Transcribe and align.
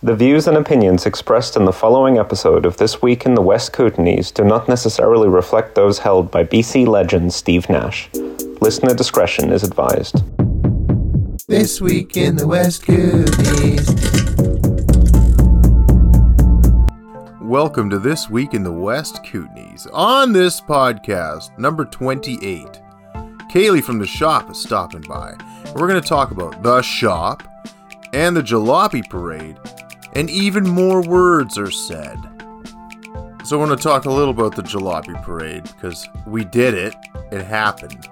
The 0.00 0.14
views 0.14 0.46
and 0.46 0.56
opinions 0.56 1.06
expressed 1.06 1.56
in 1.56 1.64
the 1.64 1.72
following 1.72 2.18
episode 2.18 2.64
of 2.64 2.76
This 2.76 3.02
Week 3.02 3.26
in 3.26 3.34
the 3.34 3.42
West 3.42 3.72
Kootenays 3.72 4.32
do 4.32 4.44
not 4.44 4.68
necessarily 4.68 5.28
reflect 5.28 5.74
those 5.74 5.98
held 5.98 6.30
by 6.30 6.44
BC 6.44 6.86
legend 6.86 7.34
Steve 7.34 7.68
Nash. 7.68 8.08
Listener 8.60 8.94
discretion 8.94 9.50
is 9.50 9.64
advised. 9.64 10.22
This 11.48 11.80
week 11.80 12.16
in 12.16 12.36
the 12.36 12.46
West 12.46 12.82
Kootenays. 12.84 13.88
Welcome 17.40 17.90
to 17.90 17.98
This 17.98 18.30
Week 18.30 18.54
in 18.54 18.62
the 18.62 18.70
West 18.70 19.24
Kootenays. 19.24 19.88
On 19.92 20.32
this 20.32 20.60
podcast, 20.60 21.58
number 21.58 21.84
28, 21.84 22.66
Kaylee 23.50 23.82
from 23.82 23.98
the 23.98 24.06
shop 24.06 24.48
is 24.48 24.58
stopping 24.58 25.02
by. 25.08 25.34
We're 25.74 25.88
going 25.88 26.00
to 26.00 26.08
talk 26.08 26.30
about 26.30 26.62
the 26.62 26.82
shop 26.82 27.42
and 28.12 28.36
the 28.36 28.42
Jalopy 28.42 29.08
Parade, 29.08 29.58
and 30.14 30.30
even 30.30 30.68
more 30.68 31.02
words 31.02 31.58
are 31.58 31.70
said. 31.70 32.18
So, 33.44 33.56
I 33.56 33.64
want 33.64 33.78
to 33.78 33.82
talk 33.82 34.04
a 34.04 34.10
little 34.10 34.30
about 34.30 34.56
the 34.56 34.62
Jalopy 34.62 35.22
Parade 35.22 35.64
because 35.64 36.08
we 36.26 36.44
did 36.44 36.74
it, 36.74 36.94
it 37.32 37.44
happened, 37.44 38.08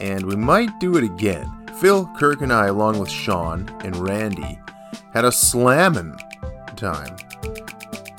and 0.00 0.26
we 0.26 0.36
might 0.36 0.78
do 0.80 0.96
it 0.96 1.04
again. 1.04 1.50
Phil, 1.80 2.06
Kirk, 2.18 2.42
and 2.42 2.52
I, 2.52 2.66
along 2.66 2.98
with 2.98 3.10
Sean 3.10 3.68
and 3.84 3.96
Randy, 3.96 4.58
had 5.12 5.24
a 5.24 5.32
slammin' 5.32 6.16
time 6.76 7.16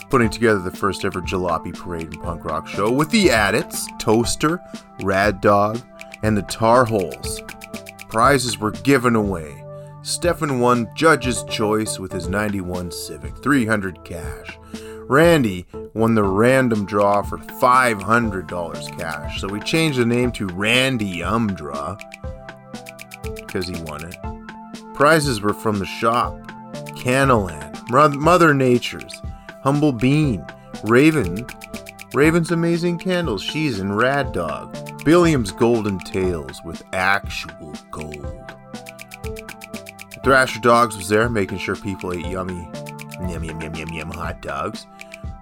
putting 0.10 0.30
together 0.30 0.60
the 0.60 0.72
first 0.72 1.06
ever 1.06 1.22
Jalopy 1.22 1.78
Parade 1.78 2.14
and 2.14 2.24
punk 2.24 2.46
rock 2.46 2.68
show 2.68 2.92
with 2.92 3.10
the 3.12 3.28
Adits, 3.28 3.88
Toaster, 4.00 4.62
Rad 5.02 5.42
Dog, 5.42 5.82
and 6.24 6.38
the 6.38 6.44
Tar 6.44 6.86
Holes. 6.86 7.42
Prizes 8.10 8.58
were 8.58 8.72
given 8.72 9.16
away. 9.16 9.64
Stefan 10.08 10.62
won 10.62 10.90
Judge's 10.96 11.44
Choice 11.50 12.00
with 12.00 12.14
his 12.14 12.30
91 12.30 12.92
Civic, 12.92 13.36
300 13.44 14.06
cash. 14.06 14.58
Randy 15.02 15.66
won 15.94 16.16
the 16.16 16.24
random 16.24 16.86
draw 16.86 17.22
for 17.22 17.38
$500 17.38 18.98
cash, 18.98 19.42
so 19.42 19.50
we 19.50 19.60
changed 19.60 20.00
the 20.00 20.06
name 20.06 20.32
to 20.32 20.48
Randy 20.48 21.18
Umdraw 21.18 22.00
because 23.36 23.68
he 23.68 23.76
won 23.82 24.06
it. 24.06 24.16
Prizes 24.94 25.42
were 25.42 25.54
from 25.54 25.78
the 25.78 25.86
shop, 25.86 26.40
Canaland, 26.96 28.18
Mother 28.18 28.54
Nature's, 28.54 29.22
Humble 29.62 29.92
Bean, 29.92 30.46
Raven, 30.86 31.46
Raven's 32.14 32.52
Amazing 32.52 33.00
Candles, 33.00 33.44
she's 33.44 33.80
in 33.80 33.92
Rad 33.92 34.32
Dog, 34.32 35.04
Billiam's 35.04 35.52
Golden 35.52 36.00
Tails 36.00 36.62
with 36.64 36.82
actual 36.94 37.76
gold. 37.92 38.37
Thrasher 40.28 40.60
Dogs 40.60 40.98
was 40.98 41.08
there, 41.08 41.30
making 41.30 41.58
sure 41.60 41.78
people 41.78 42.12
ate 42.12 42.26
yummy, 42.26 42.70
yum 43.30 43.46
yum 43.46 43.62
yum 43.62 43.74
yum 43.76 43.88
yum 43.88 44.12
hot 44.12 44.42
dogs. 44.42 44.86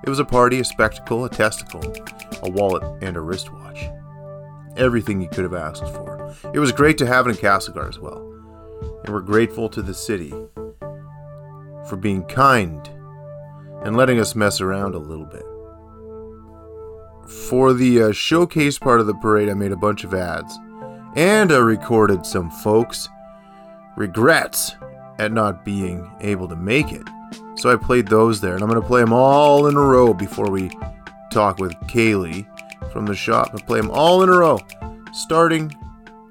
It 0.03 0.09
was 0.09 0.19
a 0.19 0.23
party, 0.23 0.59
a 0.59 0.63
spectacle, 0.63 1.25
a 1.25 1.29
testicle, 1.29 1.81
a 2.43 2.51
wallet, 2.51 2.83
and 3.01 3.17
a 3.17 3.19
wristwatch. 3.19 3.83
Everything 4.77 5.19
you 5.19 5.27
could 5.27 5.43
have 5.43 5.55
asked 5.55 5.87
for. 5.87 6.35
It 6.53 6.59
was 6.59 6.71
great 6.71 6.99
to 6.99 7.07
have 7.07 7.25
it 7.25 7.31
in 7.31 7.37
Castlegar 7.37 7.89
as 7.89 7.97
well. 7.97 8.19
And 9.03 9.11
we're 9.11 9.21
grateful 9.21 9.69
to 9.69 9.81
the 9.81 9.95
city 9.95 10.31
for 11.89 11.95
being 11.99 12.23
kind 12.25 12.87
and 13.83 13.97
letting 13.97 14.19
us 14.19 14.35
mess 14.35 14.61
around 14.61 14.93
a 14.93 14.99
little 14.99 15.25
bit. 15.25 15.45
For 17.47 17.73
the 17.73 18.03
uh, 18.03 18.11
showcase 18.11 18.77
part 18.77 18.99
of 18.99 19.07
the 19.07 19.15
parade, 19.15 19.49
I 19.49 19.55
made 19.55 19.71
a 19.71 19.77
bunch 19.77 20.03
of 20.03 20.13
ads. 20.13 20.55
And 21.15 21.51
I 21.51 21.57
recorded 21.57 22.23
some 22.23 22.51
folks' 22.51 23.09
regrets 23.95 24.75
at 25.19 25.31
not 25.31 25.63
being 25.63 26.09
able 26.21 26.47
to 26.47 26.55
make 26.55 26.91
it. 26.91 27.07
So 27.55 27.71
I 27.71 27.77
played 27.77 28.07
those 28.07 28.41
there, 28.41 28.53
and 28.53 28.63
I'm 28.63 28.69
going 28.69 28.81
to 28.81 28.87
play 28.87 29.01
them 29.01 29.13
all 29.13 29.67
in 29.67 29.75
a 29.75 29.81
row 29.81 30.13
before 30.13 30.49
we 30.49 30.69
talk 31.31 31.57
with 31.59 31.73
Kaylee 31.87 32.45
from 32.91 33.05
the 33.05 33.15
shop. 33.15 33.49
I'll 33.53 33.59
play 33.59 33.79
them 33.79 33.91
all 33.91 34.23
in 34.23 34.29
a 34.29 34.37
row, 34.37 34.59
starting 35.13 35.73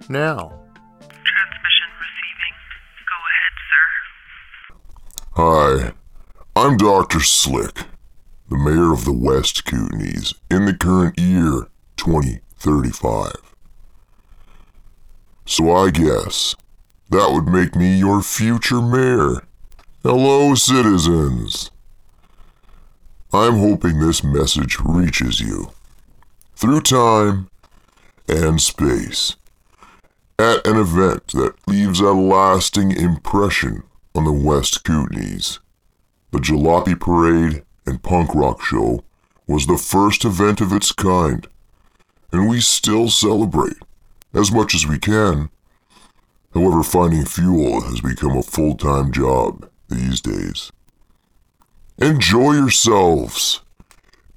now. 0.09 0.61
Transmission 1.01 1.91
receiving. 2.01 2.55
Go 3.09 3.17
ahead, 3.33 3.55
sir. 5.81 5.93
Hi, 5.93 5.93
I'm 6.55 6.77
Dr. 6.77 7.21
Slick, 7.21 7.87
the 8.51 8.59
mayor 8.59 8.93
of 8.93 9.05
the 9.07 9.13
West 9.13 9.65
Kootenays 9.65 10.35
in 10.51 10.67
the 10.67 10.75
current 10.75 11.19
year 11.19 11.69
2035. 11.97 13.33
So 15.47 15.71
I 15.75 15.91
guess 15.91 16.55
that 17.15 17.31
would 17.31 17.47
make 17.47 17.77
me 17.77 17.97
your 17.97 18.21
future 18.23 18.83
mayor. 18.83 19.37
Hello, 20.03 20.53
citizens. 20.57 21.71
I'm 23.33 23.59
hoping 23.59 24.01
this 24.01 24.25
message 24.25 24.79
reaches 24.85 25.39
you 25.39 25.71
through 26.57 26.81
time 26.81 27.49
and 28.29 28.61
space 28.61 29.37
at 30.41 30.67
an 30.67 30.77
event 30.77 31.29
that 31.29 31.55
leaves 31.69 32.01
a 32.01 32.11
lasting 32.11 32.91
impression 32.91 33.85
on 34.17 34.25
the 34.25 34.33
West 34.33 34.83
Kootenays. 34.83 35.61
The 36.33 36.41
Jalopy 36.41 36.99
Parade 36.99 37.63
and 37.87 38.03
Punk 38.03 38.35
Rock 38.35 38.61
Show 38.61 39.05
was 39.47 39.69
the 39.69 39.79
first 39.79 40.25
event 40.25 40.61
of 40.61 40.73
its 40.73 40.91
kind, 40.91 41.47
and 42.33 42.49
we 42.49 42.61
still 42.61 43.09
celebrate 43.09 43.77
as 44.33 44.51
much 44.51 44.75
as 44.75 44.85
we 44.85 44.99
can. 44.99 45.49
However, 46.55 46.85
finding 46.85 47.25
fuel 47.25 47.81
has 47.81 48.01
become 48.01 48.37
a 48.37 48.43
full 48.43 48.77
time 48.77 49.11
job 49.11 49.69
these 49.89 50.21
days. 50.21 50.71
Enjoy 51.99 52.53
yourselves. 52.53 53.61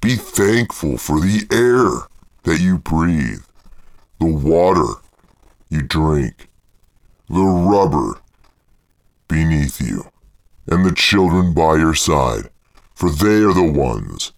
Be 0.02 0.16
thankful 0.16 0.98
for 0.98 1.20
the 1.20 1.48
air 1.52 2.08
that 2.44 2.60
you 2.60 2.80
breathe, 2.80 3.44
the 4.20 4.26
water 4.26 5.02
you 5.70 5.82
drink, 5.84 6.50
the 7.30 7.42
rubber 7.42 8.20
beneath 9.28 9.80
you, 9.80 10.10
and 10.68 10.86
the 10.86 10.94
children 10.94 11.54
by 11.54 11.76
your 11.76 11.96
side, 11.96 12.50
for 12.96 13.12
they 13.12 13.42
are 13.44 13.54
the 13.54 13.72
ones 13.72 14.34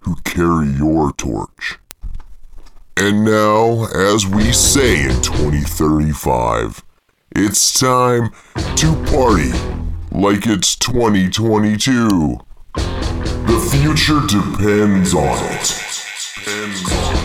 who 0.00 0.16
carry 0.24 0.68
your 0.68 1.12
torch. 1.12 1.78
And 2.96 3.24
now, 3.24 3.86
as 3.86 4.26
we 4.26 4.52
say 4.52 5.04
in 5.04 5.22
2035, 5.22 6.82
it's 7.36 7.78
time 7.78 8.30
to 8.76 8.94
party 9.10 9.52
like 10.10 10.46
it's 10.46 10.76
2022. 10.76 12.38
The 12.74 13.68
future 13.70 14.20
depends 14.26 15.14
on 15.14 15.38
it. 15.38 15.82
Depends 16.34 16.92
on 16.92 17.21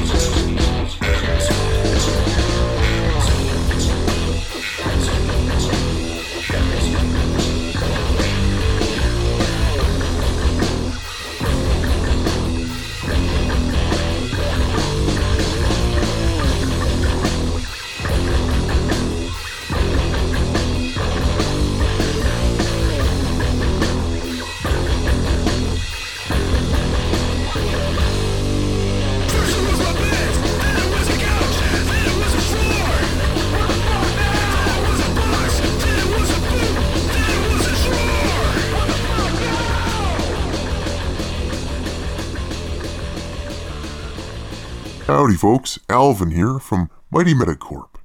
Howdy, 45.28 45.36
folks. 45.36 45.78
Alvin 45.90 46.32
here 46.32 46.58
from 46.58 46.90
Mighty 47.12 47.34
Metacorp. 47.34 47.96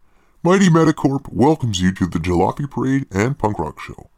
Mighty 0.43 0.69
Metacorp 0.69 1.33
welcomes 1.33 1.81
you 1.81 1.93
to 1.93 2.09
the 2.09 2.19
Jalopy 2.19 2.69
Parade 2.69 3.07
and 3.13 3.39
Punk 3.39 3.61
Rock 3.61 3.79
Show. 3.79 4.11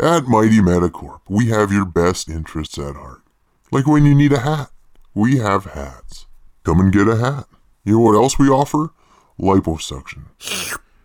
At 0.00 0.24
Mighty 0.24 0.58
Metacorp, 0.58 1.20
we 1.28 1.46
have 1.50 1.70
your 1.70 1.84
best 1.84 2.28
interests 2.28 2.76
at 2.76 2.96
heart. 2.96 3.22
Like 3.70 3.86
when 3.86 4.04
you 4.04 4.16
need 4.16 4.32
a 4.32 4.40
hat, 4.40 4.72
we 5.14 5.36
have 5.36 5.64
hats. 5.64 6.26
Come 6.64 6.80
and 6.80 6.92
get 6.92 7.06
a 7.06 7.18
hat. 7.18 7.46
You 7.84 7.92
know 7.92 8.00
what 8.00 8.16
else 8.16 8.36
we 8.36 8.48
offer? 8.48 8.92
Liposuction. 9.38 10.24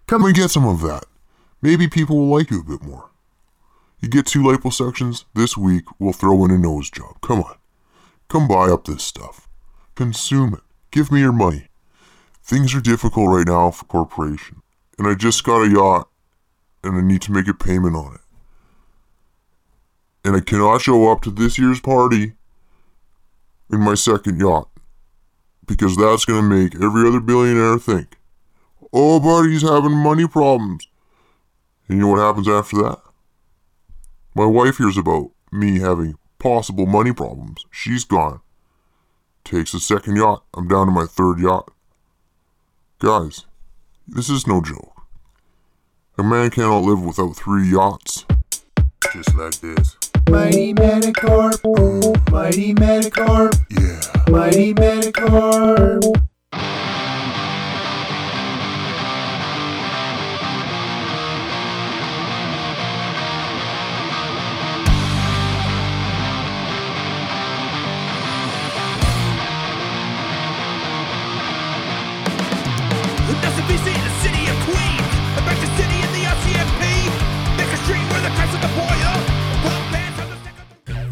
Come 0.08 0.26
and 0.26 0.34
get 0.34 0.50
some 0.50 0.68
of 0.68 0.82
that. 0.82 1.06
Maybe 1.62 1.88
people 1.88 2.18
will 2.18 2.36
like 2.36 2.50
you 2.50 2.62
a 2.62 2.64
bit 2.64 2.82
more. 2.82 3.12
You 4.00 4.10
get 4.10 4.26
two 4.26 4.42
liposuctions 4.42 5.26
this 5.36 5.56
week, 5.56 5.84
we'll 6.00 6.12
throw 6.12 6.44
in 6.44 6.50
a 6.50 6.58
nose 6.58 6.90
job. 6.90 7.22
Come 7.22 7.42
on. 7.42 7.58
Come 8.30 8.48
buy 8.48 8.72
up 8.72 8.86
this 8.86 9.04
stuff. 9.04 9.48
Consume 9.94 10.56
it. 10.56 10.62
Give 10.96 11.12
me 11.12 11.20
your 11.20 11.34
money. 11.34 11.68
Things 12.42 12.74
are 12.74 12.80
difficult 12.80 13.28
right 13.30 13.46
now 13.48 13.70
for 13.72 13.84
corporation, 13.86 14.62
and 14.98 15.06
I 15.08 15.14
just 15.14 15.44
got 15.44 15.64
a 15.64 15.70
yacht, 15.70 16.08
and 16.86 16.96
I 16.96 17.02
need 17.02 17.22
to 17.24 17.34
make 17.34 17.50
a 17.50 17.54
payment 17.54 17.98
on 17.98 18.16
it. 18.16 18.22
and 20.24 20.36
I 20.36 20.40
cannot 20.40 20.82
show 20.82 21.12
up 21.12 21.22
to 21.24 21.32
this 21.32 21.60
year's 21.60 21.80
party 21.80 22.34
in 23.72 23.80
my 23.80 23.94
second 23.94 24.40
yacht 24.40 24.70
because 25.68 25.96
that's 25.98 26.26
going 26.26 26.42
to 26.42 26.50
make 26.50 26.76
every 26.76 27.08
other 27.08 27.20
billionaire 27.20 27.78
think, 27.78 28.18
oh, 28.92 29.20
buddy's 29.20 29.62
having 29.62 29.92
money 29.92 30.28
problems. 30.28 30.88
And 31.88 31.98
you 31.98 32.04
know 32.06 32.12
what 32.12 32.20
happens 32.26 32.48
after 32.48 32.78
that? 32.78 33.02
My 34.34 34.46
wife 34.46 34.78
hears 34.78 34.98
about 34.98 35.32
me 35.52 35.80
having 35.80 36.16
possible 36.40 36.88
money 36.88 37.14
problems. 37.14 37.66
She's 37.70 38.04
gone. 38.04 38.42
Takes 39.46 39.74
a 39.76 39.80
second 39.80 40.16
yacht. 40.16 40.44
I'm 40.56 40.68
down 40.68 40.88
to 40.88 40.92
my 40.92 41.06
third 41.06 41.40
yacht. 41.40 41.70
Guys, 43.00 43.46
this 44.08 44.28
is 44.28 44.48
no 44.48 44.60
joke. 44.60 44.92
A 46.18 46.24
man 46.24 46.50
cannot 46.50 46.80
live 46.84 47.02
without 47.02 47.36
three 47.36 47.70
yachts. 47.72 48.26
Just 49.14 49.36
like 49.36 49.54
this. 49.62 49.98
Mighty 50.30 50.74
Medicorp, 50.74 51.62
Mighty 52.32 52.74
Medicorp, 52.74 53.54
Yeah. 53.70 54.32
Mighty 54.32 54.74
Medicorp. 54.74 56.25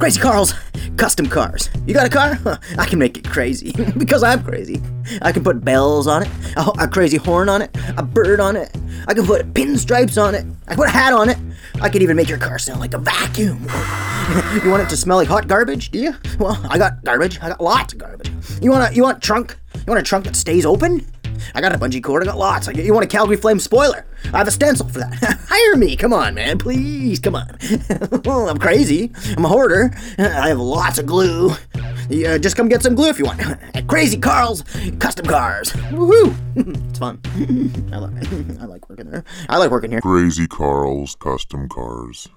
Crazy 0.03 0.19
Carl's 0.19 0.53
custom 0.97 1.27
cars. 1.27 1.69
You 1.85 1.93
got 1.93 2.05
a 2.05 2.09
car? 2.09 2.59
I 2.77 2.85
can 2.85 2.99
make 2.99 3.17
it 3.17 3.23
crazy 3.23 3.71
because 3.97 4.21
I'm 4.21 4.43
crazy. 4.43 4.81
I 5.21 5.31
can 5.31 5.45
put 5.45 5.63
bells 5.63 6.07
on 6.07 6.23
it, 6.23 6.29
a, 6.57 6.83
a 6.83 6.87
crazy 6.89 7.15
horn 7.15 7.47
on 7.47 7.61
it, 7.61 7.73
a 7.95 8.03
bird 8.03 8.41
on 8.41 8.57
it. 8.57 8.69
I 9.07 9.13
can 9.13 9.25
put 9.25 9.53
pinstripes 9.53 10.21
on 10.21 10.35
it. 10.35 10.45
I 10.67 10.71
can 10.71 10.75
put 10.75 10.89
a 10.89 10.91
hat 10.91 11.13
on 11.13 11.29
it. 11.29 11.37
I 11.81 11.87
could 11.87 12.01
even 12.01 12.17
make 12.17 12.27
your 12.27 12.37
car 12.37 12.59
sound 12.59 12.81
like 12.81 12.93
a 12.93 12.97
vacuum. 12.97 13.59
you 14.61 14.69
want 14.69 14.83
it 14.83 14.89
to 14.89 14.97
smell 14.97 15.15
like 15.15 15.29
hot 15.29 15.47
garbage? 15.47 15.89
Do 15.89 15.99
you? 15.99 16.13
Well, 16.37 16.59
I 16.69 16.77
got 16.77 17.01
garbage. 17.05 17.39
I 17.41 17.47
got 17.47 17.61
lots 17.61 17.93
of 17.93 17.99
garbage. 17.99 18.29
You 18.61 18.71
want 18.71 18.91
a 18.91 18.93
you 18.93 19.03
want 19.03 19.23
trunk? 19.23 19.55
You 19.73 19.85
want 19.87 20.01
a 20.01 20.03
trunk 20.03 20.25
that 20.25 20.35
stays 20.35 20.65
open? 20.65 21.12
I 21.55 21.61
got 21.61 21.73
a 21.73 21.77
bungee 21.77 22.03
cord. 22.03 22.23
I 22.23 22.25
got 22.25 22.37
lots. 22.37 22.67
I, 22.67 22.71
you 22.71 22.93
want 22.93 23.05
a 23.05 23.07
Calgary 23.07 23.37
Flame 23.37 23.59
spoiler? 23.59 24.05
I 24.33 24.37
have 24.37 24.47
a 24.47 24.51
stencil 24.51 24.87
for 24.87 24.99
that. 24.99 25.13
Hire 25.49 25.75
me. 25.77 25.95
Come 25.95 26.13
on, 26.13 26.33
man. 26.35 26.57
Please, 26.57 27.19
come 27.19 27.35
on. 27.35 27.57
I'm 28.25 28.57
crazy. 28.57 29.11
I'm 29.37 29.45
a 29.45 29.47
hoarder. 29.47 29.91
I 30.17 30.47
have 30.49 30.59
lots 30.59 30.97
of 30.97 31.05
glue. 31.05 31.51
Just 32.09 32.55
come 32.55 32.67
get 32.69 32.83
some 32.83 32.95
glue 32.95 33.09
if 33.09 33.19
you 33.19 33.25
want. 33.25 33.41
At 33.75 33.87
Crazy 33.87 34.17
Carl's 34.17 34.63
Custom 34.99 35.25
Cars. 35.25 35.71
Woohoo! 35.91 36.35
it's 36.89 36.99
fun. 36.99 37.19
I 37.91 37.97
like, 37.97 38.61
I 38.61 38.65
like 38.65 38.89
working 38.89 39.09
there. 39.09 39.23
I 39.49 39.57
like 39.57 39.71
working 39.71 39.91
here. 39.91 40.01
Crazy 40.01 40.47
Carl's 40.47 41.15
custom 41.15 41.69
cars. 41.69 42.27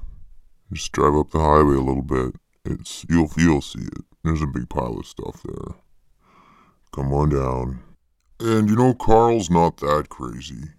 Just 0.72 0.92
drive 0.92 1.14
up 1.14 1.30
the 1.30 1.40
highway 1.40 1.76
a 1.76 1.80
little 1.80 2.02
bit. 2.02 2.34
It's 2.64 3.04
you'll 3.08 3.30
you'll 3.36 3.60
see 3.60 3.80
it. 3.80 4.04
There's 4.24 4.42
a 4.42 4.46
big 4.46 4.68
pile 4.68 4.98
of 4.98 5.06
stuff 5.06 5.42
there. 5.44 5.74
Come 6.92 7.12
on 7.12 7.28
down. 7.30 7.80
And 8.38 8.68
you 8.68 8.76
know 8.76 8.92
Carl's 8.92 9.48
not 9.48 9.78
that 9.78 10.08
crazy. 10.10 10.72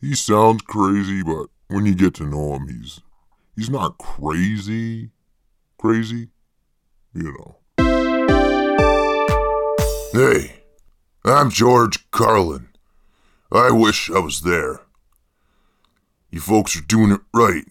He 0.00 0.16
sounds 0.16 0.62
crazy, 0.62 1.22
but 1.22 1.46
when 1.68 1.86
you 1.86 1.94
get 1.94 2.14
to 2.14 2.24
know 2.24 2.54
him, 2.54 2.66
he's 2.66 3.00
he's 3.54 3.70
not 3.70 3.98
crazy. 3.98 5.10
Crazy, 5.78 6.28
you 7.14 7.32
know. 7.32 7.56
Hey, 10.12 10.62
I'm 11.24 11.50
George 11.50 12.10
Carlin. 12.10 12.68
I 13.52 13.70
wish 13.70 14.10
I 14.10 14.18
was 14.18 14.40
there. 14.40 14.80
You 16.30 16.40
folks 16.40 16.76
are 16.76 16.82
doing 16.82 17.12
it 17.12 17.20
right. 17.32 17.64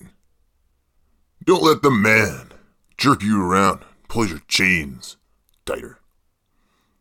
Don't 1.43 1.63
let 1.63 1.81
the 1.81 1.91
man 1.91 2.51
jerk 2.97 3.23
you 3.23 3.41
around, 3.41 3.83
pull 4.07 4.27
your 4.27 4.41
chains 4.47 5.17
tighter. 5.65 5.99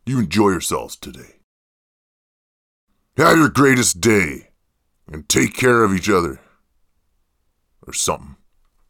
You 0.05 0.19
enjoy 0.19 0.49
yourselves 0.49 0.95
today. 0.95 1.40
Have 3.21 3.37
your 3.37 3.49
greatest 3.49 4.01
day 4.01 4.47
and 5.07 5.29
take 5.29 5.55
care 5.55 5.83
of 5.83 5.93
each 5.93 6.09
other. 6.09 6.39
Or 7.85 7.93
something. 7.93 8.35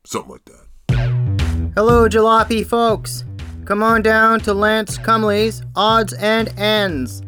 Something 0.05 0.31
like 0.31 0.45
that. 0.45 1.71
Hello, 1.75 2.07
jalopy 2.07 2.65
folks. 2.65 3.25
Come 3.65 3.83
on 3.83 4.01
down 4.01 4.39
to 4.41 4.53
Lance 4.53 4.97
Cumley's 4.97 5.61
Odds 5.75 6.13
and 6.13 6.47
Ends. 6.57 7.21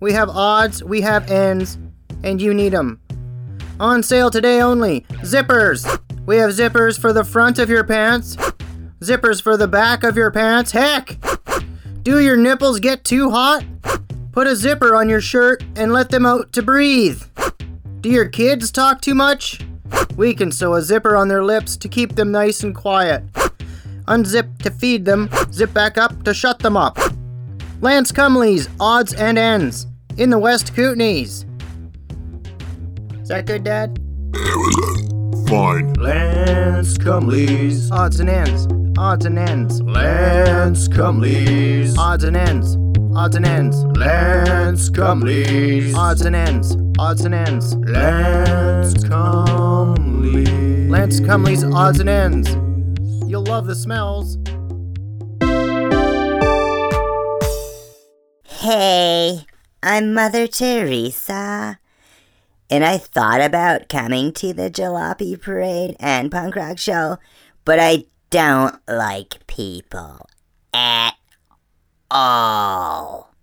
We 0.00 0.12
have 0.12 0.28
odds, 0.28 0.84
we 0.84 1.00
have 1.00 1.30
ends, 1.30 1.78
and 2.22 2.38
you 2.38 2.52
need 2.52 2.74
'em. 2.74 3.00
On 3.80 4.02
sale 4.02 4.30
today 4.30 4.60
only. 4.60 5.06
Zippers. 5.22 5.86
We 6.26 6.36
have 6.36 6.50
zippers 6.50 6.98
for 6.98 7.14
the 7.14 7.24
front 7.24 7.58
of 7.58 7.70
your 7.70 7.82
pants, 7.82 8.36
zippers 9.00 9.40
for 9.40 9.56
the 9.56 9.68
back 9.68 10.04
of 10.04 10.18
your 10.18 10.30
pants. 10.30 10.72
Heck! 10.72 11.16
Do 12.02 12.20
your 12.20 12.36
nipples 12.36 12.78
get 12.78 13.04
too 13.04 13.30
hot? 13.30 13.64
Put 14.32 14.46
a 14.46 14.56
zipper 14.56 14.96
on 14.96 15.10
your 15.10 15.20
shirt 15.20 15.62
and 15.76 15.92
let 15.92 16.08
them 16.08 16.24
out 16.24 16.54
to 16.54 16.62
breathe. 16.62 17.22
Do 18.00 18.08
your 18.08 18.28
kids 18.28 18.70
talk 18.70 19.02
too 19.02 19.14
much? 19.14 19.60
We 20.16 20.34
can 20.34 20.50
sew 20.50 20.72
a 20.74 20.80
zipper 20.80 21.16
on 21.16 21.28
their 21.28 21.44
lips 21.44 21.76
to 21.76 21.88
keep 21.88 22.14
them 22.14 22.32
nice 22.32 22.62
and 22.62 22.74
quiet. 22.74 23.30
Unzip 24.08 24.62
to 24.62 24.70
feed 24.70 25.04
them, 25.04 25.28
zip 25.52 25.74
back 25.74 25.98
up 25.98 26.24
to 26.24 26.32
shut 26.32 26.60
them 26.60 26.78
up. 26.78 26.98
Lance 27.82 28.10
Cumley's 28.10 28.70
Odds 28.80 29.12
and 29.12 29.36
Ends 29.36 29.86
in 30.16 30.30
the 30.30 30.38
West 30.38 30.72
Kootenays. 30.72 31.44
Is 33.20 33.28
that 33.28 33.44
good, 33.44 33.64
Dad? 33.64 33.98
It 34.34 34.56
was 34.56 35.46
uh, 35.46 35.50
fine. 35.50 35.92
Lance 35.94 36.96
Cumley's, 36.96 37.90
Odds 37.90 38.18
and 38.18 38.30
Ends. 38.30 38.66
Odds 38.98 39.26
and 39.26 39.38
Ends. 39.38 39.82
Lance 39.82 40.88
Cumley's, 40.88 41.96
Odds 41.98 42.24
and 42.24 42.36
Ends. 42.36 42.78
Odds 43.14 43.36
and 43.36 43.44
Ends. 43.44 43.84
Lance 43.98 44.88
Cumley's, 44.88 45.94
Odds 45.94 46.22
and 46.22 46.34
Ends. 46.34 46.76
Odds 46.98 47.24
and 47.26 47.34
Ends. 47.34 47.74
Lance 47.74 48.94
Cumley. 49.04 50.88
Lance 50.88 51.20
Cumley's 51.20 51.62
Odds 51.62 52.00
and 52.00 52.08
Ends. 52.08 52.48
You'll 53.30 53.44
love 53.44 53.66
the 53.66 53.74
smells. 53.74 54.38
Hey, 58.44 59.44
I'm 59.82 60.14
Mother 60.14 60.46
Teresa. 60.46 61.78
And 62.70 62.82
I 62.82 62.96
thought 62.96 63.42
about 63.42 63.90
coming 63.90 64.32
to 64.32 64.54
the 64.54 64.70
Jalopy 64.70 65.38
Parade 65.38 65.96
and 66.00 66.30
punk 66.30 66.56
rock 66.56 66.78
show, 66.78 67.18
but 67.66 67.78
I 67.78 68.04
don't 68.30 68.76
like 68.88 69.46
people 69.46 70.26
at 70.72 71.12
all. 72.12 73.34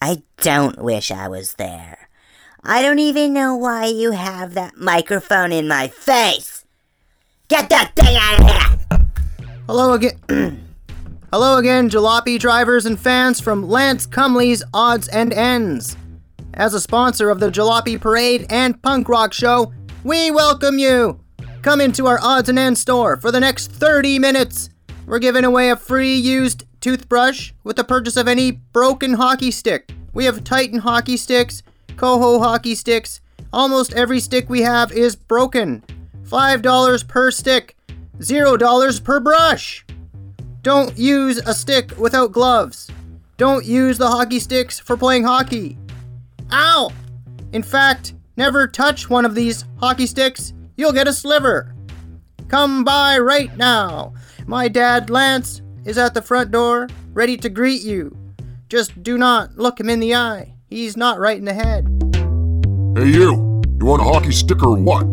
I 0.00 0.22
don't 0.38 0.82
wish 0.82 1.10
I 1.10 1.28
was 1.28 1.54
there. 1.54 2.08
I 2.62 2.80
don't 2.80 2.98
even 2.98 3.34
know 3.34 3.54
why 3.54 3.86
you 3.86 4.12
have 4.12 4.54
that 4.54 4.78
microphone 4.78 5.52
in 5.52 5.68
my 5.68 5.88
face. 5.88 6.64
Get 7.48 7.68
that 7.68 7.92
thing 7.94 8.16
out 8.18 8.40
of 8.40 8.46
here! 8.46 9.06
Hello 9.66 9.92
again. 9.92 10.20
Hello 11.30 11.58
again, 11.58 11.90
jalopy 11.90 12.38
drivers 12.38 12.86
and 12.86 12.98
fans 12.98 13.40
from 13.40 13.68
Lance 13.68 14.06
Cumley's 14.06 14.62
Odds 14.72 15.08
and 15.08 15.32
Ends. 15.32 15.96
As 16.54 16.72
a 16.72 16.80
sponsor 16.80 17.28
of 17.28 17.40
the 17.40 17.50
Jalopy 17.50 18.00
Parade 18.00 18.46
and 18.48 18.80
Punk 18.80 19.08
Rock 19.08 19.32
Show, 19.32 19.72
we 20.04 20.30
welcome 20.30 20.78
you. 20.78 21.20
Come 21.62 21.80
into 21.80 22.06
our 22.06 22.20
Odds 22.22 22.48
and 22.48 22.58
Ends 22.58 22.80
store 22.80 23.16
for 23.16 23.30
the 23.32 23.40
next 23.40 23.72
30 23.72 24.18
minutes. 24.18 24.70
We're 25.06 25.18
giving 25.18 25.44
away 25.44 25.70
a 25.70 25.76
free 25.76 26.14
used 26.14 26.64
toothbrush 26.84 27.52
with 27.64 27.76
the 27.76 27.82
purchase 27.82 28.14
of 28.14 28.28
any 28.28 28.50
broken 28.50 29.14
hockey 29.14 29.50
stick. 29.50 29.90
We 30.12 30.26
have 30.26 30.44
Titan 30.44 30.80
hockey 30.80 31.16
sticks, 31.16 31.62
Koho 31.96 32.38
hockey 32.38 32.74
sticks. 32.74 33.22
Almost 33.54 33.94
every 33.94 34.20
stick 34.20 34.50
we 34.50 34.60
have 34.60 34.92
is 34.92 35.16
broken. 35.16 35.82
$5 36.24 37.08
per 37.08 37.30
stick, 37.30 37.74
$0 38.18 39.02
per 39.02 39.18
brush. 39.18 39.86
Don't 40.60 40.98
use 40.98 41.38
a 41.38 41.54
stick 41.54 41.96
without 41.98 42.32
gloves. 42.32 42.90
Don't 43.38 43.64
use 43.64 43.96
the 43.96 44.10
hockey 44.10 44.38
sticks 44.38 44.78
for 44.78 44.98
playing 44.98 45.24
hockey. 45.24 45.78
Ow! 46.52 46.90
In 47.54 47.62
fact, 47.62 48.12
never 48.36 48.68
touch 48.68 49.08
one 49.08 49.24
of 49.24 49.34
these 49.34 49.64
hockey 49.78 50.06
sticks. 50.06 50.52
You'll 50.76 50.92
get 50.92 51.08
a 51.08 51.14
sliver. 51.14 51.74
Come 52.48 52.84
by 52.84 53.18
right 53.18 53.56
now. 53.56 54.12
My 54.46 54.68
dad, 54.68 55.08
Lance, 55.08 55.62
is 55.84 55.98
at 55.98 56.14
the 56.14 56.22
front 56.22 56.50
door, 56.50 56.88
ready 57.12 57.36
to 57.38 57.48
greet 57.48 57.82
you. 57.82 58.16
Just 58.68 59.02
do 59.02 59.18
not 59.18 59.56
look 59.56 59.78
him 59.78 59.88
in 59.90 60.00
the 60.00 60.14
eye. 60.14 60.54
He's 60.68 60.96
not 60.96 61.18
right 61.18 61.38
in 61.38 61.44
the 61.44 61.54
head. 61.54 61.86
Hey, 62.96 63.10
you! 63.10 63.62
You 63.78 63.86
want 63.86 64.00
a 64.02 64.04
hockey 64.04 64.32
stick 64.32 64.62
or 64.62 64.76
what? 64.76 65.04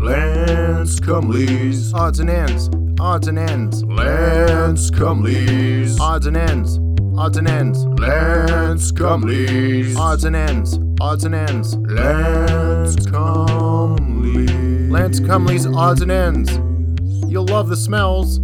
Lance 0.00 0.98
Cumley's, 1.00 1.92
Odds 1.94 2.20
and 2.20 2.30
ends. 2.30 2.68
odds 3.00 3.28
and 3.28 3.38
ends, 3.38 3.84
Lance 3.84 4.90
Cumleys. 4.90 5.98
odds 6.00 6.26
and 6.26 6.36
ends, 6.36 6.78
odds 7.18 7.36
and 7.36 7.48
ends, 7.48 7.84
Lance 8.00 8.92
Cumleys. 8.92 9.96
odds 9.96 10.24
and 10.24 10.34
ends, 10.36 10.78
odds 11.00 11.24
and 11.24 11.34
ends. 11.34 11.76
Lance 11.76 12.96
Cumleys. 13.06 14.90
Lance 14.90 15.20
Cumley's 15.20 15.66
odds 15.66 16.00
and 16.00 16.10
ends. 16.10 16.50
You'll 17.30 17.46
love 17.46 17.68
the 17.68 17.76
smells. 17.76 18.40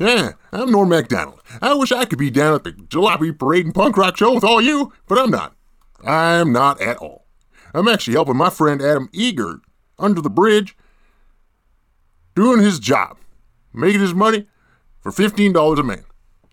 Yeah, 0.00 0.32
I'm 0.50 0.70
Norm 0.70 0.88
MacDonald. 0.88 1.42
I 1.60 1.74
wish 1.74 1.92
I 1.92 2.06
could 2.06 2.18
be 2.18 2.30
down 2.30 2.54
at 2.54 2.64
the 2.64 2.72
Jalopy 2.72 3.38
Parade 3.38 3.66
and 3.66 3.74
Punk 3.74 3.98
Rock 3.98 4.16
Show 4.16 4.34
with 4.34 4.44
all 4.44 4.58
you, 4.58 4.94
but 5.06 5.18
I'm 5.18 5.30
not. 5.30 5.54
I'm 6.02 6.54
not 6.54 6.80
at 6.80 6.96
all. 6.96 7.26
I'm 7.74 7.86
actually 7.86 8.14
helping 8.14 8.38
my 8.38 8.48
friend 8.48 8.80
Adam 8.80 9.10
Eget 9.12 9.60
under 9.98 10.22
the 10.22 10.30
bridge 10.30 10.74
doing 12.34 12.62
his 12.62 12.78
job, 12.78 13.18
making 13.74 14.00
his 14.00 14.14
money 14.14 14.46
for 15.02 15.12
$15 15.12 15.78
a 15.78 15.82
man. 15.82 16.04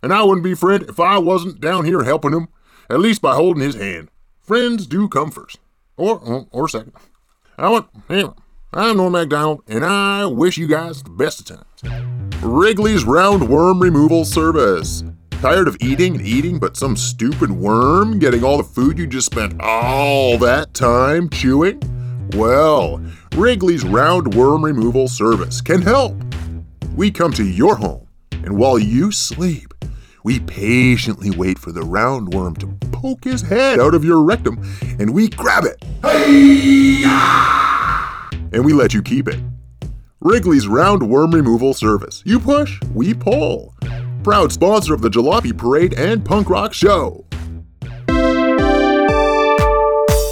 And 0.04 0.14
I 0.14 0.24
wouldn't 0.24 0.44
be 0.44 0.54
friend 0.54 0.84
if 0.84 1.00
I 1.00 1.18
wasn't 1.18 1.62
down 1.62 1.86
here 1.86 2.04
helping 2.04 2.34
him, 2.34 2.50
at 2.90 3.00
least 3.00 3.22
by 3.22 3.36
holding 3.36 3.64
his 3.64 3.76
hand. 3.76 4.10
Friends 4.42 4.86
do 4.86 5.08
come 5.08 5.32
first, 5.32 5.58
or 5.96 6.48
or, 6.52 6.68
second. 6.68 6.92
I 7.58 7.70
want, 7.70 7.88
anyway, 8.10 8.34
I'm 8.74 8.98
Norm 8.98 9.14
MacDonald, 9.14 9.64
and 9.70 9.86
I 9.86 10.26
wish 10.26 10.58
you 10.58 10.68
guys 10.68 11.02
the 11.02 11.10
best 11.12 11.50
of 11.50 11.58
times. 11.58 12.17
Wrigley's 12.44 13.04
Round 13.04 13.50
Worm 13.50 13.82
Removal 13.82 14.24
Service. 14.24 15.04
Tired 15.32 15.68
of 15.68 15.76
eating 15.82 16.16
and 16.16 16.26
eating, 16.26 16.60
but 16.60 16.78
some 16.78 16.96
stupid 16.96 17.52
worm 17.52 18.20
getting 18.20 18.44
all 18.44 18.58
the 18.58 18.64
food 18.64 19.00
you 19.00 19.08
just 19.08 19.26
spent 19.26 19.60
all 19.60 20.38
that 20.38 20.74
time 20.76 21.30
chewing? 21.30 21.82
Well, 22.36 23.02
Wrigley's 23.36 23.84
Round 23.84 24.36
Worm 24.36 24.64
Removal 24.64 25.08
Service 25.08 25.62
can 25.62 25.82
help. 25.82 26.16
We 26.96 27.10
come 27.10 27.34
to 27.34 27.44
your 27.44 27.76
home, 27.76 28.08
and 28.32 28.56
while 28.56 28.78
you 28.78 29.12
sleep, 29.12 29.74
we 30.24 30.40
patiently 30.40 31.32
wait 31.32 31.58
for 31.58 31.72
the 31.72 31.82
roundworm 31.82 32.58
to 32.60 32.68
poke 32.92 33.24
his 33.24 33.42
head 33.42 33.80
out 33.80 33.96
of 33.96 34.06
your 34.06 34.22
rectum, 34.22 34.64
and 35.00 35.12
we 35.12 35.28
grab 35.28 35.64
it. 35.66 35.84
And 38.54 38.64
we 38.64 38.74
let 38.74 38.94
you 38.94 39.02
keep 39.02 39.28
it. 39.28 39.40
Wrigley's 40.20 40.68
Round 40.68 41.08
Worm 41.10 41.32
Removal 41.32 41.76
Service. 41.76 42.24
You 42.26 42.40
push, 42.40 42.82
we 42.94 43.14
pull. 43.14 43.76
Proud 44.24 44.52
sponsor 44.52 44.96
of 44.96 45.02
the 45.02 45.10
Jalopy 45.10 45.56
Parade 45.56 45.94
and 45.94 46.26
Punk 46.26 46.50
Rock 46.50 46.74
Show. 46.74 47.26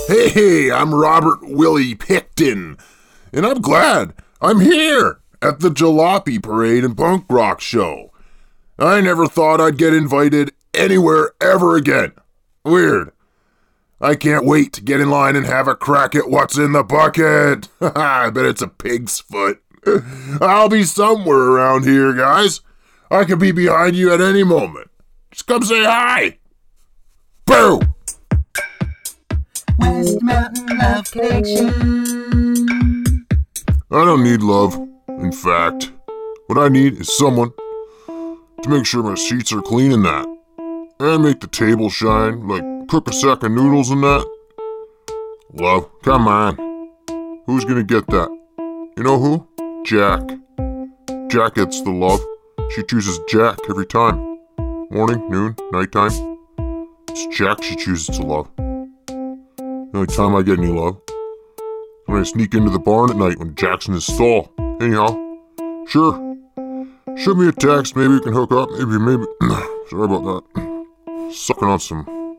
Hey, 0.08 0.72
I'm 0.72 0.94
Robert 0.94 1.40
Willie 1.44 1.94
Pickton, 1.94 2.80
and 3.32 3.46
I'm 3.46 3.62
glad 3.62 4.16
I'm 4.42 4.60
here 4.60 5.20
at 5.40 5.60
the 5.60 5.70
Jalopy 5.70 6.42
Parade 6.42 6.84
and 6.84 6.98
Punk 6.98 7.26
Rock 7.30 7.62
Show. 7.62 8.12
I 8.80 9.02
never 9.02 9.28
thought 9.28 9.62
I'd 9.62 9.78
get 9.78 9.94
invited 9.94 10.52
anywhere 10.74 11.34
ever 11.40 11.76
again. 11.76 12.14
Weird. 12.64 13.12
I 14.02 14.16
can't 14.16 14.46
wait 14.46 14.74
to 14.74 14.84
get 14.84 15.00
in 15.00 15.10
line 15.10 15.36
and 15.36 15.46
have 15.46 15.68
a 15.68 15.76
crack 15.76 16.16
at 16.16 16.30
what's 16.30 16.58
in 16.58 16.74
the 16.74 16.84
bucket. 16.84 17.70
I 17.82 18.32
bet 18.32 18.46
it's 18.46 18.62
a 18.64 18.68
pig's 18.68 19.20
foot. 19.20 19.62
I'll 20.42 20.70
be 20.70 20.84
somewhere 20.84 21.38
around 21.38 21.86
here, 21.86 22.14
guys. 22.14 22.62
I 23.12 23.24
could 23.24 23.40
be 23.40 23.52
behind 23.52 23.96
you 23.96 24.14
at 24.14 24.22
any 24.22 24.44
moment. 24.44 24.90
Just 25.32 25.48
come 25.48 25.64
say 25.64 25.84
hi. 25.84 26.38
Boo! 27.46 27.80
West 29.80 30.22
Mountain 30.22 30.78
Love 30.78 31.12
Connection. 31.12 33.26
I 33.92 34.04
don't 34.04 34.24
need 34.24 34.42
love. 34.42 34.76
In 35.08 35.32
fact, 35.32 35.92
what 36.48 36.58
I 36.58 36.70
need 36.70 37.00
is 37.00 37.16
someone 37.18 37.52
to 38.08 38.70
make 38.70 38.86
sure 38.86 39.04
my 39.04 39.16
sheets 39.16 39.54
are 39.54 39.62
clean 39.62 39.92
and 39.92 40.06
that. 40.06 40.26
And 41.00 41.24
make 41.24 41.42
the 41.42 41.48
table 41.48 41.90
shine, 41.90 42.48
like 42.48 42.88
cook 42.88 43.10
a 43.10 43.14
sack 43.14 43.44
of 43.44 43.52
noodles 43.52 43.92
and 43.92 44.04
that. 44.04 44.26
Love, 45.54 45.90
come 46.02 46.28
on. 46.28 46.56
Who's 47.46 47.66
gonna 47.66 47.84
get 47.84 48.08
that? 48.08 48.30
You 48.98 49.04
know 49.04 49.20
who? 49.20 49.48
Jack. 49.86 50.22
Jack 51.28 51.54
gets 51.54 51.80
the 51.84 51.92
love. 51.92 52.20
She 52.72 52.82
chooses 52.82 53.20
Jack 53.30 53.60
every 53.70 53.86
time. 53.86 54.40
Morning, 54.90 55.30
noon, 55.30 55.56
nighttime. 55.72 56.40
It's 57.10 57.38
Jack 57.38 57.62
she 57.62 57.76
chooses 57.76 58.18
to 58.18 58.24
love. 58.24 58.50
The 58.58 59.92
only 59.94 60.08
time 60.08 60.36
I 60.36 60.42
get 60.42 60.58
any 60.58 60.70
love 60.70 61.00
is 61.08 61.14
when 62.08 62.20
I 62.20 62.24
sneak 62.24 62.56
into 62.56 62.72
the 62.72 62.80
barn 62.80 63.12
at 63.12 63.16
night 63.16 63.38
when 63.38 63.54
Jack's 63.54 63.88
in 63.88 63.94
his 63.94 64.08
stall. 64.08 64.52
Anyhow, 64.82 65.10
sure. 65.88 66.36
Shoot 67.16 67.38
me 67.38 67.48
a 67.48 67.52
text, 67.52 67.96
maybe 67.96 68.16
we 68.16 68.22
can 68.22 68.34
hook 68.34 68.54
up, 68.54 68.72
maybe, 68.72 68.98
maybe. 68.98 69.26
Sorry 69.92 70.06
about 70.06 70.24
that. 70.56 71.32
Sucking 71.32 71.68
on 71.68 71.80
some, 71.80 72.38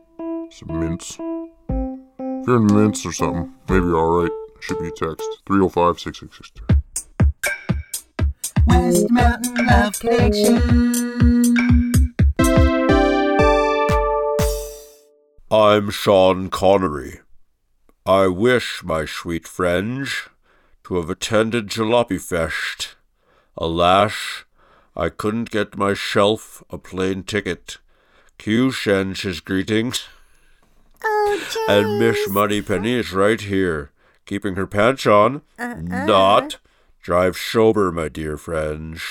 some 0.51 0.79
mints. 0.81 1.13
If 1.13 2.45
you're 2.45 2.57
in 2.57 2.65
mints 2.65 3.05
or 3.05 3.13
something, 3.13 3.53
maybe 3.69 3.85
alright. 3.85 4.31
Shoot 4.59 4.81
me 4.81 4.89
a 4.89 4.91
text. 4.91 5.23
305 5.47 5.97
6663. 5.97 6.76
West 8.67 9.09
Mountain 9.09 9.65
Love 9.65 9.99
Connection. 9.99 12.13
I'm 15.49 15.89
Sean 15.89 16.49
Connery. 16.49 17.21
I 18.05 18.27
wish, 18.27 18.83
my 18.83 19.05
sweet 19.05 19.47
friend, 19.47 20.07
to 20.85 20.95
have 20.95 21.09
attended 21.09 21.67
Jalopy 21.67 22.19
Fest. 22.19 22.95
Alas, 23.57 24.43
I 24.95 25.09
couldn't 25.09 25.51
get 25.51 25.77
myself 25.77 26.63
a 26.69 26.77
plane 26.77 27.23
ticket. 27.23 27.77
Q 28.37 28.71
sends 28.71 29.21
his 29.21 29.39
greetings. 29.39 30.05
Oh, 31.03 31.65
And 31.69 31.99
Miss 31.99 32.29
Moneypenny 32.29 32.93
is 32.93 33.13
right 33.13 33.39
here, 33.39 33.91
keeping 34.25 34.55
her 34.55 34.67
pants 34.67 35.05
on. 35.05 35.41
Uh-uh. 35.57 36.05
Not. 36.05 36.57
Drive 37.07 37.37
sober, 37.37 37.89
my 37.89 38.09
dear 38.09 38.35
friends. 38.35 39.01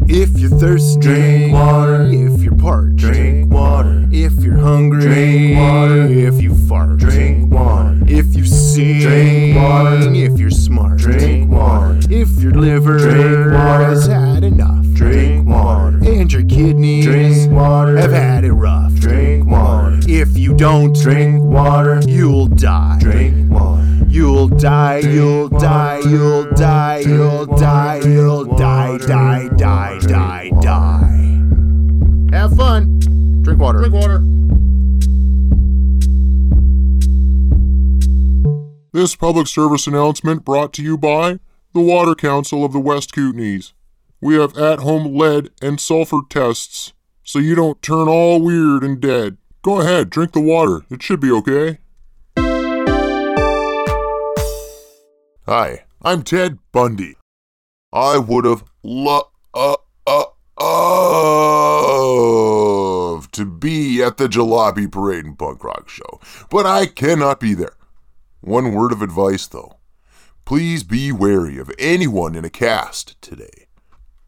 If 0.00 0.38
you're 0.38 0.50
thirsty, 0.50 1.00
drink 1.00 1.54
water. 1.54 2.02
If 2.10 2.42
you're 2.42 2.58
parched, 2.58 2.96
drink 2.96 3.50
water. 3.50 4.06
If 4.12 4.34
you're 4.34 4.58
hungry, 4.58 5.00
drink 5.00 5.58
water. 5.58 6.04
If 6.04 6.42
you 6.42 6.54
fart, 6.68 6.98
drink 6.98 7.50
water. 7.50 8.00
If 8.06 8.36
you 8.36 8.44
see, 8.44 9.00
drink 9.00 9.56
water. 9.56 10.12
If 10.12 10.38
you're 10.38 10.50
smart, 10.50 10.98
drink 10.98 11.50
water. 11.50 11.98
If 12.10 12.28
your 12.38 12.52
liver 12.52 12.98
drink 12.98 13.54
water. 13.54 13.84
has 13.86 14.06
had 14.06 14.44
enough, 14.44 14.84
drink 14.92 15.48
water. 15.48 15.96
And 16.04 16.30
your 16.30 16.44
kidneys 16.44 17.06
drink 17.06 17.50
water. 17.50 17.96
have 17.96 18.12
had 18.12 18.44
it 18.44 18.52
rough, 18.52 18.92
drink 18.96 19.48
water. 19.48 19.98
If 20.02 20.36
you 20.36 20.54
don't 20.54 20.94
drink 20.94 21.42
water, 21.42 22.02
you'll 22.06 22.48
die. 22.48 22.98
Drink 23.00 23.50
water. 23.50 23.89
You'll 24.10 24.48
die, 24.48 24.98
you'll 24.98 25.48
die, 25.48 26.00
you'll 26.04 26.50
die, 26.54 26.98
you'll 27.06 27.46
die, 27.46 28.00
you'll 28.04 28.44
die, 28.56 28.98
die, 28.98 29.48
die, 29.56 29.98
die, 30.00 30.50
die. 30.60 32.36
Have 32.36 32.56
fun. 32.56 32.98
Drink 33.42 33.60
water. 33.60 33.78
Drink 33.78 33.94
water. 33.94 34.18
This 38.92 39.14
public 39.14 39.46
service 39.46 39.86
announcement 39.86 40.44
brought 40.44 40.72
to 40.72 40.82
you 40.82 40.98
by 40.98 41.38
the 41.72 41.80
Water 41.80 42.16
Council 42.16 42.64
of 42.64 42.72
the 42.72 42.80
West 42.80 43.14
Kootenays. 43.14 43.74
We 44.20 44.34
have 44.34 44.58
at 44.58 44.80
home 44.80 45.16
lead 45.16 45.50
and 45.62 45.78
sulfur 45.80 46.22
tests 46.28 46.92
so 47.22 47.38
you 47.38 47.54
don't 47.54 47.80
turn 47.80 48.08
all 48.08 48.42
weird 48.42 48.82
and 48.82 49.00
dead. 49.00 49.36
Go 49.62 49.80
ahead, 49.80 50.10
drink 50.10 50.32
the 50.32 50.40
water. 50.40 50.84
It 50.90 51.00
should 51.00 51.20
be 51.20 51.30
okay. 51.30 51.78
Hi, 55.50 55.82
I'm 56.00 56.22
Ted 56.22 56.60
Bundy. 56.70 57.16
I 57.92 58.18
would 58.18 58.44
have 58.44 58.62
lo- 58.84 59.32
uh, 59.52 59.74
uh, 60.06 60.24
loved 63.10 63.34
to 63.34 63.46
be 63.46 64.00
at 64.00 64.16
the 64.16 64.28
Jalopy 64.28 64.88
Parade 64.88 65.24
and 65.24 65.36
Punk 65.36 65.64
Rock 65.64 65.88
Show, 65.88 66.20
but 66.50 66.66
I 66.66 66.86
cannot 66.86 67.40
be 67.40 67.54
there. 67.54 67.74
One 68.40 68.72
word 68.72 68.92
of 68.92 69.02
advice, 69.02 69.48
though. 69.48 69.78
Please 70.44 70.84
be 70.84 71.10
wary 71.10 71.58
of 71.58 71.72
anyone 71.80 72.36
in 72.36 72.44
a 72.44 72.48
cast 72.48 73.20
today. 73.20 73.66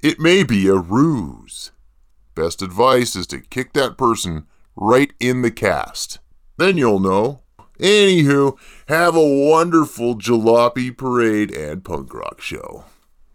It 0.00 0.19
may 0.19 0.43
be 0.43 0.67
a 0.67 0.75
ruse. 0.75 1.71
Best 2.35 2.62
advice 2.62 3.14
is 3.14 3.29
to 3.29 3.38
kick 3.43 3.75
that 3.75 3.97
person 3.97 4.49
right 4.75 5.12
in 5.21 5.43
the 5.43 5.52
cast. 5.52 6.19
Then 6.57 6.76
you'll 6.76 6.99
know. 6.99 7.43
Anywho, 7.79 8.57
have 8.88 9.17
a 9.17 9.49
wonderful 9.49 10.17
Jalopy 10.17 10.97
Parade 10.97 11.50
and 11.50 11.85
Punk 11.85 12.12
Rock 12.12 12.41
Show. 12.41 12.85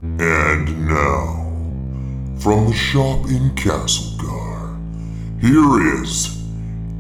And 0.01 0.88
now, 0.88 1.51
from 2.39 2.67
the 2.67 2.74
shop 2.74 3.25
in 3.25 3.50
Castlegar, 3.56 4.77
here 5.41 6.01
is 6.03 6.27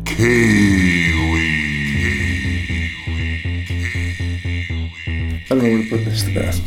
Kaylee. 0.03 1.67
I 5.49 5.49
don't 5.49 5.59
know 5.59 5.69
where 5.69 5.83
to 5.83 5.89
put 5.89 6.05
this 6.05 6.23
the 6.23 6.33
best. 6.33 6.63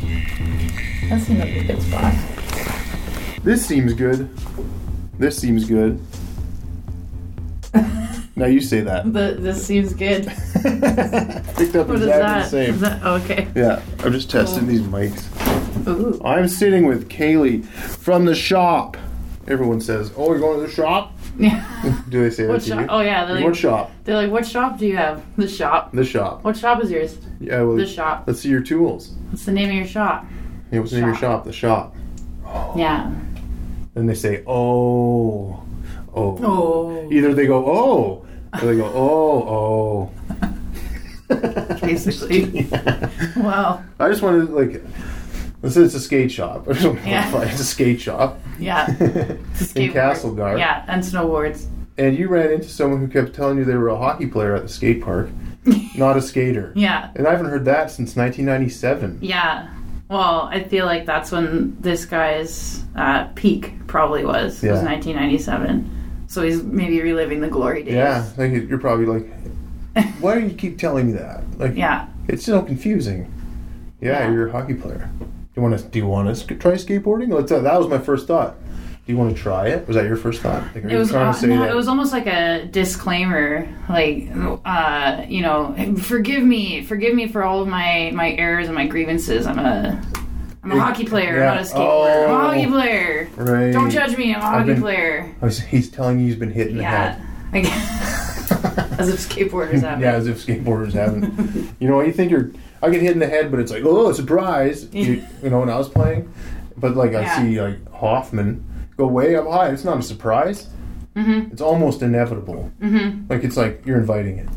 That 1.10 1.20
seems 1.20 1.40
like 1.40 1.50
a 1.50 1.64
good 1.64 1.82
spot. 1.82 2.14
This 3.42 3.66
seems 3.66 3.92
good. 3.92 4.30
This 5.18 5.36
seems 5.36 5.64
good. 5.64 6.00
now 8.40 8.46
you 8.46 8.60
say 8.60 8.80
that. 8.80 9.12
The, 9.12 9.36
this 9.38 9.64
seems 9.64 9.92
good. 9.92 10.24
Picked 10.54 11.76
up 11.76 11.88
What 11.88 11.96
exactly 11.96 12.06
the 12.06 12.44
same. 12.44 12.74
Is 12.74 12.80
that 12.80 13.00
oh, 13.04 13.14
okay? 13.16 13.48
Yeah, 13.54 13.82
I'm 14.00 14.12
just 14.12 14.30
testing 14.30 14.66
these 14.66 14.80
mics. 14.80 15.26
Ooh. 15.86 16.20
I'm 16.24 16.48
sitting 16.48 16.86
with 16.86 17.08
Kaylee 17.08 17.64
from 17.66 18.24
the 18.24 18.34
shop. 18.34 18.96
Everyone 19.46 19.80
says, 19.80 20.12
"Oh, 20.16 20.30
you're 20.30 20.40
going 20.40 20.60
to 20.60 20.66
the 20.66 20.72
shop." 20.72 21.12
Yeah. 21.38 22.02
Do 22.08 22.22
they 22.22 22.30
say 22.30 22.44
that 22.44 22.52
What 22.52 22.62
to 22.62 22.68
shop? 22.68 22.80
you? 22.80 22.86
Oh 22.88 23.00
yeah. 23.00 23.24
Like, 23.30 23.44
what 23.44 23.56
shop? 23.56 23.90
They're 24.04 24.16
like, 24.16 24.30
what 24.30 24.46
shop 24.46 24.78
do 24.78 24.86
you 24.86 24.96
have? 24.96 25.22
The 25.36 25.48
shop. 25.48 25.92
The 25.92 26.04
shop. 26.04 26.44
What 26.44 26.56
shop 26.56 26.82
is 26.82 26.90
yours? 26.90 27.18
Yeah, 27.40 27.62
well, 27.62 27.76
The 27.76 27.86
shop. 27.86 28.24
Let's 28.26 28.40
see 28.40 28.48
your 28.48 28.60
tools. 28.62 29.14
What's 29.30 29.44
the 29.44 29.52
name 29.52 29.70
of 29.70 29.74
your 29.74 29.86
shop? 29.86 30.26
Yeah, 30.70 30.80
what's 30.80 30.92
the 30.92 30.98
name 30.98 31.04
of 31.10 31.14
your 31.14 31.20
Shop. 31.20 31.38
shop? 31.40 31.44
The 31.44 31.52
shop. 31.52 31.96
Oh. 32.44 32.74
Yeah. 32.76 33.10
Then 33.94 34.06
they 34.06 34.14
say, 34.14 34.42
"Oh, 34.46 35.62
oh." 36.14 36.38
Oh. 36.42 37.08
Either 37.10 37.34
they 37.34 37.46
go, 37.46 37.64
"Oh," 37.66 38.26
or 38.54 38.60
they 38.60 38.76
go, 38.76 38.90
"Oh, 38.94 40.10
oh." 41.30 41.30
Basically. 41.80 42.68
Wow. 43.36 43.82
I 43.98 44.08
just 44.08 44.22
wanted 44.22 44.46
to, 44.48 44.52
like. 44.52 44.82
This 45.62 45.76
is 45.76 45.94
a 45.94 46.00
skate 46.00 46.32
shop. 46.32 46.66
I 46.68 46.72
just 46.72 46.86
want 46.86 47.02
to 47.02 47.08
Yeah. 47.08 47.42
It's 47.42 47.60
a 47.60 47.64
skate 47.64 48.00
shop. 48.00 48.40
Yeah. 48.58 48.88
in 48.88 48.96
Skateboard. 49.54 49.92
Castlegar. 49.92 50.58
Yeah, 50.58 50.84
and 50.88 51.02
snowboards. 51.02 51.66
And 51.98 52.16
you 52.18 52.28
ran 52.28 52.50
into 52.50 52.68
someone 52.68 53.00
who 53.00 53.08
kept 53.08 53.34
telling 53.34 53.58
you 53.58 53.64
they 53.64 53.74
were 53.76 53.88
a 53.88 53.96
hockey 53.96 54.26
player 54.26 54.54
at 54.54 54.62
the 54.62 54.68
skate 54.70 55.02
park, 55.02 55.28
not 55.94 56.16
a 56.16 56.22
skater. 56.22 56.72
Yeah. 56.74 57.10
And 57.14 57.26
I 57.26 57.32
haven't 57.32 57.50
heard 57.50 57.66
that 57.66 57.90
since 57.90 58.16
1997. 58.16 59.18
Yeah. 59.20 59.68
Well, 60.08 60.48
I 60.50 60.64
feel 60.64 60.86
like 60.86 61.04
that's 61.04 61.30
when 61.30 61.76
this 61.80 62.06
guy's 62.06 62.82
uh, 62.96 63.24
peak 63.34 63.74
probably 63.86 64.24
was. 64.24 64.62
Yeah. 64.62 64.72
Was 64.72 64.82
1997. 64.82 65.99
So 66.30 66.42
he's 66.42 66.62
maybe 66.62 67.02
reliving 67.02 67.40
the 67.40 67.48
glory 67.48 67.82
days. 67.82 67.94
Yeah, 67.94 68.24
like 68.36 68.52
you're 68.52 68.78
probably 68.78 69.04
like, 69.06 69.26
why 70.20 70.36
do 70.40 70.46
you 70.46 70.54
keep 70.54 70.78
telling 70.78 71.08
me 71.08 71.12
that? 71.18 71.42
Like, 71.58 71.74
Yeah. 71.76 72.06
it's 72.28 72.44
so 72.44 72.62
confusing. 72.62 73.28
Yeah, 74.00 74.20
Yeah. 74.26 74.30
you're 74.32 74.46
a 74.46 74.52
hockey 74.52 74.74
player. 74.74 75.10
Do 75.18 75.26
you 75.56 75.62
want 75.62 75.76
to? 75.76 75.84
Do 75.84 75.98
you 75.98 76.06
want 76.06 76.32
to 76.36 76.54
try 76.54 76.74
skateboarding? 76.74 77.32
Let's, 77.32 77.50
uh, 77.50 77.58
that 77.58 77.76
was 77.76 77.88
my 77.88 77.98
first 77.98 78.28
thought. 78.28 78.54
Do 79.04 79.12
you 79.12 79.18
want 79.18 79.34
to 79.36 79.42
try 79.42 79.66
it? 79.70 79.88
Was 79.88 79.96
that 79.96 80.04
your 80.04 80.16
first 80.16 80.40
thought? 80.40 80.62
Like, 80.72 80.84
It 80.84 80.96
was 80.96 81.12
uh, 81.12 81.36
no, 81.42 81.64
it 81.64 81.74
was 81.74 81.88
almost 81.88 82.12
like 82.12 82.28
a 82.28 82.64
disclaimer, 82.70 83.66
like 83.88 84.28
uh, 84.64 85.24
you 85.28 85.42
know, 85.42 85.74
forgive 86.00 86.44
me, 86.44 86.84
forgive 86.84 87.12
me 87.12 87.26
for 87.26 87.42
all 87.42 87.60
of 87.60 87.66
my 87.66 88.12
my 88.14 88.30
errors 88.34 88.66
and 88.68 88.76
my 88.76 88.86
grievances. 88.86 89.48
I'm 89.48 89.58
a 89.58 90.00
I'm 90.62 90.72
a 90.72 90.74
Yeah. 90.76 90.80
hockey 90.82 91.04
player, 91.04 91.38
Yeah. 91.38 91.44
not 91.46 91.56
a 91.58 91.60
skateboarder. 91.60 92.24
I'm 92.24 92.30
a 92.30 92.34
Oh. 92.34 92.38
hockey 92.40 92.66
player. 92.66 93.28
right. 93.36 93.72
Don't 93.72 93.90
judge 93.90 94.16
me. 94.18 94.34
I'm 94.34 94.40
a 94.40 94.44
I've 94.44 94.52
hockey 94.52 94.72
been- 94.74 94.82
player. 94.82 95.26
I 95.40 95.44
was, 95.46 95.58
he's 95.60 95.88
telling 95.90 96.20
you 96.20 96.26
he's 96.26 96.36
been 96.36 96.52
hit 96.52 96.68
in 96.68 96.76
the 96.76 96.82
Yeah. 96.82 97.12
head. 97.14 97.22
I 97.52 97.60
guess. 97.60 98.50
As 99.00 99.08
if 99.08 99.20
skateboarders 99.28 99.80
haven't. 99.80 100.00
Yeah, 100.02 100.12
as 100.14 100.26
if 100.26 100.44
skateboarders 100.44 100.92
haven't. 100.92 101.74
you 101.78 101.88
know, 101.88 102.00
you 102.02 102.12
think 102.12 102.30
you're. 102.30 102.50
I 102.82 102.90
get 102.90 103.00
hit 103.00 103.12
in 103.12 103.18
the 103.18 103.26
head, 103.26 103.50
but 103.50 103.58
it's 103.60 103.72
like, 103.72 103.82
oh, 103.84 104.10
a 104.10 104.14
surprise. 104.14 104.86
You, 104.92 105.22
you 105.42 105.48
know, 105.50 105.60
when 105.60 105.70
I 105.70 105.76
was 105.78 105.88
playing, 105.88 106.30
but 106.76 106.96
like 106.96 107.14
I 107.14 107.22
Yeah. 107.22 107.38
see 107.42 107.60
like 107.60 107.90
Hoffman 107.92 108.62
go 108.98 109.06
way 109.06 109.36
up 109.36 109.46
high. 109.48 109.68
It's 109.70 109.84
not 109.84 109.98
a 109.98 110.02
surprise. 110.02 110.66
Mhm. 111.16 111.50
It's 111.52 111.62
almost 111.62 112.02
inevitable. 112.02 112.70
Mhm. 112.82 113.30
Like 113.30 113.42
it's 113.44 113.56
like 113.56 113.82
you're 113.86 113.98
inviting 113.98 114.38
it. 114.38 114.48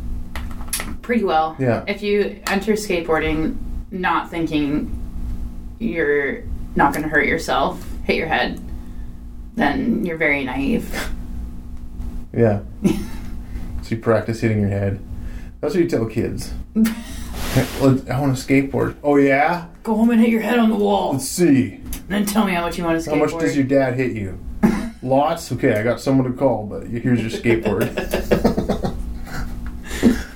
Pretty 1.01 1.23
well. 1.23 1.55
Yeah. 1.59 1.83
If 1.87 2.03
you 2.03 2.35
enter 2.47 2.73
skateboarding 2.73 3.55
not 3.91 4.29
thinking 4.29 4.91
you're 5.83 6.43
not 6.75 6.93
going 6.93 7.03
to 7.03 7.09
hurt 7.09 7.27
yourself, 7.27 7.83
hit 8.03 8.15
your 8.15 8.27
head, 8.27 8.59
then 9.55 10.05
you're 10.05 10.17
very 10.17 10.43
naive. 10.43 11.11
Yeah. 12.33 12.61
so 12.83 13.89
you 13.89 13.97
practice 13.97 14.41
hitting 14.41 14.59
your 14.59 14.69
head. 14.69 14.99
That's 15.61 15.75
what 15.75 15.83
you 15.83 15.89
tell 15.89 16.05
kids. 16.05 16.53
I 16.75 18.19
want 18.19 18.35
to 18.35 18.43
skateboard. 18.43 18.95
Oh 19.03 19.15
yeah. 19.17 19.67
Go 19.83 19.95
home 19.95 20.09
and 20.09 20.19
hit 20.19 20.29
your 20.29 20.41
head 20.41 20.57
on 20.57 20.69
the 20.69 20.75
wall. 20.75 21.13
Let's 21.13 21.27
see. 21.27 21.75
And 21.75 22.09
then 22.09 22.25
tell 22.25 22.45
me 22.45 22.53
how 22.53 22.61
much 22.61 22.77
you 22.77 22.83
want 22.83 23.01
to 23.01 23.09
skateboard. 23.09 23.29
How 23.29 23.37
much 23.37 23.39
does 23.39 23.55
your 23.55 23.65
dad 23.65 23.93
hit 23.93 24.13
you? 24.13 24.39
Lots. 25.03 25.51
Okay, 25.51 25.73
I 25.75 25.83
got 25.83 26.01
someone 26.01 26.31
to 26.31 26.37
call, 26.37 26.65
but 26.65 26.87
here's 26.87 27.21
your 27.21 27.29
skateboard. 27.29 27.93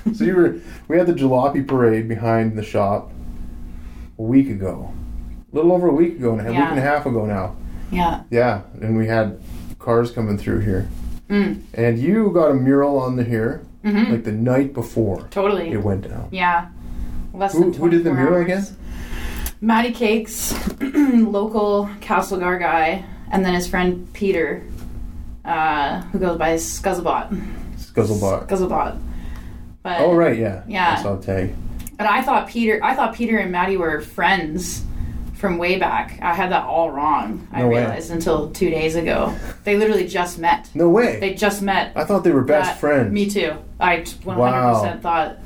so 0.16 0.24
you 0.24 0.36
were. 0.36 0.60
We 0.86 0.96
had 0.96 1.06
the 1.06 1.12
jalopy 1.12 1.66
parade 1.66 2.08
behind 2.08 2.56
the 2.56 2.62
shop 2.62 3.10
a 4.18 4.22
week 4.22 4.48
ago, 4.48 4.92
little 5.52 5.72
over 5.72 5.88
a 5.88 5.92
week 5.92 6.16
ago, 6.18 6.32
and 6.34 6.46
a 6.46 6.50
week 6.50 6.58
and 6.60 6.78
a 6.78 6.82
half 6.82 7.06
ago 7.06 7.24
now. 7.24 7.56
Yeah. 7.90 8.22
Yeah, 8.30 8.62
and 8.80 8.96
we 8.96 9.06
had 9.06 9.40
cars 9.78 10.10
coming 10.10 10.36
through 10.38 10.60
here, 10.60 10.88
Mm. 11.30 11.60
and 11.74 11.98
you 11.98 12.30
got 12.30 12.50
a 12.50 12.54
mural 12.54 12.98
on 12.98 13.16
the 13.16 13.24
here 13.24 13.62
Mhm. 13.84 14.10
like 14.10 14.24
the 14.24 14.32
night 14.32 14.74
before 14.74 15.26
Totally. 15.30 15.70
it 15.70 15.82
went 15.82 16.08
down. 16.08 16.28
Yeah. 16.30 16.66
Less 17.32 17.52
Who, 17.54 17.72
who 17.72 17.88
did 17.88 18.04
the 18.04 18.12
mural 18.12 18.34
hours. 18.34 18.44
again? 18.44 18.64
Matty 19.60 19.92
Cakes, 19.92 20.54
local 20.80 21.88
Castlegar 22.00 22.58
guy, 22.58 23.04
and 23.30 23.44
then 23.44 23.54
his 23.54 23.66
friend 23.66 24.06
Peter, 24.12 24.62
uh, 25.44 26.02
who 26.12 26.18
goes 26.18 26.38
by 26.38 26.54
Scuzzlebot. 26.54 27.28
Scuzzlebot. 27.78 28.46
Scuzzlebot. 28.48 28.98
But, 29.82 30.00
Oh 30.00 30.14
right, 30.14 30.36
yeah. 30.38 30.62
Yeah. 30.68 30.96
I 30.98 31.02
saw 31.02 31.16
the 31.16 31.24
tag. 31.24 31.54
And 31.98 32.06
I 32.06 32.22
thought 32.22 32.48
Peter, 32.48 32.78
I 32.82 32.94
thought 32.94 33.14
Peter 33.14 33.38
and 33.38 33.50
Maddie 33.50 33.76
were 33.76 34.00
friends 34.00 34.84
from 35.38 35.56
way 35.56 35.78
back. 35.78 36.18
I 36.20 36.34
had 36.34 36.50
that 36.50 36.64
all 36.64 36.90
wrong. 36.90 37.46
I 37.52 37.62
way. 37.64 37.78
realized 37.78 38.10
until 38.10 38.50
two 38.50 38.70
days 38.70 38.96
ago. 38.96 39.34
They 39.64 39.76
literally 39.76 40.06
just 40.06 40.38
met. 40.38 40.68
No 40.74 40.88
way. 40.88 41.20
They 41.20 41.34
just 41.34 41.62
met. 41.62 41.92
I 41.96 42.04
thought 42.04 42.24
they 42.24 42.32
were 42.32 42.42
best 42.42 42.70
That- 42.70 42.80
friends. 42.80 43.12
Me 43.12 43.30
too. 43.30 43.52
I 43.78 43.98
100% 43.98 45.00
thought 45.00 45.38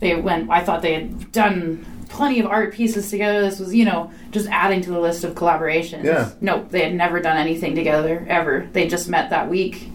they 0.00 0.14
went. 0.16 0.50
I 0.50 0.60
thought 0.60 0.80
they 0.80 0.94
had 0.94 1.30
done 1.32 1.84
plenty 2.08 2.40
of 2.40 2.46
art 2.46 2.72
pieces 2.72 3.10
together. 3.10 3.42
This 3.42 3.60
was, 3.60 3.74
you 3.74 3.84
know, 3.84 4.10
just 4.30 4.48
adding 4.48 4.80
to 4.80 4.90
the 4.90 4.98
list 4.98 5.22
of 5.22 5.34
collaborations. 5.34 6.04
Yeah. 6.04 6.30
No, 6.40 6.64
they 6.70 6.82
had 6.82 6.94
never 6.94 7.20
done 7.20 7.36
anything 7.36 7.74
together 7.74 8.24
ever. 8.28 8.68
They 8.72 8.88
just 8.88 9.08
met 9.08 9.28
that 9.30 9.48
week. 9.50 9.90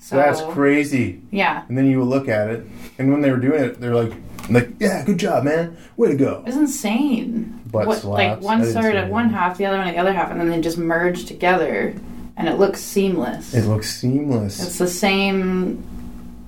So 0.00 0.16
That's 0.16 0.40
crazy. 0.54 1.20
Yeah. 1.32 1.64
And 1.68 1.76
then 1.76 1.86
you 1.86 1.98
would 1.98 2.08
look 2.08 2.28
at 2.28 2.48
it, 2.50 2.64
and 2.98 3.10
when 3.10 3.20
they 3.20 3.30
were 3.32 3.36
doing 3.36 3.62
it, 3.62 3.80
they're 3.80 3.94
like, 3.94 4.12
like, 4.50 4.70
yeah, 4.78 5.04
good 5.04 5.18
job, 5.18 5.44
man, 5.44 5.76
way 5.96 6.08
to 6.08 6.16
go. 6.16 6.42
It's 6.46 6.56
insane. 6.56 7.60
Butt 7.70 7.86
What- 7.86 7.98
slaps. 7.98 8.04
like 8.18 8.28
I 8.30 8.34
one 8.36 8.58
didn't 8.60 8.72
started 8.72 8.96
at 8.96 9.10
one 9.10 9.28
half, 9.30 9.58
the 9.58 9.66
other 9.66 9.78
one 9.78 9.88
at 9.88 9.94
the 9.94 10.00
other 10.00 10.12
half, 10.12 10.30
and 10.30 10.40
then 10.40 10.48
they 10.48 10.60
just 10.60 10.78
merge 10.78 11.24
together, 11.26 11.94
and 12.36 12.48
it 12.48 12.58
looks 12.58 12.80
seamless. 12.80 13.54
It 13.54 13.66
looks 13.66 13.94
seamless. 13.94 14.62
It's 14.64 14.78
the 14.78 14.88
same 14.88 15.82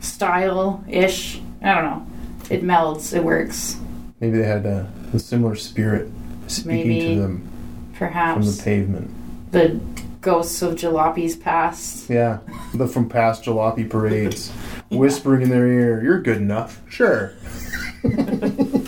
style 0.01 0.83
ish. 0.89 1.41
I 1.63 1.75
don't 1.75 1.85
know. 1.85 2.07
It 2.49 2.63
melds. 2.65 3.15
It 3.15 3.23
works. 3.23 3.77
Maybe 4.21 4.39
they 4.39 4.47
had 4.47 4.67
a, 4.67 4.91
a 5.13 5.19
similar 5.19 5.55
spirit 5.57 6.11
speaking 6.47 6.89
Maybe. 6.89 7.15
to 7.15 7.21
them 7.21 7.49
Perhaps 7.95 8.35
from 8.47 8.57
the 8.57 8.63
pavement. 8.63 9.53
the 9.53 9.81
ghosts 10.21 10.61
of 10.63 10.75
jalopi's 10.75 11.37
past. 11.37 12.09
Yeah, 12.11 12.39
the 12.75 12.87
from 12.87 13.09
past 13.09 13.45
jalopy 13.45 13.89
parades, 13.89 14.51
whispering 14.91 15.43
in 15.43 15.49
their 15.51 15.67
ear, 15.67 16.03
"You're 16.03 16.21
good 16.23 16.39
enough." 16.39 16.81
Sure. 16.89 17.33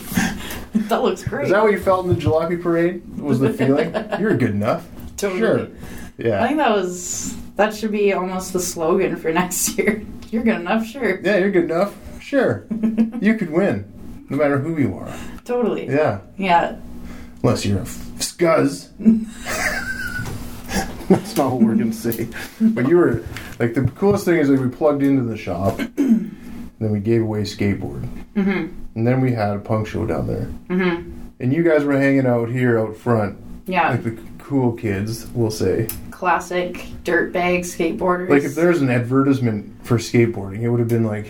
That 0.89 1.03
looks 1.03 1.23
great. 1.25 1.45
Is 1.47 1.51
that 1.53 1.63
what 1.63 1.73
you 1.73 1.81
felt 1.81 2.05
in 2.07 2.15
the 2.15 2.21
jalopy 2.21 2.61
parade? 2.63 3.03
Was 3.19 3.41
the 3.41 3.51
feeling? 3.53 3.95
You're 4.21 4.37
good 4.37 4.51
enough. 4.51 4.87
Totally. 5.17 5.41
Sure. 5.41 5.69
Yeah. 6.19 6.43
I 6.43 6.47
think 6.49 6.59
that 6.59 6.71
was 6.71 7.35
that 7.57 7.75
should 7.75 7.93
be 7.93 8.13
almost 8.13 8.53
the 8.53 8.61
slogan 8.61 9.17
for 9.17 9.33
next 9.41 9.79
year. 9.79 10.05
You're 10.31 10.43
good 10.43 10.61
enough, 10.61 10.85
sure. 10.87 11.19
Yeah, 11.21 11.39
you're 11.39 11.51
good 11.51 11.65
enough. 11.65 11.95
Sure. 12.23 12.67
you 13.21 13.37
could 13.37 13.51
win, 13.51 13.91
no 14.29 14.37
matter 14.37 14.59
who 14.59 14.79
you 14.79 14.95
are. 14.97 15.15
Totally. 15.45 15.87
Yeah. 15.87 16.21
Yeah. 16.37 16.77
Unless 17.43 17.65
you're 17.65 17.79
a 17.79 17.83
scuzz. 17.85 18.89
That's 21.09 21.37
not 21.37 21.53
what 21.53 21.63
we're 21.63 21.75
gonna 21.77 21.93
say. 21.93 22.29
But 22.61 22.89
you 22.89 22.97
were 22.97 23.23
like 23.59 23.75
the 23.75 23.91
coolest 23.97 24.25
thing 24.25 24.37
is 24.39 24.49
like 24.51 24.61
we 24.61 24.69
plugged 24.69 25.03
into 25.03 25.23
the 25.23 25.37
shop, 25.37 25.77
then 25.97 26.37
we 26.79 27.01
gave 27.01 27.23
away 27.23 27.41
a 27.41 27.45
skateboard, 27.45 28.07
Mhm. 28.35 28.73
And 28.95 29.07
then 29.07 29.21
we 29.21 29.33
had 29.33 29.57
a 29.57 29.59
punk 29.59 29.87
show 29.87 30.07
down 30.07 30.27
there, 30.27 30.49
Mhm. 30.69 31.05
and 31.41 31.53
you 31.53 31.63
guys 31.63 31.85
were 31.85 31.99
hanging 31.99 32.27
out 32.27 32.49
here 32.51 32.79
out 32.79 32.97
front, 32.97 33.37
Yeah. 33.67 33.91
like 33.91 34.05
the 34.05 34.17
cool 34.39 34.73
kids, 34.73 35.27
we'll 35.35 35.51
say. 35.51 35.87
Classic 36.11 36.85
dirtbag 37.05 37.61
skateboarders. 37.61 38.29
Like 38.29 38.45
if 38.45 38.55
there's 38.55 38.81
an 38.83 38.91
advertisement 38.91 39.73
for 39.83 39.97
skateboarding, 39.99 40.63
it 40.63 40.69
would 40.69 40.81
have 40.81 40.89
been 40.89 41.05
like 41.05 41.27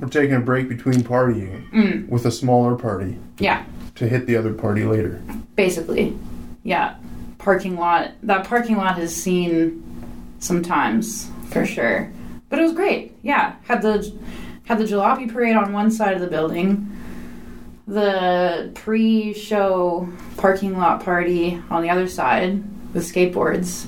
we're 0.00 0.08
taking 0.08 0.36
a 0.36 0.40
break 0.40 0.68
between 0.68 1.00
partying 1.00 1.68
Mm. 1.72 2.08
with 2.08 2.24
a 2.24 2.30
smaller 2.30 2.76
party 2.76 3.16
Yeah. 3.38 3.62
to 3.96 4.06
hit 4.08 4.26
the 4.28 4.36
other 4.36 4.52
party 4.52 4.84
later. 4.84 5.20
Basically. 5.56 6.16
Yeah. 6.62 6.94
Parking 7.38 7.76
lot. 7.76 8.10
That 8.22 8.44
parking 8.44 8.76
lot 8.76 8.96
has 8.98 9.14
seen 9.14 9.82
sometimes 10.38 11.28
for 11.50 11.66
sure. 11.66 12.08
But 12.48 12.60
it 12.60 12.62
was 12.62 12.72
great. 12.72 13.12
Yeah. 13.22 13.52
Had 13.66 13.82
the 13.82 14.10
had 14.68 14.78
the 14.78 14.84
jalopy 14.84 15.32
parade 15.32 15.56
on 15.56 15.72
one 15.72 15.90
side 15.90 16.14
of 16.14 16.20
the 16.20 16.26
building. 16.28 16.94
the 17.86 18.70
pre-show 18.74 20.06
parking 20.36 20.76
lot 20.76 21.02
party 21.02 21.60
on 21.70 21.82
the 21.82 21.88
other 21.88 22.06
side 22.06 22.62
with 22.92 23.02
skateboards, 23.10 23.86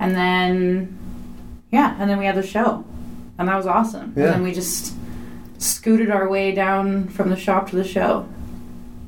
and 0.00 0.14
then 0.16 0.96
yeah, 1.70 1.96
and 2.00 2.08
then 2.08 2.18
we 2.18 2.24
had 2.24 2.34
the 2.34 2.42
show, 2.42 2.82
and 3.38 3.46
that 3.48 3.56
was 3.56 3.66
awesome. 3.66 4.14
Yeah. 4.16 4.24
And 4.24 4.34
then 4.36 4.42
we 4.42 4.52
just 4.52 4.94
scooted 5.58 6.10
our 6.10 6.28
way 6.30 6.52
down 6.52 7.08
from 7.08 7.28
the 7.28 7.36
shop 7.36 7.68
to 7.70 7.76
the 7.76 7.84
show. 7.84 8.26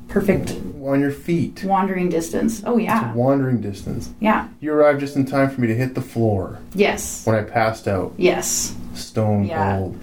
Perfect 0.09 0.55
On 0.83 0.99
your 1.01 1.11
feet. 1.11 1.63
wandering 1.63 2.07
distance. 2.09 2.61
Oh 2.65 2.77
yeah, 2.77 3.11
Wandering 3.13 3.61
distance. 3.61 4.09
yeah, 4.19 4.47
You 4.61 4.73
arrived 4.73 4.99
just 4.99 5.15
in 5.15 5.25
time 5.25 5.49
for 5.49 5.59
me 5.59 5.67
to 5.67 5.75
hit 5.75 5.95
the 5.95 6.01
floor 6.01 6.59
yes, 6.75 7.25
when 7.25 7.35
I 7.35 7.41
passed 7.43 7.87
out. 7.87 8.13
yes. 8.17 8.75
Stone 8.93 9.45
Yeah. 9.45 9.77
cold. 9.77 9.97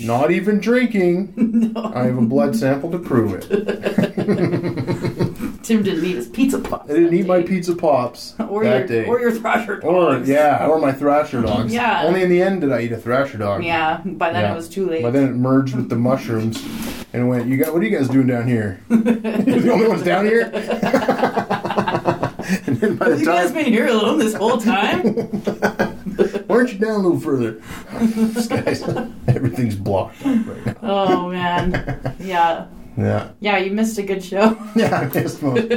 Not 0.00 0.30
even 0.30 0.58
drinking. 0.60 1.32
no. 1.74 1.92
I 1.94 2.04
have 2.04 2.18
a 2.18 2.22
blood 2.22 2.56
sample 2.56 2.90
to 2.90 2.98
prove 2.98 3.34
it. 3.34 3.42
Tim 5.62 5.82
didn't 5.82 6.04
eat 6.04 6.16
his 6.16 6.28
pizza 6.28 6.58
puffs. 6.58 6.90
I 6.90 6.94
didn't 6.94 7.14
eat 7.14 7.26
my 7.26 7.42
pizza 7.42 7.74
pops 7.76 8.34
or 8.40 8.64
that 8.64 8.88
your 8.88 8.88
day. 8.88 9.06
or 9.08 9.20
your 9.20 9.30
thrasher 9.32 9.76
dogs. 9.78 10.28
Or 10.28 10.32
yeah, 10.32 10.66
or 10.66 10.78
my 10.80 10.92
thrasher 10.92 11.40
dogs. 11.42 11.72
Yeah. 11.72 12.02
Only 12.04 12.22
in 12.22 12.30
the 12.30 12.42
end 12.42 12.62
did 12.62 12.72
I 12.72 12.80
eat 12.82 12.92
a 12.92 12.96
thrasher 12.96 13.38
dog. 13.38 13.62
Yeah, 13.64 14.00
by 14.04 14.32
then 14.32 14.42
Yeah. 14.42 14.52
it 14.52 14.56
was 14.56 14.68
too 14.68 14.88
late. 14.88 15.02
By 15.02 15.10
then 15.10 15.28
it 15.28 15.34
merged 15.36 15.76
with 15.76 15.88
the 15.88 15.96
mushrooms, 15.96 16.62
and 17.12 17.28
went. 17.28 17.46
You 17.46 17.56
got 17.58 17.72
what 17.72 17.82
are 17.82 17.86
you 17.86 17.96
guys 17.96 18.08
doing 18.08 18.26
down 18.26 18.46
here? 18.48 18.80
You're 18.88 18.98
the 19.04 19.70
only 19.72 19.86
ones 19.88 20.02
down 20.02 20.24
here. 20.26 20.50
and 22.66 22.76
then 22.78 22.96
by 22.96 23.10
the 23.10 23.18
you 23.20 23.26
guys 23.26 23.52
been 23.52 23.66
here 23.66 23.86
alone 23.86 24.18
this 24.18 24.34
whole 24.34 24.58
time? 24.58 25.02
why 26.46 26.56
aren't 26.56 26.72
you 26.72 26.78
down 26.78 26.92
a 26.92 26.98
little 26.98 27.20
further? 27.20 27.60
this 28.00 28.46
guy's 28.46 28.82
everything's 29.28 29.76
blocked 29.76 30.24
up 30.26 30.46
right 30.46 30.66
now. 30.66 30.76
oh 30.82 31.30
man, 31.30 32.16
yeah, 32.20 32.66
Yeah, 32.96 33.30
yeah. 33.40 33.58
You 33.58 33.72
missed 33.72 33.98
a 33.98 34.02
good 34.02 34.22
show. 34.22 34.56
yeah. 34.76 35.00
I 35.00 35.14
missed 35.14 35.42
most. 35.42 35.72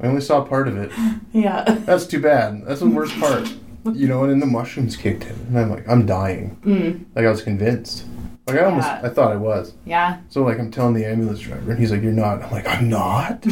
I 0.00 0.06
only 0.06 0.20
saw 0.20 0.42
part 0.44 0.68
of 0.68 0.76
it. 0.78 0.90
yeah, 1.32 1.64
That's 1.86 2.06
too 2.06 2.20
bad. 2.20 2.64
That's 2.66 2.80
the 2.80 2.88
worst 2.88 3.18
part. 3.18 3.52
You 3.92 4.08
know, 4.08 4.22
and 4.24 4.30
then 4.30 4.40
the 4.40 4.46
mushrooms 4.46 4.94
kicked 4.96 5.24
in, 5.24 5.30
and 5.48 5.58
I'm 5.58 5.70
like, 5.70 5.88
I'm 5.88 6.04
dying. 6.06 6.56
Mm. 6.64 7.04
Like 7.16 7.24
I 7.24 7.30
was 7.30 7.42
convinced. 7.42 8.04
Like 8.46 8.58
I 8.58 8.64
almost, 8.64 8.86
Yeah. 8.88 9.00
I 9.04 9.08
thought 9.08 9.32
I 9.32 9.36
was. 9.36 9.74
yeah. 9.86 10.20
So 10.28 10.42
like 10.42 10.58
I'm 10.58 10.70
telling 10.70 10.94
the 10.94 11.04
ambulance 11.06 11.40
driver, 11.40 11.70
and 11.70 11.78
he's 11.80 11.90
like, 11.90 12.02
"You're 12.02 12.12
not." 12.12 12.42
I'm 12.42 12.50
like, 12.50 12.66
"I'm 12.68 12.88
not." 12.88 13.46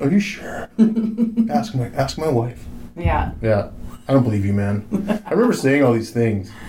Are 0.00 0.10
you 0.10 0.20
sure? 0.20 0.68
ask 1.50 1.74
my 1.74 1.88
ask 1.94 2.16
my 2.18 2.28
wife. 2.28 2.64
Yeah, 2.96 3.32
Yeah, 3.42 3.70
I 4.10 4.12
don't 4.14 4.24
believe 4.24 4.44
you, 4.44 4.52
man. 4.52 4.84
I 5.24 5.30
remember 5.30 5.52
saying 5.54 5.84
all 5.84 5.92
these 5.92 6.10
things, 6.10 6.50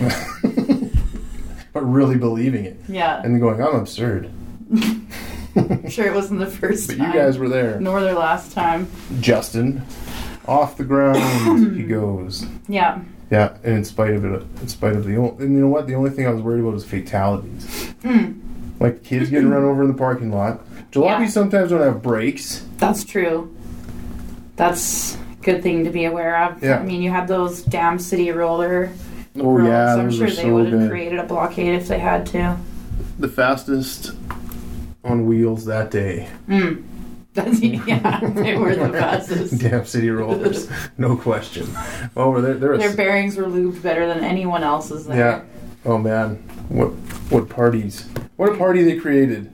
but 1.72 1.80
really 1.80 2.16
believing 2.16 2.64
it, 2.66 2.76
yeah. 2.88 3.20
and 3.20 3.34
then 3.34 3.40
going, 3.40 3.60
"I'm 3.60 3.74
absurd." 3.74 4.30
I'm 5.56 5.88
sure 5.90 6.06
it 6.06 6.14
wasn't 6.14 6.38
the 6.38 6.46
first 6.46 6.86
But 6.86 6.98
time. 6.98 7.08
you 7.12 7.18
guys 7.18 7.38
were 7.38 7.48
there, 7.48 7.80
nor 7.80 8.00
their 8.00 8.14
last 8.14 8.52
time. 8.52 8.86
Justin. 9.20 9.82
Off 10.46 10.76
the 10.76 10.84
ground 10.84 11.76
he 11.76 11.82
goes. 11.82 12.46
Yeah, 12.68 13.00
Yeah, 13.30 13.56
and 13.64 13.74
in 13.78 13.84
spite 13.84 14.12
of 14.14 14.24
it, 14.24 14.42
in 14.60 14.68
spite 14.68 14.94
of 14.94 15.04
the, 15.04 15.16
o- 15.16 15.36
and 15.40 15.52
you 15.54 15.60
know 15.60 15.68
what? 15.68 15.86
The 15.88 15.94
only 15.94 16.10
thing 16.10 16.26
I 16.26 16.30
was 16.30 16.42
worried 16.42 16.60
about 16.60 16.74
was 16.74 16.84
fatalities. 16.84 17.90
Hmm. 18.02 18.32
Like 18.80 19.02
kids 19.04 19.30
getting 19.30 19.50
run 19.50 19.64
over 19.64 19.82
in 19.82 19.88
the 19.88 19.94
parking 19.98 20.30
lot. 20.32 20.60
Jalopies 20.92 21.20
Yeah. 21.20 21.26
sometimes 21.28 21.70
don't 21.70 21.80
have 21.80 22.02
brakes. 22.02 22.64
that's 22.78 23.02
true. 23.04 23.52
That's 24.56 25.16
good 25.42 25.62
thing 25.62 25.84
to 25.84 25.90
be 25.90 26.04
aware 26.04 26.44
of. 26.44 26.62
Yeah. 26.62 26.78
I 26.78 26.82
mean, 26.84 27.02
you 27.02 27.10
had 27.10 27.28
those 27.28 27.62
damn 27.62 27.98
city 27.98 28.30
roller. 28.30 28.90
Oh 29.38 29.52
roads. 29.54 29.68
yeah, 29.68 29.94
I'm 29.96 30.10
sure 30.10 30.26
they 30.28 30.34
so 30.42 30.54
would 30.54 30.72
have 30.72 30.90
created 30.90 31.18
a 31.18 31.24
blockade 31.24 31.74
if 31.74 31.88
they 31.88 31.98
had 31.98 32.26
to. 32.26 32.56
the 33.18 33.28
fastest 33.28 34.12
on 35.04 35.26
wheels 35.26 35.64
that 35.66 35.90
day. 35.90 36.28
Hmm. 36.46 36.82
That's, 37.34 37.60
yeah, 37.62 38.20
they 38.34 38.58
were 38.58 38.76
the 38.76 38.90
fastest. 38.90 39.58
Damn 39.62 39.86
city 39.86 40.10
rollers, 40.10 40.68
no 40.98 41.16
question. 41.16 41.66
Oh, 42.14 42.38
they're, 42.42 42.52
they're 42.54 42.76
Their 42.76 42.94
bearings 42.94 43.36
were 43.36 43.44
lubed 43.44 43.82
better 43.82 44.06
than 44.06 44.22
anyone 44.22 44.62
else's 44.62 45.06
there. 45.06 45.16
yeah. 45.16 45.44
Oh 45.86 45.96
man, 45.96 46.36
what 46.68 46.88
what 47.30 47.48
parties? 47.48 48.06
What 48.36 48.52
a 48.52 48.56
party 48.58 48.82
they 48.82 48.96
created 48.98 49.50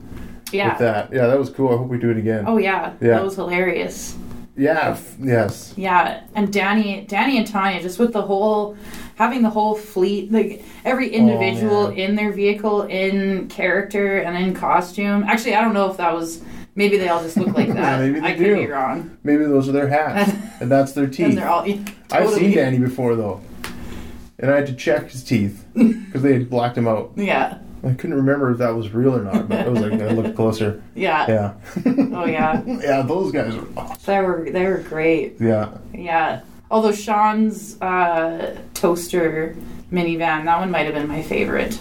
Yeah. 0.51 0.71
with 0.71 0.79
that. 0.79 1.13
Yeah, 1.13 1.27
that 1.27 1.39
was 1.39 1.49
cool. 1.49 1.73
I 1.73 1.77
hope 1.77 1.87
we 1.87 1.97
do 1.97 2.09
it 2.11 2.17
again. 2.17 2.43
Oh 2.45 2.57
yeah. 2.57 2.91
Yeah. 2.99 3.11
That 3.11 3.23
was 3.23 3.35
hilarious. 3.35 4.17
Yeah. 4.59 4.97
Yes. 5.21 5.73
Yeah, 5.77 6.23
and 6.35 6.51
Danny, 6.51 7.05
Danny 7.07 7.37
and 7.37 7.47
Tanya, 7.47 7.81
just 7.81 7.97
with 7.97 8.11
the 8.11 8.21
whole, 8.21 8.75
having 9.15 9.41
the 9.41 9.49
whole 9.49 9.73
fleet, 9.73 10.31
like 10.31 10.63
every 10.83 11.09
oh, 11.11 11.13
individual 11.13 11.87
Oh, 11.87 11.91
in 11.91 12.15
their 12.15 12.33
vehicle, 12.33 12.83
in 12.83 13.47
character 13.47 14.19
and 14.19 14.37
in 14.37 14.53
costume. 14.53 15.23
Actually, 15.23 15.55
I 15.55 15.61
don't 15.61 15.73
know 15.73 15.89
if 15.89 15.97
that 15.97 16.13
was. 16.13 16.43
Maybe 16.75 16.97
they 16.97 17.09
all 17.09 17.21
just 17.21 17.37
look 17.37 17.55
like 17.55 17.67
that. 17.73 17.99
Maybe 17.99 18.19
they 18.19 18.27
I 18.27 18.33
could 18.33 18.57
be 18.57 18.67
wrong. 18.67 19.17
Maybe 19.23 19.45
those 19.45 19.69
are 19.69 19.71
their 19.71 19.87
hats, 19.87 20.31
and 20.61 20.69
that's 20.69 20.91
their 20.91 21.07
teeth. 21.07 21.27
And 21.27 21.37
they're 21.37 21.49
all. 21.49 21.65
I've 22.11 22.29
seen 22.31 22.51
Danny 22.51 22.79
before 22.79 23.15
though, 23.15 23.41
and 24.39 24.51
I 24.51 24.57
had 24.57 24.67
to 24.67 24.73
check 24.75 25.09
his 25.09 25.23
teeth 25.23 25.65
because 25.73 26.21
they 26.21 26.33
had 26.33 26.49
blacked 26.49 26.77
him 26.77 26.87
out. 26.87 27.11
Yeah, 27.15 27.59
I 27.83 27.93
couldn't 27.93 28.15
remember 28.15 28.51
if 28.51 28.57
that 28.57 28.75
was 28.75 28.91
real 28.93 29.15
or 29.15 29.21
not, 29.23 29.47
but 29.47 29.59
I 29.65 29.69
was 29.69 29.79
like, 29.79 29.93
I 30.01 30.09
looked 30.09 30.35
closer. 30.35 30.81
yeah, 30.95 31.27
Yeah. 31.27 31.53
Oh 32.13 32.25
yeah, 32.25 32.61
yeah, 32.65 33.01
those 33.03 33.31
guys 33.31 33.55
are 33.55 33.65
awesome. 33.77 33.97
they 34.05 34.19
were 34.21 34.49
they 34.51 34.65
were 34.67 34.79
great. 34.79 35.35
Yeah. 35.39 35.77
Yeah. 35.93 36.41
Although 36.71 36.91
Sean's 36.91 37.81
uh, 37.81 38.57
toaster 38.73 39.55
minivan, 39.91 40.45
that 40.45 40.59
one 40.59 40.69
might 40.71 40.85
have 40.85 40.93
been 40.93 41.07
my 41.07 41.21
favorite. 41.23 41.79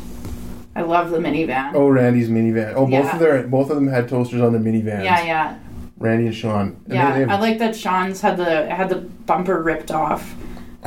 I 0.77 0.83
love 0.83 1.11
the 1.11 1.19
minivan. 1.19 1.75
Oh, 1.75 1.89
Randy's 1.89 2.29
minivan. 2.29 2.73
Oh, 2.75 2.83
both 2.87 2.91
Yeah. 2.93 3.13
of 3.15 3.19
their 3.21 3.43
both 3.49 3.69
of 3.71 3.77
them 3.77 3.89
had 3.89 4.09
toasters 4.09 4.41
on 4.41 4.53
their 4.53 4.63
minivans. 4.63 5.05
Yeah, 5.05 5.25
yeah. 5.25 5.59
Randy 5.99 6.27
and 6.27 6.35
Sean. 6.35 6.77
And 6.85 6.95
Yeah, 6.95 7.19
they 7.19 7.25
I 7.25 7.39
like 7.41 7.59
that 7.59 7.75
Sean's 7.75 8.21
had 8.21 8.37
the 8.37 8.71
had 8.73 8.89
the 8.89 8.97
bumper 8.97 9.61
ripped 9.61 9.91
off, 9.91 10.35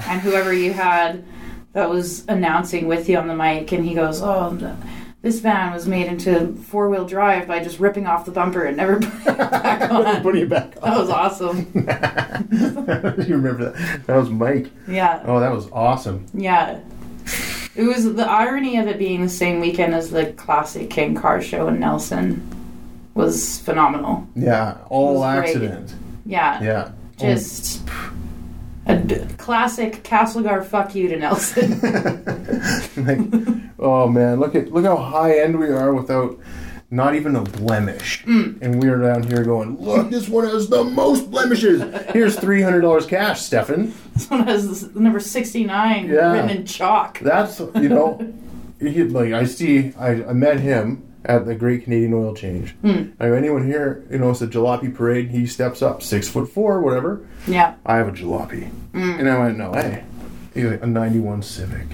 and 0.07 0.21
whoever 0.21 0.53
you 0.53 0.71
had 0.71 1.25
that 1.73 1.89
was 1.89 2.25
announcing 2.27 2.87
with 2.87 3.07
you 3.09 3.17
on 3.17 3.27
the 3.27 3.35
mic, 3.35 3.71
and 3.73 3.85
he 3.85 3.93
goes, 3.93 4.21
"Oh, 4.21 4.57
this 5.21 5.39
van 5.39 5.71
was 5.71 5.87
made 5.87 6.07
into 6.07 6.53
four 6.55 6.89
wheel 6.89 7.05
drive 7.05 7.47
by 7.47 7.63
just 7.63 7.79
ripping 7.79 8.07
off 8.07 8.25
the 8.25 8.31
bumper 8.31 8.63
and 8.63 8.75
never 8.77 8.99
putting 8.99 9.21
it 9.33 9.37
back 9.37 9.91
on." 9.91 10.21
putting 10.21 10.41
it 10.43 10.49
back 10.49 10.75
on. 10.81 10.89
That 10.89 10.99
was 10.99 11.09
awesome. 11.09 11.57
you 13.27 13.35
remember 13.35 13.71
that? 13.71 14.03
That 14.07 14.15
was 14.17 14.29
Mike. 14.29 14.71
Yeah, 14.87 15.23
Oh, 15.25 15.39
that 15.39 15.51
was 15.51 15.69
awesome. 15.71 16.25
yeah. 16.33 16.79
It 17.75 17.83
was 17.83 18.15
the 18.15 18.27
irony 18.29 18.77
of 18.77 18.87
it 18.87 18.97
being 18.99 19.21
the 19.21 19.29
same 19.29 19.59
weekend 19.61 19.93
as 19.95 20.09
the 20.11 20.33
classic 20.33 20.89
King 20.89 21.15
Car 21.15 21.41
Show 21.41 21.67
in 21.69 21.79
Nelson 21.79 22.45
was 23.13 23.59
phenomenal. 23.61 24.27
Yeah, 24.35 24.77
all 24.89 25.19
was 25.19 25.35
great. 25.39 25.47
accident. 25.49 25.93
Yeah, 26.25 26.61
Yeah. 26.61 26.91
just 27.17 27.81
oh. 27.87 28.11
A 28.87 28.97
d- 28.97 29.19
classic 29.37 30.03
Castlegar 30.03 30.63
fuck 30.65 30.95
you 30.95 31.07
to 31.09 31.17
Nelson. 31.17 31.79
like, 32.97 33.19
oh 33.79 34.07
man, 34.07 34.39
look 34.39 34.55
at 34.55 34.71
look 34.71 34.85
how 34.85 34.97
high 34.97 35.39
end 35.39 35.57
we 35.59 35.67
are 35.69 35.93
without 35.93 36.39
not 36.93 37.15
even 37.15 37.35
a 37.37 37.41
blemish, 37.41 38.21
Mm. 38.25 38.61
and 38.61 38.81
we 38.83 38.89
are 38.89 38.97
down 38.97 39.23
here 39.23 39.45
going, 39.45 39.77
look, 39.79 40.09
this 40.09 40.27
one 40.27 40.43
has 40.45 40.67
the 40.67 40.83
most 40.83 41.31
blemishes. 41.31 41.81
Here's 42.11 42.37
three 42.37 42.61
hundred 42.61 42.81
dollars 42.81 43.05
cash, 43.05 43.41
Stefan. 43.41 43.93
this 44.13 44.29
one 44.29 44.43
has 44.45 44.67
this 44.67 44.93
number 44.95 45.19
69 45.21 46.07
Yeah. 46.09 46.33
written 46.33 46.49
in 46.49 46.65
chalk. 46.65 47.19
That's 47.19 47.59
you 47.59 47.87
know, 47.89 48.33
he, 48.79 49.03
like 49.03 49.31
I 49.31 49.45
see, 49.45 49.93
I, 49.97 50.23
I 50.25 50.33
met 50.33 50.59
him 50.59 51.03
at 51.25 51.45
the 51.45 51.55
Great 51.55 51.83
Canadian 51.83 52.13
Oil 52.13 52.33
Change. 52.35 52.71
Hmm. 52.81 53.11
I 53.19 53.27
go, 53.27 53.33
anyone 53.33 53.65
here, 53.65 54.03
you 54.09 54.17
know, 54.17 54.31
it's 54.31 54.41
a 54.41 54.47
jalopy 54.47 54.93
parade. 54.93 55.29
He 55.29 55.45
steps 55.45 55.81
up, 55.81 56.01
six 56.01 56.27
foot 56.27 56.49
four, 56.49 56.81
whatever. 56.81 57.25
Yeah. 57.47 57.75
I 57.85 57.97
have 57.97 58.07
a 58.07 58.11
jalopy, 58.11 58.69
Mm. 58.93 59.19
and 59.19 59.29
I 59.29 59.37
went, 59.39 59.57
no 59.57 59.71
way. 59.71 60.03
He's 60.53 60.65
like 60.65 60.81
a 60.83 60.87
'91 60.87 61.43
Civic, 61.43 61.85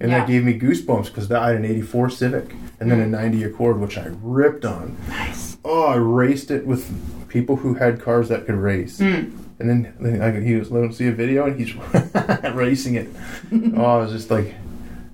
and 0.00 0.10
Yeah. 0.10 0.20
that 0.20 0.28
gave 0.28 0.44
me 0.44 0.58
goosebumps 0.58 1.06
because 1.06 1.30
I 1.30 1.48
had 1.48 1.56
an 1.56 1.64
'84 1.64 2.08
Civic 2.10 2.54
and 2.80 2.90
then 2.90 3.00
a 3.00 3.06
'90 3.06 3.44
Accord, 3.44 3.80
which 3.80 3.98
I 3.98 4.06
ripped 4.22 4.64
on. 4.64 4.96
Nice. 5.08 5.56
Oh, 5.64 5.86
I 5.88 5.96
raced 5.96 6.50
it 6.50 6.66
with 6.66 6.88
people 7.28 7.56
who 7.56 7.74
had 7.74 8.00
cars 8.00 8.28
that 8.28 8.46
could 8.46 8.54
race. 8.54 8.98
Mm. 9.00 9.32
And 9.60 9.68
then, 9.68 9.92
then 10.00 10.22
I 10.22 10.30
could, 10.30 10.44
he 10.44 10.54
was 10.54 10.70
let 10.70 10.84
him 10.84 10.92
see 10.92 11.08
a 11.08 11.12
video, 11.12 11.46
and 11.46 11.58
he's 11.58 11.74
racing 12.54 12.94
it. 12.94 13.08
oh, 13.52 13.56
it 13.98 14.02
was 14.04 14.12
just 14.12 14.30
like 14.30 14.54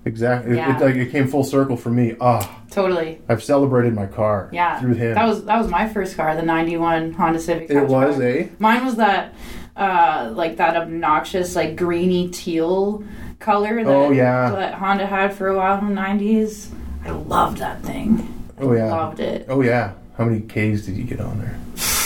exactly. 0.04 0.52
It, 0.52 0.56
Yeah. 0.56 0.76
it, 0.76 0.80
like 0.84 0.94
it 0.96 1.10
came 1.10 1.28
full 1.28 1.44
circle 1.44 1.76
for 1.76 1.90
me. 1.90 2.14
Ah, 2.20 2.60
Totally. 2.70 3.20
I've 3.28 3.42
celebrated 3.42 3.94
my 3.94 4.06
car. 4.06 4.48
Yeah. 4.52 4.80
through 4.80 4.94
him. 4.94 5.14
That 5.14 5.26
was 5.26 5.44
that 5.44 5.58
was 5.58 5.68
my 5.68 5.88
first 5.88 6.16
car, 6.16 6.34
the 6.36 6.42
91 6.42 7.12
Honda 7.12 7.38
Civic. 7.40 7.70
It 7.70 7.86
was, 7.86 8.16
hatchback. 8.16 8.46
eh? 8.46 8.48
Mine 8.58 8.84
was 8.84 8.96
that 8.96 9.34
uh 9.76 10.30
like 10.34 10.56
that 10.58 10.76
obnoxious 10.76 11.56
like 11.56 11.76
greeny 11.76 12.28
teal 12.30 13.02
color 13.40 13.82
that, 13.84 13.90
Oh, 13.90 14.10
yeah. 14.10 14.50
that 14.50 14.74
Honda 14.74 15.06
had 15.06 15.34
for 15.34 15.48
a 15.48 15.56
while 15.56 15.78
in 15.78 15.94
the 15.94 16.00
90s. 16.00 16.68
I 17.04 17.10
loved 17.10 17.58
that 17.58 17.82
thing. 17.82 18.26
oh 18.60 18.72
yeah. 18.72 18.86
I 18.86 18.90
Loved 18.90 19.20
it. 19.20 19.46
Oh 19.48 19.60
yeah. 19.62 19.92
How 20.16 20.24
many 20.24 20.40
K's 20.40 20.86
did 20.86 20.96
you 20.96 21.04
get 21.04 21.20
on 21.20 21.38
there? 21.40 21.56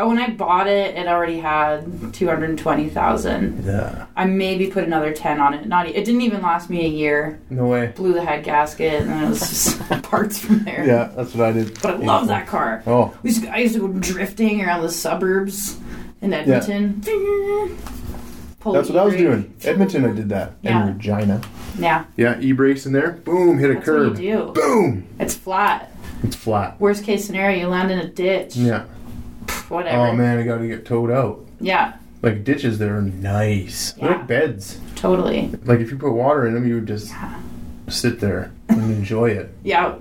Uh, 0.00 0.06
When 0.06 0.18
I 0.18 0.30
bought 0.30 0.66
it, 0.66 0.96
it 0.96 1.06
already 1.06 1.38
had 1.38 2.12
two 2.14 2.26
hundred 2.28 2.56
twenty 2.58 2.88
thousand. 2.88 3.64
Yeah. 3.64 4.06
I 4.16 4.24
maybe 4.26 4.68
put 4.68 4.84
another 4.84 5.12
ten 5.12 5.40
on 5.40 5.54
it. 5.54 5.66
Not. 5.66 5.88
e- 5.88 5.94
It 5.94 6.04
didn't 6.04 6.22
even 6.22 6.42
last 6.42 6.70
me 6.70 6.84
a 6.84 6.88
year. 6.88 7.38
No 7.50 7.66
way. 7.66 7.92
Blew 7.96 8.12
the 8.12 8.24
head 8.24 8.44
gasket, 8.44 9.02
and 9.02 9.24
it 9.24 9.28
was 9.28 9.40
just 9.40 10.02
parts 10.04 10.38
from 10.38 10.64
there. 10.64 10.84
Yeah, 10.86 11.10
that's 11.16 11.34
what 11.34 11.46
I 11.48 11.52
did. 11.52 11.80
But 11.82 11.94
I 11.94 11.98
love 11.98 12.28
that 12.28 12.46
car. 12.46 12.82
Oh, 12.86 13.14
We 13.22 13.30
used 13.30 13.42
to, 13.42 13.48
I 13.52 13.58
used 13.58 13.74
to 13.74 13.80
go 13.80 13.88
drifting 13.88 14.64
around 14.64 14.82
the 14.82 14.90
suburbs 14.90 15.78
in 16.22 16.32
Edmonton. 16.32 17.00
Pull 18.60 18.74
that's 18.74 18.90
what 18.90 18.98
I 18.98 19.04
was 19.04 19.16
doing. 19.16 19.54
Edmonton, 19.64 20.04
I 20.04 20.12
did 20.12 20.28
that. 20.30 20.52
Yeah. 20.62 20.82
And 20.86 20.96
Regina. 20.96 21.40
Yeah, 21.78 22.04
Yeah, 22.16 22.38
e 22.40 22.52
brakes 22.52 22.84
in 22.84 22.92
there. 22.92 23.12
Boom, 23.12 23.58
hit 23.58 23.70
a 23.70 23.74
that's 23.74 23.86
curb. 23.86 24.12
what 24.12 24.22
you 24.22 24.32
do. 24.32 24.52
Boom. 24.52 25.06
It's 25.18 25.34
flat. 25.34 25.90
It's 26.22 26.36
flat. 26.36 26.78
Worst 26.78 27.04
case 27.04 27.24
scenario, 27.24 27.58
you 27.60 27.68
land 27.68 27.90
in 27.90 27.98
a 28.00 28.08
ditch. 28.08 28.54
Yeah. 28.56 28.84
Whatever. 29.70 30.08
Oh 30.08 30.12
man, 30.14 30.38
I 30.38 30.42
got 30.42 30.58
to 30.58 30.68
get 30.68 30.84
towed 30.84 31.10
out. 31.10 31.46
Yeah, 31.60 31.94
Like 32.22 32.44
ditches 32.44 32.78
there 32.78 32.96
are 32.98 33.02
nice. 33.02 33.92
They're 33.92 34.10
Yeah. 34.10 34.16
like 34.18 34.26
beds. 34.26 34.78
totally. 34.96 35.50
Like 35.64 35.80
if 35.80 35.90
you 35.90 35.96
put 35.96 36.12
water 36.12 36.46
in 36.46 36.52
them, 36.54 36.66
you 36.66 36.74
would 36.76 36.86
just 36.86 37.12
sit 37.88 38.20
there 38.20 38.50
and 38.68 38.80
enjoy 38.92 39.30
it. 39.30 39.54
Yeah. 39.62 39.94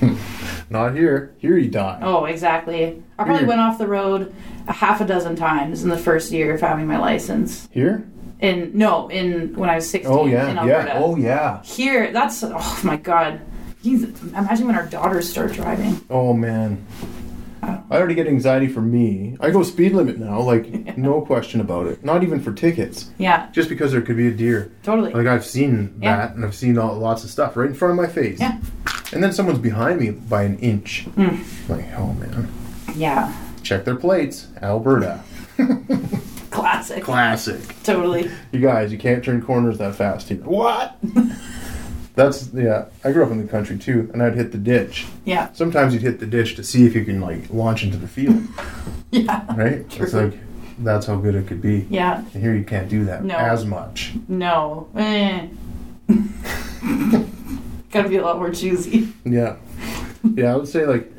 Not 0.70 0.94
here. 0.94 1.34
Here 1.38 1.56
you 1.56 1.70
die. 1.70 1.98
Oh, 2.02 2.24
exactly. 2.24 3.02
I 3.18 3.22
probably 3.24 3.34
Weird. 3.46 3.48
went 3.48 3.60
off 3.60 3.78
the 3.78 3.86
road 3.86 4.34
a 4.66 4.72
half 4.72 5.00
a 5.00 5.04
dozen 5.06 5.36
times 5.36 5.82
in 5.84 5.90
the 5.90 5.96
first 5.98 6.32
year 6.32 6.54
of 6.54 6.60
having 6.60 6.86
my 6.86 6.98
license. 6.98 7.68
Here? 7.70 8.04
In 8.40 8.72
no, 8.74 9.08
in 9.08 9.54
when 9.56 9.70
I 9.70 9.76
was 9.76 9.88
sixteen 9.88 10.12
Oh 10.12 10.26
yeah, 10.26 10.50
in 10.50 10.58
Alberta. 10.58 10.88
yeah. 10.88 10.98
Oh 11.02 11.16
yeah. 11.16 11.62
Here, 11.62 12.12
that's 12.12 12.42
oh 12.44 12.80
my 12.84 12.96
god. 12.96 13.40
Jeez, 13.82 14.20
imagine 14.36 14.66
when 14.66 14.74
our 14.76 14.86
daughters 14.86 15.28
start 15.30 15.52
driving. 15.52 16.00
Oh 16.10 16.32
man. 16.34 16.84
I 17.90 17.96
already 17.98 18.14
get 18.14 18.26
anxiety 18.26 18.68
for 18.68 18.80
me. 18.80 19.36
I 19.40 19.50
go 19.50 19.62
speed 19.62 19.92
limit 19.92 20.18
now, 20.18 20.40
like 20.40 20.96
no 20.98 21.20
question 21.20 21.60
about 21.60 21.86
it. 21.86 22.04
Not 22.04 22.22
even 22.22 22.40
for 22.40 22.52
tickets, 22.52 23.10
Yeah, 23.18 23.48
just 23.52 23.68
because 23.68 23.92
there 23.92 24.02
could 24.02 24.16
be 24.16 24.28
a 24.28 24.32
deer. 24.32 24.72
totally. 24.82 25.12
Like 25.12 25.26
I've 25.26 25.44
seen 25.46 25.98
Yeah. 26.00 26.16
that, 26.16 26.34
and 26.36 26.44
I've 26.44 26.54
seen 26.54 26.78
all, 26.78 26.94
lots 26.96 27.24
of 27.24 27.30
stuff 27.30 27.56
right 27.56 27.68
in 27.68 27.74
front 27.74 27.92
of 27.92 27.96
my 27.96 28.06
face. 28.12 28.40
Yeah. 28.40 28.58
And 29.12 29.22
then 29.22 29.32
someone's 29.32 29.58
behind 29.60 30.00
me 30.00 30.10
by 30.10 30.42
an 30.44 30.58
inch. 30.58 31.06
Mm. 31.16 31.68
Like, 31.68 31.84
oh 31.96 32.12
man. 32.14 32.48
yeah, 32.96 33.32
Check 33.62 33.84
their 33.84 33.96
plates, 33.96 34.46
Alberta. 34.62 35.22
classic. 36.50 37.02
Classic. 37.04 37.60
Totally. 37.82 38.30
You 38.52 38.60
guys, 38.60 38.92
you 38.92 38.98
can't 38.98 39.24
turn 39.24 39.42
corners 39.42 39.78
that 39.78 39.94
fast 39.94 40.28
here. 40.28 40.38
What? 40.38 40.96
That's 42.16 42.50
yeah. 42.52 42.86
I 43.04 43.12
grew 43.12 43.24
up 43.24 43.30
in 43.30 43.40
the 43.40 43.46
country 43.48 43.78
too, 43.78 44.10
and 44.12 44.22
I'd 44.22 44.34
hit 44.34 44.50
the 44.50 44.58
ditch. 44.58 45.06
Yeah, 45.24 45.52
Sometimes 45.52 45.92
you'd 45.94 46.02
hit 46.02 46.18
the 46.18 46.26
ditch 46.26 46.56
to 46.56 46.64
see 46.64 46.84
if 46.86 46.94
you 46.96 47.04
can 47.04 47.20
like 47.20 47.48
launch 47.50 47.84
into 47.84 47.96
the 47.98 48.08
field, 48.08 48.42
yeah, 49.12 49.44
right? 49.54 49.84
It's 50.00 50.12
like 50.14 50.32
that's 50.78 51.06
how 51.06 51.16
good 51.16 51.34
it 51.34 51.46
could 51.46 51.60
be. 51.62 51.86
yeah. 51.90 52.18
And 52.34 52.42
here 52.42 52.54
you 52.54 52.64
can't 52.64 52.88
do 52.88 53.04
that 53.04 53.22
No. 53.24 53.36
as 53.36 53.64
much. 53.64 54.14
No. 54.28 54.88
Eh. 54.96 55.46
Gotta 57.92 58.08
be 58.08 58.16
a 58.16 58.22
lot 58.22 58.38
more 58.38 58.50
choosy. 58.50 59.08
Yeah, 59.24 59.56
yeah. 60.34 60.52
I 60.52 60.56
would 60.56 60.68
say 60.68 60.86
like 60.86 61.10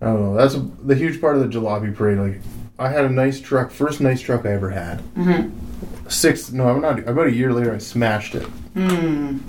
I 0.00 0.06
don't 0.06 0.20
know. 0.22 0.34
That's 0.34 0.56
the 0.84 0.94
huge 0.94 1.20
part 1.20 1.36
of 1.36 1.42
the 1.42 1.48
jalopy 1.48 1.94
parade. 1.94 2.18
Like 2.18 2.40
I 2.78 2.88
had 2.90 3.04
a 3.04 3.10
nice 3.10 3.40
truck, 3.40 3.70
first 3.70 4.00
nice 4.00 4.20
truck 4.20 4.46
I 4.46 4.52
ever 4.52 4.70
had. 4.70 5.00
Mm-hmm. 5.14 6.08
Six. 6.08 6.50
No, 6.52 6.68
I'm 6.68 6.80
not. 6.80 7.00
About 7.08 7.26
a 7.28 7.32
year 7.32 7.52
later, 7.52 7.74
I 7.74 7.78
smashed 7.78 8.34
it, 8.34 8.46
Mm. 8.74 9.40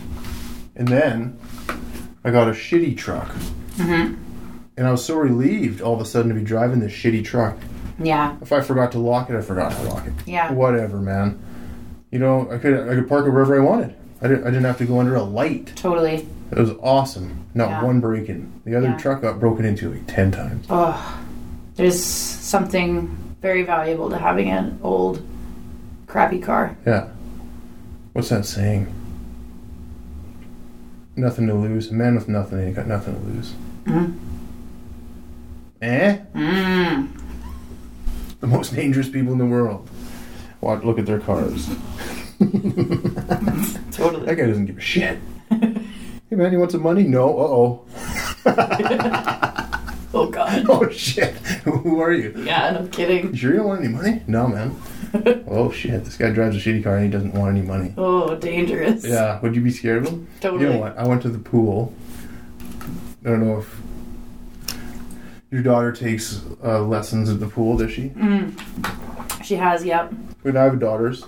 And 0.76 0.88
then 0.88 1.38
I 2.24 2.32
got 2.32 2.48
a 2.48 2.52
shitty 2.52 2.98
truck. 2.98 3.28
Mm-hmm. 3.78 4.16
And 4.76 4.88
I 4.88 4.92
was 4.92 5.06
so 5.06 5.16
relieved 5.16 5.82
all 5.82 5.94
of 5.94 6.02
a 6.02 6.06
sudden 6.06 6.30
to 6.30 6.36
be 6.36 6.44
driving 6.44 6.80
this 6.80 6.92
shitty 6.92 7.24
truck. 7.24 7.58
Yeah. 8.00 8.36
If 8.42 8.52
I 8.52 8.62
forgot 8.62 8.92
to 8.94 9.00
lock 9.00 9.30
it, 9.30 9.36
I 9.36 9.42
forgot 9.42 9.72
to 9.74 9.82
lock 9.84 10.08
it. 10.08 10.14
Yeah. 10.26 10.52
Whatever, 10.52 10.98
man. 10.98 11.40
You 12.12 12.20
know, 12.20 12.50
I 12.52 12.58
could 12.58 12.90
I 12.90 12.96
could 12.96 13.08
park 13.08 13.26
it 13.28 13.30
wherever 13.32 13.56
I 13.56 13.64
wanted. 13.64 13.96
I 14.22 14.28
didn't 14.28 14.44
I 14.44 14.48
didn't 14.48 14.66
have 14.66 14.78
to 14.80 14.86
go 14.86 15.00
under 15.00 15.16
a 15.16 15.24
light. 15.24 15.74
Totally. 15.76 16.28
It 16.52 16.58
was 16.58 16.72
awesome. 16.82 17.46
Not 17.54 17.70
Yeah. 17.70 17.84
one 17.84 18.00
break 18.00 18.30
in. 18.30 18.52
The 18.66 18.76
other 18.76 18.88
Yeah. 18.90 18.98
truck 18.98 19.22
got 19.22 19.40
broken 19.40 19.66
into 19.66 19.92
like 19.92 20.08
ten 20.08 20.32
times. 20.32 20.66
Oh, 20.70 21.20
there's 21.76 22.04
something 22.04 23.16
very 23.42 23.64
valuable 23.64 24.10
to 24.10 24.18
having 24.18 24.50
an 24.50 24.80
old, 24.84 25.22
crappy 26.08 26.40
car. 26.40 26.76
Yeah. 26.86 27.08
What's 28.14 28.30
that 28.30 28.46
saying? 28.46 28.88
Nothing 31.16 31.48
to 31.48 31.54
lose. 31.54 31.92
A 31.92 31.94
man 31.94 32.16
with 32.16 32.28
nothing 32.28 32.60
ain't 32.60 32.76
got 32.76 32.88
nothing 32.88 33.14
to 33.14 33.22
lose. 33.22 33.54
Mm. 33.86 34.18
Eh? 35.82 36.18
Mm. 36.34 37.10
The 38.40 38.48
most 38.48 38.74
dangerous 38.74 39.10
people 39.10 39.32
in 39.34 39.38
the 39.38 39.46
world. 39.46 39.90
Watch, 40.62 40.84
look 40.84 40.98
at 40.98 41.06
their 41.06 41.20
cars. 41.20 41.68
Totally. 43.92 44.26
That 44.26 44.36
guy 44.38 44.48
doesn't 44.48 44.66
give 44.66 44.78
a 44.78 44.82
shit. 44.82 45.20
hey 45.50 46.36
man, 46.36 46.52
you 46.52 46.60
want 46.60 46.72
some 46.72 46.82
money? 46.84 47.04
No. 47.04 47.38
Uh 47.38 47.44
Oh 47.48 47.86
oh 50.14 50.30
God. 50.30 50.66
oh. 50.70 50.90
shit. 50.90 51.34
Who 51.64 52.02
are 52.02 52.12
you? 52.12 52.34
Yeah, 52.38 52.72
no 52.72 52.88
kidding. 52.88 53.30
You 53.32 53.36
sure 53.36 53.52
you 53.52 53.58
don't 53.58 53.68
want 53.68 53.84
any 53.84 53.94
money? 53.94 54.22
No, 54.28 54.48
man. 54.48 54.76
oh 55.48 55.72
shit. 55.72 56.04
This 56.04 56.18
guy 56.18 56.32
drives 56.32 56.56
a 56.56 56.60
shitty 56.60 56.84
car 56.84 56.96
and 56.96 57.06
he 57.06 57.12
doesn't 57.12 57.34
want 57.34 57.56
any 57.56 57.66
money. 57.66 57.94
Oh, 57.98 58.36
dangerous. 58.36 59.06
Yeah. 59.06 59.40
Would 59.42 59.56
you 59.56 59.62
be 59.62 59.72
scared 59.72 60.06
of 60.06 60.10
him? 60.10 60.28
Totally. 60.42 60.64
You 60.64 60.70
know 60.70 60.80
what? 60.80 60.98
I 60.98 61.08
went 61.08 61.22
to 61.24 61.30
the 61.30 61.40
pool. 61.40 61.94
I 63.26 63.30
don't 63.30 63.46
know 63.46 63.60
if 63.60 63.82
your 65.52 65.62
daughter 65.62 65.92
takes 65.92 66.42
uh, 66.64 66.82
lessons 66.82 67.30
at 67.30 67.40
the 67.40 67.48
pool. 67.48 67.78
Does 67.78 67.92
she? 67.92 68.10
Mm. 68.10 69.44
She 69.44 69.56
has. 69.56 69.86
Yep. 69.86 70.14
But 70.44 70.58
I 70.58 70.64
have 70.64 70.80
daughters. 70.80 71.26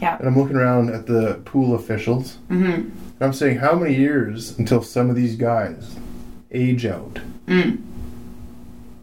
Yeah. 0.00 0.16
And 0.16 0.26
I'm 0.26 0.38
looking 0.38 0.56
around 0.56 0.88
at 0.90 1.06
the 1.06 1.40
pool 1.44 1.74
officials. 1.74 2.38
Mm-hmm. 2.48 2.70
And 2.72 3.20
I'm 3.20 3.34
saying, 3.34 3.58
how 3.58 3.74
many 3.74 3.94
years 3.94 4.58
until 4.58 4.82
some 4.82 5.10
of 5.10 5.16
these 5.16 5.36
guys 5.36 5.96
age 6.50 6.86
out? 6.86 7.18
Mm. 7.46 7.82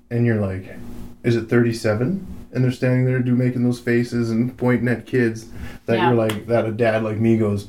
And 0.10 0.25
you're 0.25 0.41
like, 0.41 0.75
is 1.23 1.36
it 1.36 1.49
37? 1.49 2.25
And 2.53 2.63
they're 2.63 2.71
standing 2.71 3.05
there 3.05 3.19
do 3.19 3.36
making 3.36 3.63
those 3.63 3.79
faces 3.79 4.31
and 4.31 4.55
pointing 4.57 4.88
at 4.88 5.05
kids 5.05 5.47
that 5.86 5.97
Yeah. 5.97 6.07
you're 6.10 6.17
like, 6.17 6.47
that 6.47 6.65
a 6.65 6.71
dad 6.71 7.03
like 7.03 7.17
me 7.17 7.38
goes, 7.38 7.67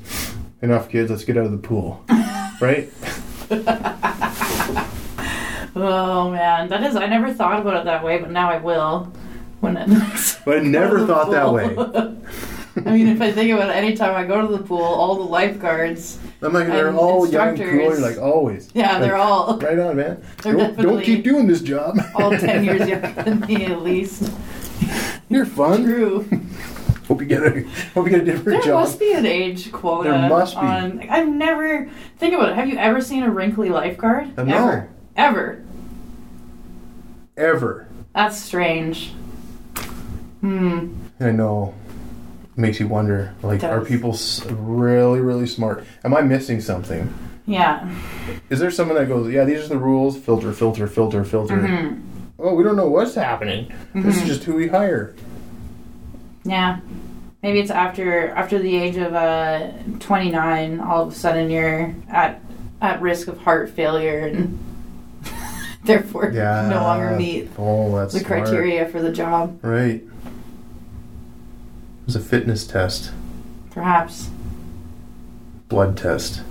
enough 0.63 0.89
kids, 0.89 1.11
let's 1.11 1.25
get 1.25 1.37
out 1.37 1.45
of 1.47 1.53
the 1.53 1.59
pool. 1.59 2.05
right? 2.61 2.89
Oh 5.81 6.31
man, 6.31 6.69
that 6.69 6.83
is. 6.83 6.97
I 6.97 7.07
never 7.07 7.33
thought 7.33 7.61
about 7.61 7.77
it 7.77 7.85
that 7.85 8.03
way, 8.03 8.19
but 8.19 8.31
now 8.31 8.51
I 8.51 8.59
will. 8.59 9.13
When 9.61 9.77
it. 9.77 9.89
But 10.45 10.59
I 10.59 10.61
never 10.63 11.07
thought 11.07 11.31
that 11.31 11.53
way. 11.53 11.65
I 12.87 12.93
mean, 12.93 13.09
if 13.09 13.21
I 13.21 13.33
think 13.33 13.51
about 13.53 13.71
it, 13.71 13.77
anytime 13.77 14.15
I 14.15 14.25
go 14.25 14.41
to 14.41 14.57
the 14.57 14.63
pool, 14.63 14.81
all 14.83 15.17
the 15.17 15.25
lifeguards. 15.25 16.19
I'm 16.41 16.53
like, 16.53 16.69
they're 16.69 16.95
all 16.95 17.29
young 17.29 17.57
cool. 17.57 18.01
like, 18.01 18.19
always. 18.19 18.71
Yeah, 18.73 19.01
they're 19.01 19.17
all 19.17 19.59
Right 19.59 19.79
on, 19.79 19.97
man. 19.97 20.23
Don't, 20.43 20.77
don't 20.77 21.03
keep 21.03 21.25
doing 21.25 21.49
this 21.49 21.61
job. 21.61 21.99
all 22.15 22.31
ten 22.31 22.65
years 22.65 22.89
younger 22.89 23.23
than 23.23 23.41
me 23.41 23.67
at 23.67 23.83
least. 23.83 24.33
You're 25.29 25.47
fun. 25.47 25.85
True. 25.85 26.27
Hope 27.07 27.21
you 27.23 27.27
get 27.27 27.43
a 27.43 27.63
hope 27.95 28.05
you 28.07 28.11
get 28.11 28.21
a 28.21 28.25
different 28.25 28.63
There 28.63 28.73
job. 28.73 28.81
must 28.81 28.99
be 29.01 29.13
an 29.15 29.25
age 29.27 29.73
quota. 29.73 30.11
There 30.11 30.29
must 30.29 30.55
be. 30.55 30.61
On, 30.61 31.01
I've 31.09 31.29
never 31.29 31.89
think 32.19 32.35
about 32.35 32.51
it. 32.51 32.55
Have 32.55 32.69
you 32.69 32.77
ever 32.77 33.01
seen 33.01 33.23
a 33.23 33.31
wrinkly 33.31 33.71
lifeguard? 33.71 34.39
Uh, 34.39 34.45
no. 34.45 34.55
Ever? 34.57 34.89
Ever? 35.17 35.65
Ever. 37.37 37.89
That's 38.15 38.37
strange. 38.39 39.13
Hmm. 40.41 40.95
I 41.21 41.31
know. 41.31 41.75
Makes 42.57 42.81
you 42.81 42.89
wonder. 42.89 43.35
Like, 43.43 43.63
are 43.65 43.81
people 43.85 44.17
really, 44.49 45.21
really 45.21 45.47
smart? 45.47 45.85
Am 46.05 46.15
I 46.15 46.23
missing 46.23 46.61
something? 46.61 47.13
Yeah. 47.47 47.89
Is 48.51 48.59
there 48.59 48.71
someone 48.71 48.97
that 48.99 49.07
goes, 49.09 49.33
yeah, 49.33 49.45
these 49.45 49.65
are 49.65 49.69
the 49.69 49.79
rules. 49.79 50.19
Filter, 50.19 50.53
filter, 50.53 50.87
filter, 50.89 51.25
filter. 51.25 51.57
Mhm. 51.57 52.01
Oh, 52.39 52.55
we 52.55 52.63
don't 52.63 52.77
know 52.77 52.89
what's 52.89 53.15
happening. 53.15 53.73
This 53.95 54.17
is 54.17 54.23
Mhm. 54.23 54.27
just 54.27 54.45
who 54.45 54.55
we 54.55 54.69
hire. 54.69 55.15
Yeah. 56.45 56.79
Maybe 57.43 57.61
it's 57.61 57.71
after 57.71 58.29
after 58.31 58.59
the 58.59 58.77
age 58.77 58.97
of 58.97 59.15
uh, 59.15 59.69
29. 60.01 60.81
All 60.81 61.03
of 61.03 61.13
a 61.13 61.15
sudden, 61.15 61.51
you're 61.51 61.95
at 62.11 62.41
at 62.81 63.01
risk 63.03 63.27
of 63.29 63.39
heart 63.39 63.71
failure 63.71 64.21
and 64.27 64.59
therefore 65.85 66.31
Yeah. 66.33 66.69
no 66.71 66.83
longer 66.83 67.11
meet 67.17 67.49
Oh, 67.59 67.97
that's 67.97 68.13
the 68.15 68.21
smart. 68.21 68.45
criteria 68.45 68.87
for 68.87 69.03
the 69.03 69.11
job. 69.13 69.59
Right. 69.63 69.97
It 69.97 70.03
was 72.07 72.17
a 72.17 72.21
fitness 72.21 72.67
test, 72.67 73.11
Perhaps. 73.71 74.31
blood 75.69 75.97
test. 75.97 76.43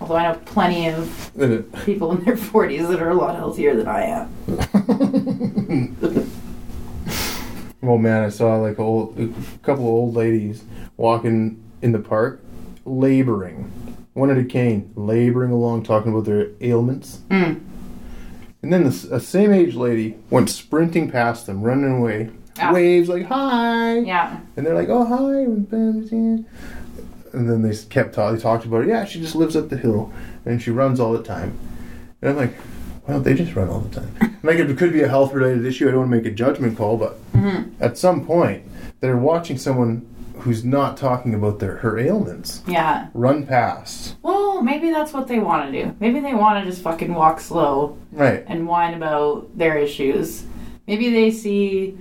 Although 0.00 0.16
I 0.16 0.22
know 0.24 0.40
plenty 0.44 0.88
of 0.88 1.32
people 1.84 2.12
in 2.12 2.24
their 2.24 2.36
40s 2.36 2.88
that 2.88 3.00
are 3.00 3.10
a 3.10 3.14
lot 3.14 3.36
healthier 3.36 3.74
than 3.74 3.88
I 3.88 4.02
am. 4.02 4.32
Oh 7.86 7.98
man, 7.98 8.24
I 8.24 8.30
saw 8.30 8.56
like 8.56 8.80
old, 8.80 9.18
a 9.18 9.28
couple 9.62 9.84
of 9.84 9.90
old 9.90 10.14
ladies 10.14 10.64
walking 10.96 11.62
in 11.82 11.92
the 11.92 12.00
park, 12.00 12.42
laboring. 12.84 13.70
One 14.14 14.30
at 14.30 14.38
a 14.38 14.44
cane, 14.44 14.92
laboring 14.96 15.52
along, 15.52 15.84
talking 15.84 16.10
about 16.10 16.24
their 16.24 16.48
ailments. 16.60 17.20
Mm. 17.28 17.60
And 18.62 18.72
then 18.72 18.84
this 18.84 19.04
a 19.04 19.20
same 19.20 19.52
age 19.52 19.76
lady 19.76 20.16
went 20.30 20.50
sprinting 20.50 21.10
past 21.10 21.46
them, 21.46 21.62
running 21.62 21.98
away. 21.98 22.30
Ah. 22.58 22.72
Waves 22.72 23.08
like 23.08 23.26
hi. 23.26 23.98
Yeah. 23.98 24.40
And 24.56 24.66
they're 24.66 24.74
like, 24.74 24.88
oh 24.88 25.04
hi. 25.04 25.44
And 27.36 27.50
then 27.50 27.60
they 27.60 27.76
kept 27.76 28.14
talking. 28.14 28.36
They 28.36 28.42
talked 28.42 28.64
about 28.64 28.82
it. 28.82 28.88
Yeah, 28.88 29.04
she 29.04 29.20
just 29.20 29.34
lives 29.34 29.56
up 29.56 29.68
the 29.68 29.76
hill 29.76 30.10
and 30.46 30.60
she 30.60 30.70
runs 30.70 30.98
all 30.98 31.12
the 31.12 31.22
time. 31.22 31.56
And 32.22 32.30
I'm 32.30 32.36
like, 32.36 32.54
why 33.04 33.14
don't 33.14 33.22
they 33.22 33.34
just 33.34 33.54
run 33.54 33.68
all 33.68 33.80
the 33.80 34.00
time? 34.00 34.38
like 34.42 34.56
it 34.58 34.78
could 34.78 34.92
be 34.92 35.02
a 35.02 35.08
health 35.08 35.34
related 35.34 35.64
issue. 35.66 35.86
I 35.86 35.90
don't 35.90 36.00
want 36.00 36.10
to 36.12 36.16
make 36.16 36.26
a 36.26 36.34
judgment 36.34 36.78
call, 36.78 36.96
but 36.96 37.32
mm-hmm. 37.32 37.70
at 37.78 37.98
some 37.98 38.26
point 38.26 38.64
they're 39.00 39.18
watching 39.18 39.58
someone 39.58 40.06
who's 40.38 40.64
not 40.64 40.96
talking 40.96 41.34
about 41.34 41.58
their 41.58 41.76
her 41.76 41.98
ailments 41.98 42.62
Yeah. 42.66 43.08
run 43.12 43.46
past. 43.46 44.16
Well, 44.22 44.62
maybe 44.62 44.90
that's 44.90 45.12
what 45.12 45.28
they 45.28 45.38
want 45.38 45.70
to 45.70 45.84
do. 45.84 45.94
Maybe 46.00 46.20
they 46.20 46.34
want 46.34 46.64
to 46.64 46.70
just 46.70 46.82
fucking 46.82 47.12
walk 47.12 47.40
slow 47.40 47.98
Right. 48.12 48.44
and 48.46 48.66
whine 48.66 48.94
about 48.94 49.56
their 49.58 49.76
issues. 49.76 50.44
Maybe 50.86 51.10
they 51.10 51.30
see 51.30 51.98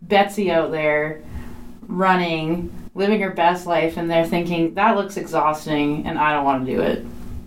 Betsy 0.00 0.50
out 0.50 0.72
there 0.72 1.22
running, 1.86 2.72
living 2.94 3.20
her 3.20 3.30
best 3.30 3.66
life, 3.66 3.96
and 3.96 4.10
they're 4.10 4.26
thinking, 4.26 4.74
that 4.74 4.96
looks 4.96 5.16
exhausting 5.16 6.06
and 6.06 6.18
I 6.18 6.32
don't 6.32 6.44
want 6.44 6.66
to 6.66 6.72
do 6.72 6.80
it. 6.82 7.04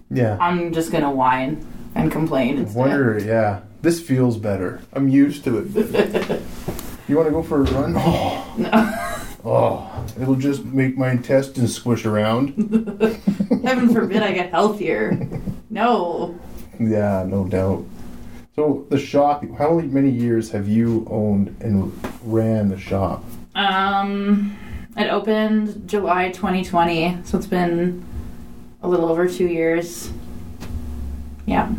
Yeah. 0.09 0.37
I'm 0.39 0.73
just 0.73 0.91
going 0.91 1.03
to 1.03 1.09
whine 1.09 1.65
and 1.95 2.11
complain 2.11 2.57
instead. 2.57 2.75
Wonder, 2.75 3.19
yeah. 3.19 3.61
This 3.81 4.01
feels 4.01 4.37
better. 4.37 4.81
I'm 4.93 5.07
used 5.07 5.43
to 5.43 5.59
it. 5.59 5.67
you 7.07 7.15
want 7.15 7.27
to 7.27 7.31
go 7.31 7.43
for 7.43 7.61
a 7.61 7.63
run? 7.63 7.93
Oh. 7.97 9.01
Oh, 9.47 10.03
it'll 10.19 10.35
just 10.35 10.65
make 10.65 10.97
my 10.97 11.11
intestines 11.11 11.75
squish 11.75 12.03
around. 12.03 12.55
Heaven 13.63 13.93
forbid 13.93 14.23
I 14.23 14.31
get 14.31 14.49
healthier. 14.49 15.29
No. 15.69 16.39
Yeah, 16.79 17.23
no 17.27 17.45
doubt. 17.45 17.85
So 18.55 18.87
the 18.89 18.97
shop. 18.97 19.45
How 19.59 19.77
many 19.79 20.09
years 20.09 20.49
have 20.49 20.67
you 20.67 21.05
owned 21.11 21.55
and 21.59 21.93
ran 22.23 22.69
the 22.69 22.79
shop? 22.79 23.23
Um, 23.53 24.57
it 24.97 25.09
opened 25.09 25.87
July 25.87 26.29
2020, 26.31 27.19
so 27.23 27.37
it's 27.37 27.47
been 27.47 28.03
a 28.81 28.87
little 28.87 29.09
over 29.09 29.27
two 29.27 29.47
years. 29.47 30.11
Yeah. 31.45 31.71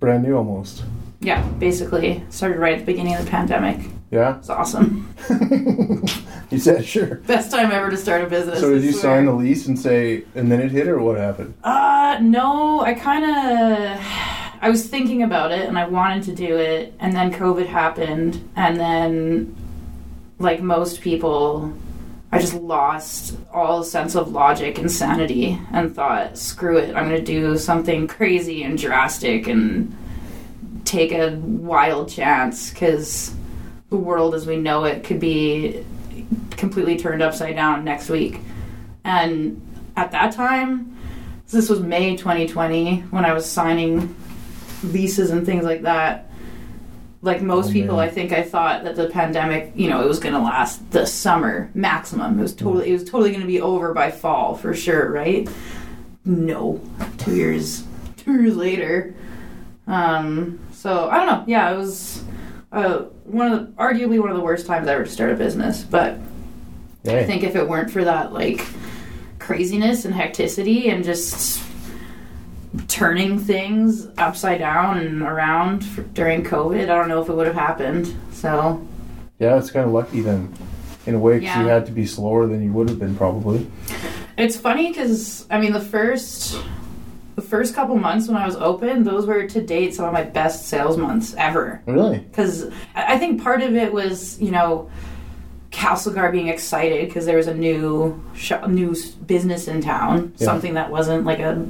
Brand 0.00 0.22
new, 0.24 0.36
almost. 0.36 0.84
Yeah, 1.20 1.42
basically. 1.58 2.22
Started 2.30 2.58
right 2.58 2.74
at 2.74 2.80
the 2.80 2.84
beginning 2.86 3.14
of 3.14 3.24
the 3.24 3.30
pandemic. 3.30 3.80
Yeah. 4.10 4.38
It's 4.38 4.50
awesome. 4.50 5.08
You 6.50 6.60
said 6.60 6.84
sure. 6.84 7.16
Best 7.26 7.50
time 7.50 7.72
ever 7.72 7.90
to 7.90 7.96
start 7.96 8.22
a 8.22 8.26
business. 8.28 8.60
So 8.60 8.70
did 8.70 8.82
I 8.82 8.86
you 8.86 8.92
swear. 8.92 9.02
sign 9.02 9.26
the 9.26 9.32
lease 9.32 9.66
and 9.66 9.76
say, 9.76 10.22
and 10.36 10.52
then 10.52 10.60
it 10.60 10.70
hit, 10.70 10.86
or 10.86 11.00
what 11.00 11.16
happened? 11.18 11.54
Uh, 11.64 12.18
no, 12.22 12.80
I 12.80 12.94
kind 12.94 13.24
of. 13.24 14.00
I 14.60 14.70
was 14.70 14.86
thinking 14.86 15.24
about 15.24 15.50
it 15.50 15.68
and 15.68 15.76
I 15.76 15.88
wanted 15.88 16.22
to 16.24 16.34
do 16.34 16.56
it, 16.56 16.94
and 17.00 17.12
then 17.12 17.32
COVID 17.32 17.66
happened, 17.66 18.48
and 18.54 18.78
then, 18.78 19.56
like 20.38 20.62
most 20.62 21.00
people, 21.00 21.74
I 22.34 22.40
just 22.40 22.54
lost 22.54 23.36
all 23.52 23.84
sense 23.84 24.16
of 24.16 24.32
logic 24.32 24.78
and 24.78 24.90
sanity 24.90 25.56
and 25.70 25.94
thought, 25.94 26.36
screw 26.36 26.78
it, 26.78 26.88
I'm 26.96 27.04
gonna 27.04 27.22
do 27.22 27.56
something 27.56 28.08
crazy 28.08 28.64
and 28.64 28.76
drastic 28.76 29.46
and 29.46 29.96
take 30.84 31.12
a 31.12 31.36
wild 31.36 32.08
chance 32.08 32.70
because 32.70 33.32
the 33.88 33.96
world 33.96 34.34
as 34.34 34.48
we 34.48 34.56
know 34.56 34.82
it 34.82 35.04
could 35.04 35.20
be 35.20 35.84
completely 36.50 36.96
turned 36.96 37.22
upside 37.22 37.54
down 37.54 37.84
next 37.84 38.08
week. 38.08 38.40
And 39.04 39.62
at 39.96 40.10
that 40.10 40.32
time, 40.32 40.98
this 41.50 41.68
was 41.68 41.78
May 41.78 42.16
2020 42.16 43.02
when 43.10 43.24
I 43.24 43.32
was 43.32 43.48
signing 43.48 44.12
leases 44.82 45.30
and 45.30 45.46
things 45.46 45.64
like 45.64 45.82
that. 45.82 46.28
Like 47.24 47.40
most 47.40 47.70
Oh, 47.70 47.72
people, 47.72 47.96
man. 47.96 48.08
I 48.08 48.10
think 48.10 48.32
I 48.32 48.42
thought 48.42 48.84
that 48.84 48.96
the 48.96 49.08
pandemic, 49.08 49.72
you 49.74 49.88
know, 49.88 50.02
it 50.02 50.06
was 50.06 50.18
going 50.18 50.34
to 50.34 50.40
last 50.40 50.90
the 50.90 51.06
summer 51.06 51.70
maximum. 51.74 52.38
It 52.38 52.42
was 52.42 52.54
totally, 52.54 52.90
it 52.90 52.92
was 52.92 53.04
totally 53.04 53.30
going 53.30 53.40
to 53.40 53.46
be 53.46 53.60
over 53.62 53.94
by 53.94 54.10
fall 54.10 54.54
for 54.54 54.74
sure, 54.74 55.10
right? 55.10 55.48
No, 56.26 56.80
two 57.16 57.34
years, 57.34 57.84
two 58.18 58.42
years 58.42 58.56
later. 58.56 59.14
Um, 59.86 60.58
so 60.72 61.08
I 61.08 61.16
don't 61.16 61.26
know. 61.26 61.44
Yeah, 61.46 61.72
it 61.72 61.76
was 61.78 62.22
uh, 62.72 62.98
one 63.24 63.52
of 63.52 63.58
the, 63.58 63.72
arguably 63.72 64.20
one 64.20 64.30
of 64.30 64.36
the 64.36 64.42
worst 64.42 64.66
times 64.66 64.86
ever 64.86 65.04
to 65.04 65.10
start 65.10 65.30
a 65.30 65.34
business. 65.34 65.82
But 65.82 66.18
I 67.06 67.24
think 67.24 67.42
if 67.42 67.56
it 67.56 67.66
weren't 67.66 67.90
for 67.90 68.04
that 68.04 68.32
like 68.34 68.66
craziness 69.38 70.04
and 70.04 70.14
hecticity 70.14 70.92
and 70.92 71.04
just 71.04 71.63
turning 72.88 73.38
things 73.38 74.08
upside 74.18 74.58
down 74.58 74.98
and 74.98 75.22
around 75.22 75.84
for, 75.84 76.02
during 76.02 76.42
COVID, 76.44 76.82
I 76.82 76.86
don't 76.86 77.08
know 77.08 77.22
if 77.22 77.28
it 77.28 77.34
would 77.34 77.46
have 77.46 77.56
happened. 77.56 78.12
So 78.32 78.80
Yeah, 79.38 79.56
it's 79.58 79.70
kind 79.70 79.86
of 79.86 79.92
lucky 79.92 80.20
then, 80.20 80.52
in 81.06 81.14
a 81.14 81.18
way, 81.18 81.34
'cause 81.34 81.42
you 81.56 81.66
Yeah. 81.66 81.74
had 81.74 81.86
to 81.86 81.92
be 81.92 82.06
slower 82.06 82.46
than 82.46 82.62
you 82.62 82.72
would 82.72 82.88
have 82.88 82.98
been 82.98 83.14
probably. 83.16 83.66
it's 84.36 84.56
funny 84.56 84.88
because 84.88 85.46
I 85.50 85.60
mean 85.60 85.72
the 85.72 85.80
first 85.80 86.58
the 87.36 87.42
first 87.42 87.74
couple 87.74 87.96
months 87.96 88.28
when 88.28 88.36
I 88.36 88.46
was 88.46 88.54
open, 88.56 89.02
those 89.02 89.26
were 89.26 89.42
to 89.44 89.60
date 89.60 89.92
some 89.94 90.04
of 90.06 90.12
my 90.12 90.22
best 90.22 90.66
sales 90.68 90.96
months 90.96 91.34
ever. 91.36 91.80
Really? 91.86 92.18
because 92.30 92.66
I 92.96 93.14
I 93.14 93.18
think 93.18 93.42
part 93.42 93.62
of 93.62 93.74
it 93.76 93.92
was 93.92 94.40
you 94.40 94.50
know 94.50 94.88
Castlegar 95.72 96.30
being 96.30 96.46
excited 96.48 97.08
because 97.08 97.26
there 97.26 97.36
was 97.36 97.48
a 97.48 97.54
new 97.54 98.20
sh- 98.34 98.52
new 98.68 98.94
business 99.26 99.66
in 99.68 99.80
town, 99.80 100.32
Yeah. 100.38 100.44
something 100.46 100.74
that 100.74 100.90
wasn't 100.90 101.24
like 101.24 101.40
a 101.40 101.64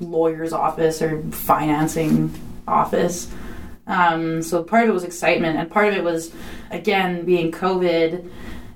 lawyer's 0.00 0.52
office 0.52 1.00
or 1.02 1.22
financing 1.30 2.32
office. 2.66 3.30
Um, 3.86 4.42
so 4.42 4.62
part 4.62 4.84
of 4.84 4.90
it 4.90 4.92
was 4.92 5.04
excitement, 5.04 5.58
and 5.58 5.70
part 5.70 5.88
of 5.88 5.94
it 5.94 6.04
was 6.04 6.32
again 6.70 7.24
being 7.24 7.52
COVID 7.52 8.28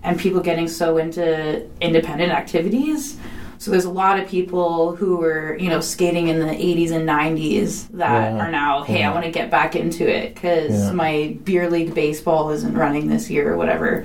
and 0.03 0.19
people 0.19 0.41
getting 0.41 0.69
so 0.69 0.99
into 0.99 1.67
independent 1.81 2.31
activities. 2.33 3.17
So 3.61 3.73
there's 3.73 3.87
a 3.87 3.91
lot 3.91 4.21
of 4.21 4.29
people 4.29 4.95
who 4.95 5.17
were, 5.17 5.57
you 5.59 5.69
know, 5.69 5.81
skating 5.81 6.29
in 6.29 6.39
the 6.39 6.47
80s 6.55 6.93
and 6.93 7.05
90s 7.05 7.89
that 7.95 8.35
Yeah. 8.35 8.47
are 8.47 8.51
now, 8.53 8.85
hey, 8.85 9.01
Yeah. 9.01 9.11
I 9.11 9.13
want 9.15 9.25
to 9.25 9.33
get 9.33 9.51
back 9.51 9.75
into 9.75 10.07
it 10.09 10.35
because 10.35 10.71
Yeah. 10.87 10.93
my 10.93 11.37
beer 11.43 11.69
league 11.69 11.93
baseball 11.93 12.51
isn't 12.51 12.73
running 12.77 13.09
this 13.09 13.29
year 13.29 13.53
or 13.53 13.57
whatever. 13.57 14.05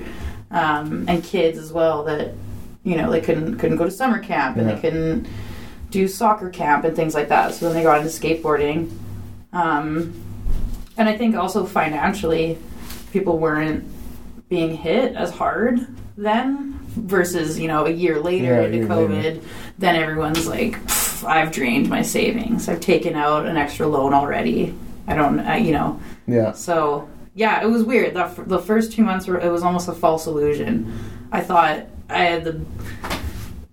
Um, 0.50 1.04
and 1.06 1.22
kids 1.22 1.56
as 1.58 1.72
well 1.72 2.02
that, 2.04 2.32
you 2.82 2.96
know, 2.96 3.10
they 3.12 3.20
couldn't 3.20 3.58
couldn't 3.58 3.76
go 3.76 3.84
to 3.84 3.90
summer 3.92 4.18
camp 4.18 4.56
and 4.56 4.68
they 4.68 4.76
couldn't 4.76 5.26
do 5.94 6.08
soccer 6.08 6.50
camp 6.50 6.84
and 6.84 6.94
things 6.96 7.14
like 7.14 7.28
that. 7.28 7.54
So 7.54 7.66
then 7.66 7.76
they 7.76 7.82
got 7.84 7.98
into 7.98 8.10
skateboarding. 8.10 8.90
Um, 9.52 10.12
and 10.96 11.08
I 11.08 11.16
think 11.16 11.36
also 11.36 11.64
financially, 11.64 12.58
people 13.12 13.38
weren't 13.38 13.84
being 14.48 14.76
hit 14.76 15.14
as 15.14 15.30
hard 15.30 15.86
then 16.16 16.78
versus 16.96 17.58
you 17.58 17.66
know 17.66 17.86
a 17.86 17.90
year 17.90 18.20
later 18.20 18.62
Yeah, 18.62 18.68
into 18.68 18.86
COVID. 18.88 19.22
later. 19.22 19.40
Then 19.78 19.96
everyone's 19.96 20.46
like, 20.48 20.78
I've 21.24 21.52
drained 21.52 21.88
my 21.88 22.02
savings. 22.02 22.68
I've 22.68 22.80
taken 22.80 23.14
out 23.14 23.46
an 23.46 23.56
extra 23.56 23.86
loan 23.86 24.12
already. 24.12 24.74
I 25.06 25.14
don't, 25.14 25.38
I, 25.40 25.56
you 25.58 25.72
know. 25.72 26.00
Yeah. 26.26 26.52
So 26.52 27.08
yeah, 27.36 27.62
it 27.62 27.66
was 27.66 27.82
weird. 27.84 28.14
The, 28.14 28.26
the 28.46 28.58
first 28.60 28.92
two 28.92 29.04
months 29.04 29.26
were 29.28 29.38
it 29.38 29.50
was 29.50 29.62
almost 29.62 29.88
a 29.88 29.92
false 29.92 30.26
illusion. 30.26 30.92
I 31.32 31.40
thought 31.40 31.86
I 32.10 32.24
had 32.24 32.44
the 32.44 32.64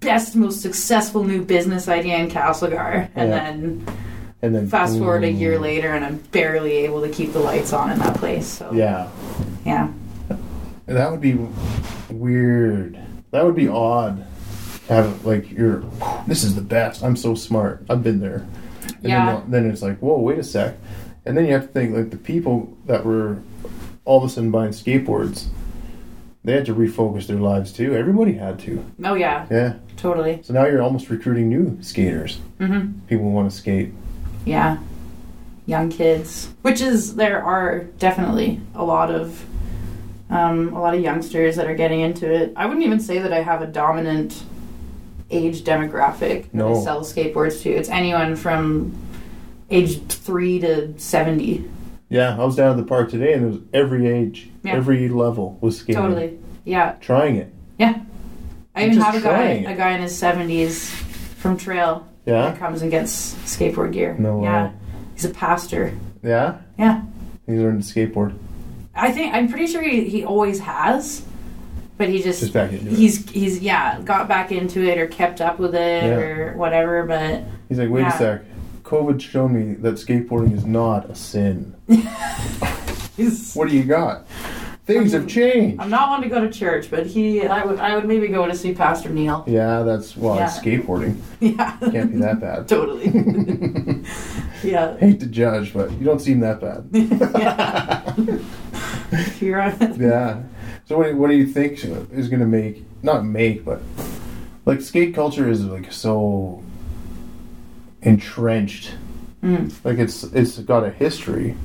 best, 0.02 0.36
most 0.36 0.62
successful 0.62 1.24
new 1.24 1.42
business 1.44 1.88
idea 1.88 2.18
in 2.18 2.30
Castlegar, 2.30 3.08
and 3.16 3.30
Yeah. 3.30 3.38
then 3.38 3.86
And 4.44 4.56
then 4.56 4.68
fast 4.68 4.98
forward 4.98 5.24
a 5.24 5.32
year 5.32 5.60
later, 5.60 5.90
and 5.90 6.04
I'm 6.04 6.18
barely 6.32 6.78
able 6.78 7.02
to 7.02 7.10
keep 7.10 7.32
the 7.32 7.40
lights 7.40 7.74
on 7.74 7.92
in 7.92 8.00
that 8.00 8.16
place. 8.18 8.48
So 8.48 8.72
Yeah. 8.74 9.08
yeah. 9.66 9.88
That 10.88 11.12
would 11.12 11.22
be 11.22 11.38
weird. 12.10 12.98
That 13.30 13.46
would 13.46 13.56
be 13.56 13.68
odd. 13.68 14.26
Have 14.90 15.24
like 15.24 15.52
you're. 15.52 15.84
This 16.28 16.44
is 16.44 16.56
the 16.56 16.62
best. 16.62 17.04
I'm 17.04 17.16
so 17.16 17.36
smart. 17.36 17.86
I've 17.90 18.04
been 18.04 18.20
there. 18.20 18.46
And 19.04 19.04
Yeah. 19.04 19.42
Then, 19.48 19.64
then 19.64 19.72
it's 19.72 19.84
like, 19.84 20.00
whoa, 20.00 20.18
wait 20.20 20.40
a 20.40 20.44
sec. 20.44 20.76
And 21.26 21.38
then 21.38 21.46
you 21.46 21.54
have 21.54 21.68
to 21.68 21.68
think 21.68 21.96
like 21.96 22.10
the 22.10 22.18
people 22.18 22.76
that 22.88 23.06
were 23.06 23.38
all 24.06 24.18
of 24.18 24.24
a 24.24 24.30
sudden 24.34 24.50
buying 24.50 24.72
skateboards. 24.72 25.46
They 26.44 26.54
had 26.54 26.66
to 26.66 26.74
refocus 26.74 27.28
their 27.28 27.38
lives 27.38 27.72
too. 27.72 27.96
Everybody 27.96 28.34
had 28.34 28.58
to. 28.60 28.84
Oh 29.04 29.14
yeah, 29.14 29.46
Yeah. 29.52 29.76
totally. 29.98 30.40
So 30.44 30.54
now 30.54 30.66
you're 30.66 30.82
almost 30.82 31.10
recruiting 31.10 31.50
new 31.50 31.78
skaters. 31.82 32.40
Mm-hmm. 32.60 33.00
People 33.08 33.26
who 33.26 33.32
want 33.32 33.52
to 33.52 33.56
skate. 33.56 33.94
Yeah. 34.46 34.78
Young 35.68 35.90
kids, 35.92 36.50
which 36.64 36.82
is 36.82 37.16
there 37.16 37.44
are 37.44 37.82
definitely 38.00 38.60
a 38.74 38.84
lot 38.84 39.12
of 39.12 39.46
um, 40.32 40.74
a 40.74 40.82
lot 40.82 40.96
of 40.96 41.02
youngsters 41.02 41.58
that 41.58 41.68
are 41.68 41.76
getting 41.76 42.00
into 42.00 42.32
it. 42.32 42.54
I 42.56 42.66
wouldn't 42.66 42.86
even 42.86 43.00
say 43.00 43.20
that 43.20 43.32
I 43.34 43.42
have 43.44 43.62
a 43.62 43.68
dominant 43.68 44.44
age 45.30 45.62
demographic 45.64 46.44
that 46.44 46.54
No. 46.54 46.76
I 46.80 46.84
sell 46.84 47.02
skateboards 47.02 47.62
to. 47.62 47.70
It's 47.70 47.90
anyone 47.90 48.36
from 48.36 48.98
age 49.70 50.02
three 50.08 50.60
to 50.60 50.98
seventy. 51.00 51.70
Yeah, 52.12 52.36
I 52.40 52.44
was 52.44 52.58
down 52.58 52.72
at 52.72 52.78
the 52.78 52.84
park 52.84 53.10
today, 53.10 53.32
and 53.34 53.42
there 53.44 53.50
was 53.52 53.60
every 53.74 54.06
age, 54.08 54.50
Yeah. 54.64 54.74
every 54.74 55.08
level 55.08 55.58
was 55.62 55.78
skating. 55.80 56.02
Totally. 56.02 56.38
Yeah. 56.66 56.96
Trying 57.00 57.38
it. 57.38 57.54
Yeah. 57.80 58.00
I 58.76 58.86
even 58.86 59.00
have 59.00 59.16
a 59.16 59.22
guy 59.22 59.30
trying 59.34 59.66
a 59.66 59.76
guy 59.76 59.92
in 59.96 60.02
his 60.02 60.16
seventies 60.18 60.90
from 61.38 61.58
trail 61.58 62.06
Yeah. 62.26 62.42
that 62.44 62.60
comes 62.60 62.82
and 62.82 62.92
gets 62.92 63.34
skateboard 63.46 63.94
gear. 63.94 64.16
No 64.20 64.44
yeah. 64.44 64.66
way. 64.68 64.72
He's 65.16 65.26
a 65.26 65.30
pastor. 65.30 65.94
Yeah. 66.22 66.58
Yeah. 66.78 67.02
He 67.48 67.54
learned 67.54 67.84
to 67.84 67.94
skateboard. 67.94 68.34
I 68.94 69.12
think 69.12 69.34
I'm 69.34 69.48
pretty 69.50 69.68
sure 69.68 69.82
he, 69.82 70.04
he 70.04 70.26
always 70.26 70.60
has, 70.60 71.24
but 71.98 72.10
he 72.10 72.22
just, 72.22 72.42
Just 72.42 72.54
back 72.54 72.72
into 72.74 72.88
it. 72.88 72.94
he's 72.94 73.30
he's 73.30 73.60
yeah 73.60 74.02
got 74.02 74.28
back 74.28 74.52
into 74.52 74.82
it 74.84 74.98
or 74.98 75.08
kept 75.08 75.40
up 75.40 75.60
with 75.60 75.74
it 75.76 76.04
Yeah. 76.04 76.16
or 76.18 76.58
whatever. 76.58 77.06
But 77.06 77.44
He's 77.70 77.80
like, 77.80 77.90
wait 77.90 78.02
Yeah. 78.02 78.14
a 78.14 78.18
sec. 78.18 78.42
COVID 78.84 79.22
showed 79.22 79.48
me 79.52 79.76
that 79.76 79.94
skateboarding 79.96 80.54
is 80.54 80.66
not 80.66 81.10
a 81.10 81.16
sin. 81.16 81.74
he's, 83.18 83.54
What 83.54 83.70
do 83.70 83.76
you 83.76 83.84
got? 83.84 84.26
Things 84.86 85.12
have 85.14 85.28
changed. 85.28 85.80
I'm 85.80 85.90
not 85.92 86.10
one 86.10 86.22
to 86.24 86.28
go 86.28 86.42
to 86.42 86.50
church, 86.52 86.90
but 86.90 87.06
he 87.06 87.46
I 87.46 87.64
would 87.64 87.80
I 87.80 87.96
would 87.96 88.06
maybe 88.06 88.28
go 88.28 88.46
to 88.48 88.56
see 88.56 88.74
Pastor 88.74 89.10
Neil. 89.10 89.44
Yeah, 89.48 89.84
that's 89.84 90.18
well, 90.18 90.40
it's 90.40 90.58
Yeah. 90.58 90.62
skateboarding. 90.80 91.18
Yeah, 91.40 91.78
Can't 91.92 92.12
be 92.12 92.18
that 92.20 92.40
bad. 92.40 92.68
totally. 92.68 93.06
yeah, 94.64 94.98
Hate 94.98 95.20
to 95.20 95.28
judge, 95.28 95.72
but 95.74 95.92
you 95.94 96.04
don't 96.06 96.20
seem 96.20 96.40
that 96.42 96.60
bad. 96.60 96.88
yeah. 96.92 98.16
You're 99.40 99.62
on. 99.62 100.00
yeah. 100.02 100.42
So 100.86 100.98
what, 100.98 101.14
what 101.16 101.30
do 101.30 101.36
you 101.36 101.46
think 101.48 101.84
is 101.84 102.28
going 102.28 102.40
to 102.42 102.46
make 102.48 102.84
not 103.04 103.24
make 103.26 103.64
but 103.64 103.82
like 104.66 104.82
skate 104.82 105.14
culture 105.16 105.50
is 105.50 105.64
like 105.64 105.92
so 105.92 106.62
entrenched. 108.02 108.96
Mm. 109.44 109.72
Like 109.86 109.98
it's 110.00 110.24
it's 110.24 110.58
got 110.60 110.84
a 110.84 110.90
history. 110.92 111.56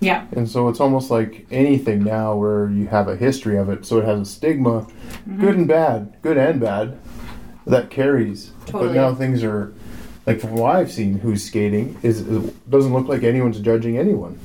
Yeah. 0.00 0.26
And 0.32 0.48
so 0.48 0.68
it's 0.68 0.80
almost 0.80 1.10
like 1.10 1.46
anything 1.50 2.04
now 2.04 2.34
where 2.36 2.68
you 2.68 2.86
have 2.88 3.08
a 3.08 3.16
history 3.16 3.56
of 3.56 3.68
it, 3.70 3.86
so 3.86 3.98
it 3.98 4.04
has 4.04 4.20
a 4.20 4.24
stigma, 4.24 4.86
Mm-hmm. 5.26 5.40
good 5.40 5.54
and 5.56 5.66
bad, 5.68 6.16
good 6.20 6.36
and 6.36 6.60
bad, 6.60 6.98
that 7.66 7.88
carries. 7.90 8.48
But 8.70 8.92
now 8.92 9.14
things 9.14 9.42
are 9.42 9.72
like 10.26 10.38
from 10.40 10.54
what 10.56 10.76
I've 10.76 10.92
seen, 10.92 11.18
who's 11.18 11.42
skating 11.44 11.96
is 12.02 12.20
it 12.20 12.70
doesn't 12.70 12.92
look 12.92 13.08
like 13.08 13.22
anyone's 13.22 13.58
judging 13.60 13.96
anyone. 13.96 14.38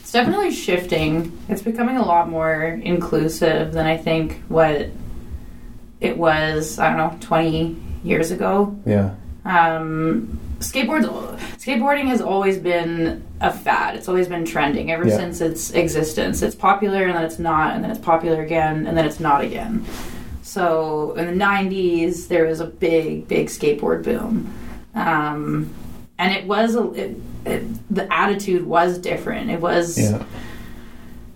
It's 0.00 0.10
definitely 0.10 0.50
shifting. 0.50 1.36
It's 1.48 1.62
becoming 1.62 1.96
a 1.98 2.04
lot 2.04 2.28
more 2.28 2.62
inclusive 2.64 3.72
than 3.72 3.86
I 3.86 3.96
think 3.96 4.42
what 4.48 4.88
it 6.00 6.16
was, 6.18 6.78
I 6.80 6.88
don't 6.88 6.98
know, 6.98 7.18
20 7.20 7.76
years 8.02 8.30
ago. 8.32 8.76
Yeah, 8.84 9.14
Um, 9.44 10.38
skateboards, 10.60 11.04
skateboarding 11.58 12.06
has 12.06 12.20
always 12.20 12.58
been 12.58 13.22
a 13.40 13.52
fad. 13.52 13.96
It's 13.96 14.08
always 14.08 14.28
been 14.28 14.44
trending 14.44 14.90
ever 14.90 15.06
Yeah. 15.06 15.16
since 15.16 15.40
its 15.40 15.70
existence. 15.72 16.42
It's 16.42 16.54
popular 16.54 17.04
and 17.04 17.16
then 17.16 17.24
it's 17.24 17.38
not, 17.38 17.74
and 17.74 17.82
then 17.84 17.90
it's 17.90 18.00
popular 18.00 18.42
again, 18.42 18.86
and 18.86 18.96
then 18.96 19.04
it's 19.04 19.20
not 19.20 19.42
again. 19.42 19.84
So 20.42 21.14
in 21.16 21.26
the 21.26 21.44
90s, 21.44 22.28
there 22.28 22.46
was 22.46 22.60
a 22.60 22.66
big, 22.66 23.26
big 23.28 23.48
skateboard 23.48 24.02
boom. 24.04 24.52
Um, 24.94 25.70
and 26.18 26.32
it 26.32 26.46
was, 26.46 26.76
a, 26.76 26.90
it, 26.92 27.16
it, 27.44 27.94
the 27.94 28.12
attitude 28.12 28.64
was 28.66 28.98
different. 28.98 29.50
It 29.50 29.60
was, 29.60 29.98
yeah, 29.98 30.22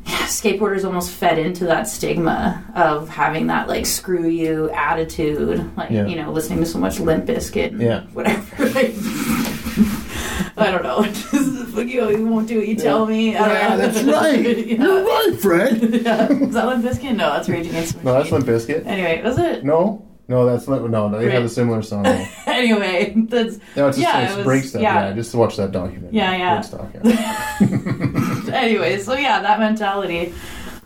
skateboarders 0.09 0.85
almost 0.85 1.11
fed 1.11 1.39
into 1.39 1.65
that 1.67 1.87
stigma 1.89 2.65
of 2.75 3.09
having 3.09 3.47
that 3.49 3.69
like 3.69 3.85
screw 3.87 4.27
you 4.27 4.71
attitude 4.71 5.71
like 5.77 5.91
Yeah. 5.91 6.07
you 6.07 6.17
know 6.17 6.33
listening 6.33 6.61
to 6.61 6.67
so 6.67 6.79
much 6.79 6.99
Limp 7.01 7.27
Bizkit 7.27 7.69
and 7.73 7.81
Yeah. 7.83 8.01
whatever 8.13 8.65
like, 8.71 8.95
i 10.57 10.71
don't 10.71 10.83
know 10.83 11.03
Just, 11.05 11.67
fuck 11.75 11.87
you 11.87 12.09
you 12.11 12.27
won't 12.27 12.49
do 12.49 12.59
what 12.59 12.69
you 12.69 12.75
tell 12.77 13.07
me 13.07 13.37
I 13.37 13.49
don't 13.49 13.55
Yeah, 13.55 13.69
know. 13.69 13.77
that's 13.77 14.03
right. 14.05 14.67
yeah. 14.67 14.77
You're 14.85 15.05
right, 15.05 15.39
Fred. 15.41 15.83
yeah. 15.83 16.29
is 16.33 16.55
that 16.55 16.67
Limp 16.67 16.85
Bizkit 16.85 17.17
no 17.17 17.31
that's 17.31 17.49
rage 17.49 17.67
against 17.67 17.99
the 17.99 18.05
No, 18.05 18.13
that's 18.15 18.33
Limp 18.33 18.47
Bizkit. 18.47 18.87
anyway 18.87 19.23
was 19.23 19.39
it 19.39 19.65
No, 19.65 20.08
no, 20.29 20.47
that's 20.47 20.69
not. 20.69 20.89
No, 20.89 21.09
they 21.11 21.31
have 21.31 21.45
a 21.45 21.49
similar 21.49 21.83
song. 21.83 22.07
anyway 22.47 23.15
that's 23.17 23.59
No, 23.77 23.89
it's 23.89 23.97
just 23.97 24.01
Yeah, 24.01 24.21
it's 24.25 24.33
it 24.33 24.37
was- 24.37 24.45
break 24.45 24.65
stuff. 24.65 24.83
Yeah. 24.83 25.09
yeah. 25.09 25.15
just 25.15 25.31
to 25.33 25.39
watch 25.39 25.57
that 25.57 25.73
document. 25.73 26.13
Yeah, 26.13 26.37
yeah. 26.37 26.55
Break 26.55 26.65
stuff, 26.65 28.49
yeah. 28.51 28.55
anyway, 28.55 28.99
so 28.99 29.15
yeah, 29.15 29.41
that 29.41 29.59
mentality. 29.59 30.35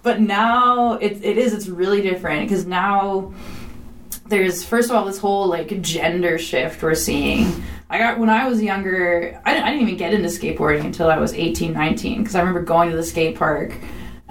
But 0.03 0.20
now 0.20 0.95
it, 0.95 1.24
it 1.24 1.38
is, 1.38 1.53
it's 1.55 1.68
really 1.68 2.03
different 2.03 2.49
because 2.49 2.66
now 2.66 3.32
there's, 4.26 4.64
first 4.64 4.90
of 4.90 4.97
all, 4.97 5.05
this 5.05 5.18
whole 5.18 5.47
like 5.47 5.80
gender 5.80 6.38
shift 6.38 6.82
we're 6.82 6.95
seeing. 6.95 7.62
I 7.88 7.99
got, 7.99 8.18
when 8.18 8.30
I 8.30 8.49
was 8.49 8.62
younger, 8.62 9.40
I 9.45 9.53
didn't, 9.53 9.66
I 9.66 9.70
didn't 9.70 9.82
even 9.82 9.97
get 9.97 10.14
into 10.14 10.28
skateboarding 10.28 10.84
until 10.84 11.11
I 11.11 11.18
was 11.18 11.34
18, 11.34 11.72
19 11.72 12.18
because 12.18 12.34
I 12.34 12.40
remember 12.40 12.62
going 12.62 12.90
to 12.90 12.97
the 12.97 13.03
skate 13.05 13.36
park 13.36 13.74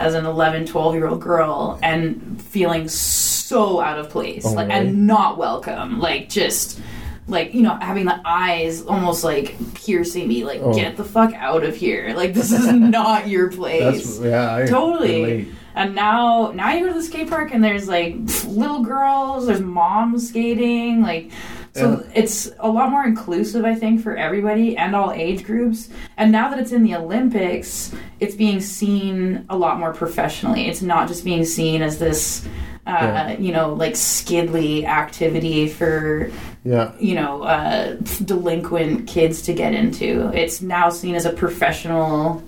as 0.02 0.14
an 0.16 0.26
11, 0.26 0.66
12 0.66 0.96
year 0.96 1.08
old 1.08 1.22
girl 1.22 1.80
and 1.84 2.42
feeling 2.42 2.88
so 2.88 3.80
out 3.80 4.00
of 4.00 4.10
place 4.10 4.46
Oh, 4.46 4.54
like, 4.54 4.68
really? 4.70 4.80
and 4.88 5.08
not 5.08 5.38
welcome. 5.38 6.00
Like, 6.00 6.30
just 6.30 6.80
like 7.28 7.54
you 7.54 7.62
know 7.62 7.76
having 7.80 8.06
the 8.06 8.20
eyes 8.26 8.82
almost 8.82 9.24
like 9.24 9.56
piercing 9.76 10.28
me 10.28 10.44
like 10.44 10.60
Oh. 10.62 10.74
get 10.74 10.98
the 10.98 11.04
fuck 11.04 11.34
out 11.36 11.64
of 11.64 11.76
here 11.76 12.14
like 12.16 12.34
this 12.34 12.52
is 12.52 12.68
not 12.74 13.28
your 13.30 13.50
place 13.52 14.18
That's 14.18 14.20
yeah, 14.20 14.56
I 14.56 14.66
totally 14.66 15.22
relate. 15.24 15.48
and 15.76 15.94
now 15.96 16.52
now 16.54 16.72
you 16.74 16.82
go 16.82 16.88
to 16.88 16.94
the 16.96 17.04
skate 17.04 17.30
park 17.30 17.54
and 17.54 17.64
there's 17.64 17.88
like 17.88 18.16
little 18.48 18.82
girls 18.84 19.46
there's 19.46 19.62
moms 19.62 20.30
skating 20.30 21.04
like 21.04 21.32
so 21.74 22.06
it's 22.14 22.52
a 22.60 22.70
lot 22.70 22.90
more 22.92 23.04
inclusive 23.06 23.64
i 23.66 23.74
think 23.76 24.02
for 24.02 24.16
everybody 24.18 24.76
and 24.78 24.96
all 24.96 25.12
age 25.12 25.44
groups 25.44 25.90
and 26.18 26.32
now 26.32 26.50
that 26.50 26.60
it's 26.60 26.72
in 26.72 26.84
the 26.84 26.94
olympics 26.96 27.94
it's 28.20 28.36
being 28.36 28.60
seen 28.60 29.46
a 29.50 29.58
lot 29.58 29.80
more 29.80 29.94
professionally 29.94 30.68
it's 30.68 30.82
not 30.82 31.08
just 31.08 31.24
being 31.24 31.46
seen 31.46 31.82
as 31.82 31.98
this 32.00 32.46
uh, 32.88 32.92
Yeah. 32.92 33.38
you 33.38 33.52
know 33.54 33.74
like 33.74 33.96
skidly 33.96 34.86
activity 34.86 35.68
for 35.70 36.30
Yeah, 36.64 36.92
you 37.00 37.16
know, 37.16 37.42
uh, 37.44 37.96
delinquent 38.24 39.08
kids 39.08 39.42
to 39.44 39.54
get 39.54 39.74
into. 39.74 40.30
It's 40.34 40.62
now 40.62 40.90
seen 40.92 41.16
as 41.16 41.26
a 41.26 41.34
professional 41.34 42.44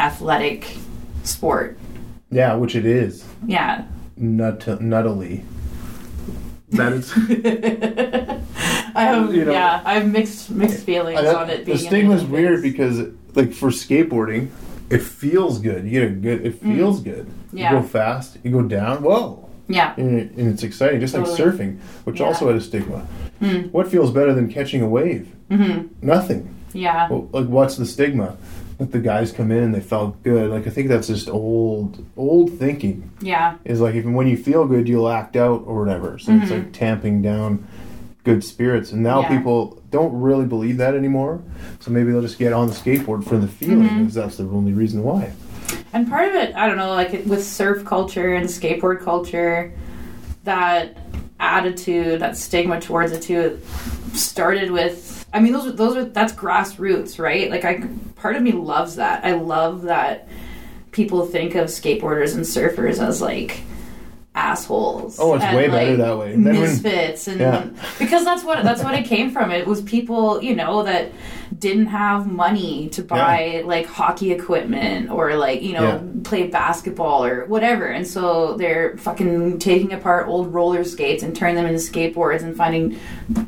athletic 0.00 0.64
sport. 1.22 1.78
yeah, 2.30 2.54
which 2.56 2.74
it 2.74 2.84
is. 2.86 3.24
Yeah. 3.46 3.84
Nut 4.16 4.60
nuttily. 4.80 5.44
That 6.72 6.92
is. 6.92 7.12
I 8.94 9.02
have, 9.04 9.34
You 9.34 9.44
know- 9.46 9.52
yeah, 9.52 9.80
I 9.84 9.94
have 9.94 10.08
mixed 10.10 10.50
mixed 10.50 10.84
feelings 10.84 11.20
I- 11.20 11.34
on 11.34 11.50
it 11.50 11.64
being 11.64 11.76
the 11.78 11.82
in 11.84 11.88
stigma's 11.90 12.22
Olympics. 12.22 12.30
weird 12.30 12.62
because, 12.62 12.98
like, 13.34 13.52
for 13.52 13.68
skateboarding, 13.70 14.48
it 14.90 14.98
feels 15.02 15.58
good. 15.58 15.84
You 15.84 15.90
get 15.90 16.02
a 16.04 16.10
good. 16.10 16.46
It 16.46 16.54
feels 16.60 17.00
good. 17.00 17.26
Mm. 17.26 17.32
Yeah. 17.58 17.72
You 17.74 17.80
go 17.80 17.86
fast. 17.86 18.36
You 18.42 18.50
go 18.50 18.62
down. 18.62 19.02
Whoa. 19.02 19.48
Yeah. 19.68 19.94
And, 19.96 20.18
it- 20.20 20.32
and 20.32 20.48
it's 20.48 20.62
exciting, 20.62 21.00
just 21.00 21.14
like 21.14 21.24
surfing, 21.24 21.78
which 22.04 22.20
Yeah. 22.20 22.26
also 22.26 22.48
had 22.48 22.56
a 22.56 22.60
stigma. 22.60 23.06
Mm. 23.40 23.70
What 23.72 23.88
feels 23.88 24.10
better 24.10 24.32
than 24.34 24.50
catching 24.52 24.82
a 24.82 24.88
wave? 24.88 25.28
hmm 25.50 25.82
Nothing. 26.00 26.54
Yeah. 26.74 27.08
Well, 27.10 27.28
like, 27.32 27.46
what's 27.48 27.76
the 27.76 27.86
stigma? 27.86 28.36
That 28.78 28.90
the 28.92 28.98
guys 29.00 29.32
come 29.32 29.50
in 29.50 29.62
and 29.62 29.74
they 29.74 29.80
felt 29.80 30.22
good. 30.22 30.50
Like, 30.50 30.66
I 30.66 30.70
think 30.70 30.88
that's 30.88 31.06
just 31.06 31.28
old, 31.28 32.04
old 32.16 32.50
thinking. 32.58 33.10
Yeah. 33.20 33.56
Is 33.64 33.80
like 33.80 33.94
even 33.94 34.14
when 34.14 34.26
you 34.26 34.36
feel 34.36 34.66
good, 34.66 34.88
you'll 34.88 35.08
act 35.08 35.36
out 35.36 35.62
or 35.66 35.78
whatever. 35.84 36.18
So 36.18 36.32
it's 36.32 36.50
Mhm. 36.50 36.50
like 36.50 36.72
tamping 36.72 37.22
down 37.22 37.64
good 38.24 38.42
spirits. 38.42 38.92
And 38.92 39.02
now 39.02 39.22
Yeah. 39.22 39.36
people 39.36 39.78
don't 39.90 40.12
really 40.20 40.46
believe 40.46 40.78
that 40.78 40.94
anymore. 40.94 41.40
So 41.80 41.90
maybe 41.90 42.12
they'll 42.12 42.22
just 42.22 42.38
get 42.38 42.52
on 42.52 42.68
the 42.68 42.72
skateboard 42.74 43.24
for 43.24 43.36
the 43.36 43.46
feeling, 43.48 43.88
Mhm. 43.88 43.98
because 44.00 44.14
that's 44.14 44.36
the 44.38 44.44
only 44.44 44.72
reason 44.72 45.02
why. 45.02 45.30
And 45.92 46.08
part 46.08 46.28
of 46.28 46.34
it, 46.34 46.54
I 46.56 46.66
don't 46.66 46.76
know, 46.78 46.90
like 46.90 47.12
with 47.26 47.44
surf 47.44 47.84
culture 47.84 48.34
and 48.34 48.46
skateboard 48.48 49.00
culture, 49.00 49.72
that 50.44 50.96
attitude, 51.38 52.20
that 52.20 52.36
stigma 52.36 52.80
towards 52.80 53.12
it 53.12 53.22
too, 53.22 53.58
started 54.14 54.70
with. 54.70 55.10
I 55.32 55.40
mean, 55.40 55.52
those 55.52 55.66
are 55.66 55.72
those 55.72 55.96
are 55.96 56.04
that's 56.04 56.32
grassroots, 56.32 57.18
right? 57.18 57.50
Like, 57.50 57.64
I 57.64 57.88
part 58.16 58.36
of 58.36 58.42
me 58.42 58.52
loves 58.52 58.96
that. 58.96 59.24
I 59.24 59.32
love 59.32 59.82
that 59.82 60.28
people 60.90 61.26
think 61.26 61.54
of 61.54 61.68
skateboarders 61.68 62.34
and 62.34 62.44
surfers 62.44 62.98
as 62.98 63.22
like 63.22 63.62
assholes. 64.34 65.18
Oh, 65.20 65.34
it's 65.34 65.44
and, 65.44 65.56
way 65.56 65.68
better 65.68 65.90
like, 65.90 65.98
that 65.98 66.18
way. 66.18 66.32
And 66.32 66.46
then 66.46 66.54
when- 66.54 66.62
Misfits, 66.62 67.28
and 67.28 67.38
Yeah. 67.40 67.66
because 67.98 68.24
that's 68.24 68.42
what 68.44 68.62
that's 68.64 68.82
what 68.82 68.94
it 68.94 69.04
came 69.04 69.30
from. 69.30 69.50
It 69.50 69.66
was 69.66 69.82
people, 69.82 70.42
you 70.42 70.54
know, 70.56 70.82
that 70.84 71.12
didn't 71.58 71.86
have 71.88 72.26
money 72.32 72.88
to 72.88 73.02
buy 73.02 73.62
like 73.66 73.86
hockey 73.86 74.32
equipment 74.32 75.10
or 75.10 75.34
like 75.36 75.62
you 75.62 75.74
know 75.74 75.82
Yeah. 75.82 76.00
play 76.24 76.46
basketball 76.46 77.24
or 77.24 77.44
whatever, 77.44 77.86
and 77.86 78.06
so 78.06 78.54
they're 78.54 78.96
fucking 78.96 79.58
taking 79.58 79.92
apart 79.92 80.28
old 80.28 80.52
roller 80.54 80.82
skates 80.84 81.22
and 81.22 81.36
turning 81.36 81.56
them 81.56 81.66
into 81.66 81.78
skateboards 81.80 82.42
and 82.42 82.56
finding 82.56 82.96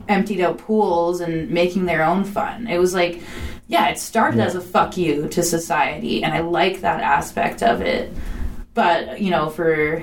emptied 0.08 0.42
out 0.42 0.58
pools 0.58 1.20
and 1.22 1.50
making 1.50 1.86
their 1.86 2.02
own 2.04 2.24
fun. 2.24 2.66
It 2.68 2.78
was 2.78 2.94
like. 2.94 3.22
Yeah, 3.66 3.88
it 3.88 3.98
started 3.98 4.36
Yeah. 4.40 4.44
as 4.44 4.54
a 4.54 4.60
fuck 4.60 4.98
you 4.98 5.26
to 5.28 5.42
society, 5.42 6.22
and 6.22 6.34
I 6.34 6.40
like 6.40 6.82
that 6.82 7.00
aspect 7.00 7.62
of 7.62 7.80
it. 7.80 8.12
But 8.74 9.22
you 9.22 9.30
know, 9.30 9.48
for 9.48 10.02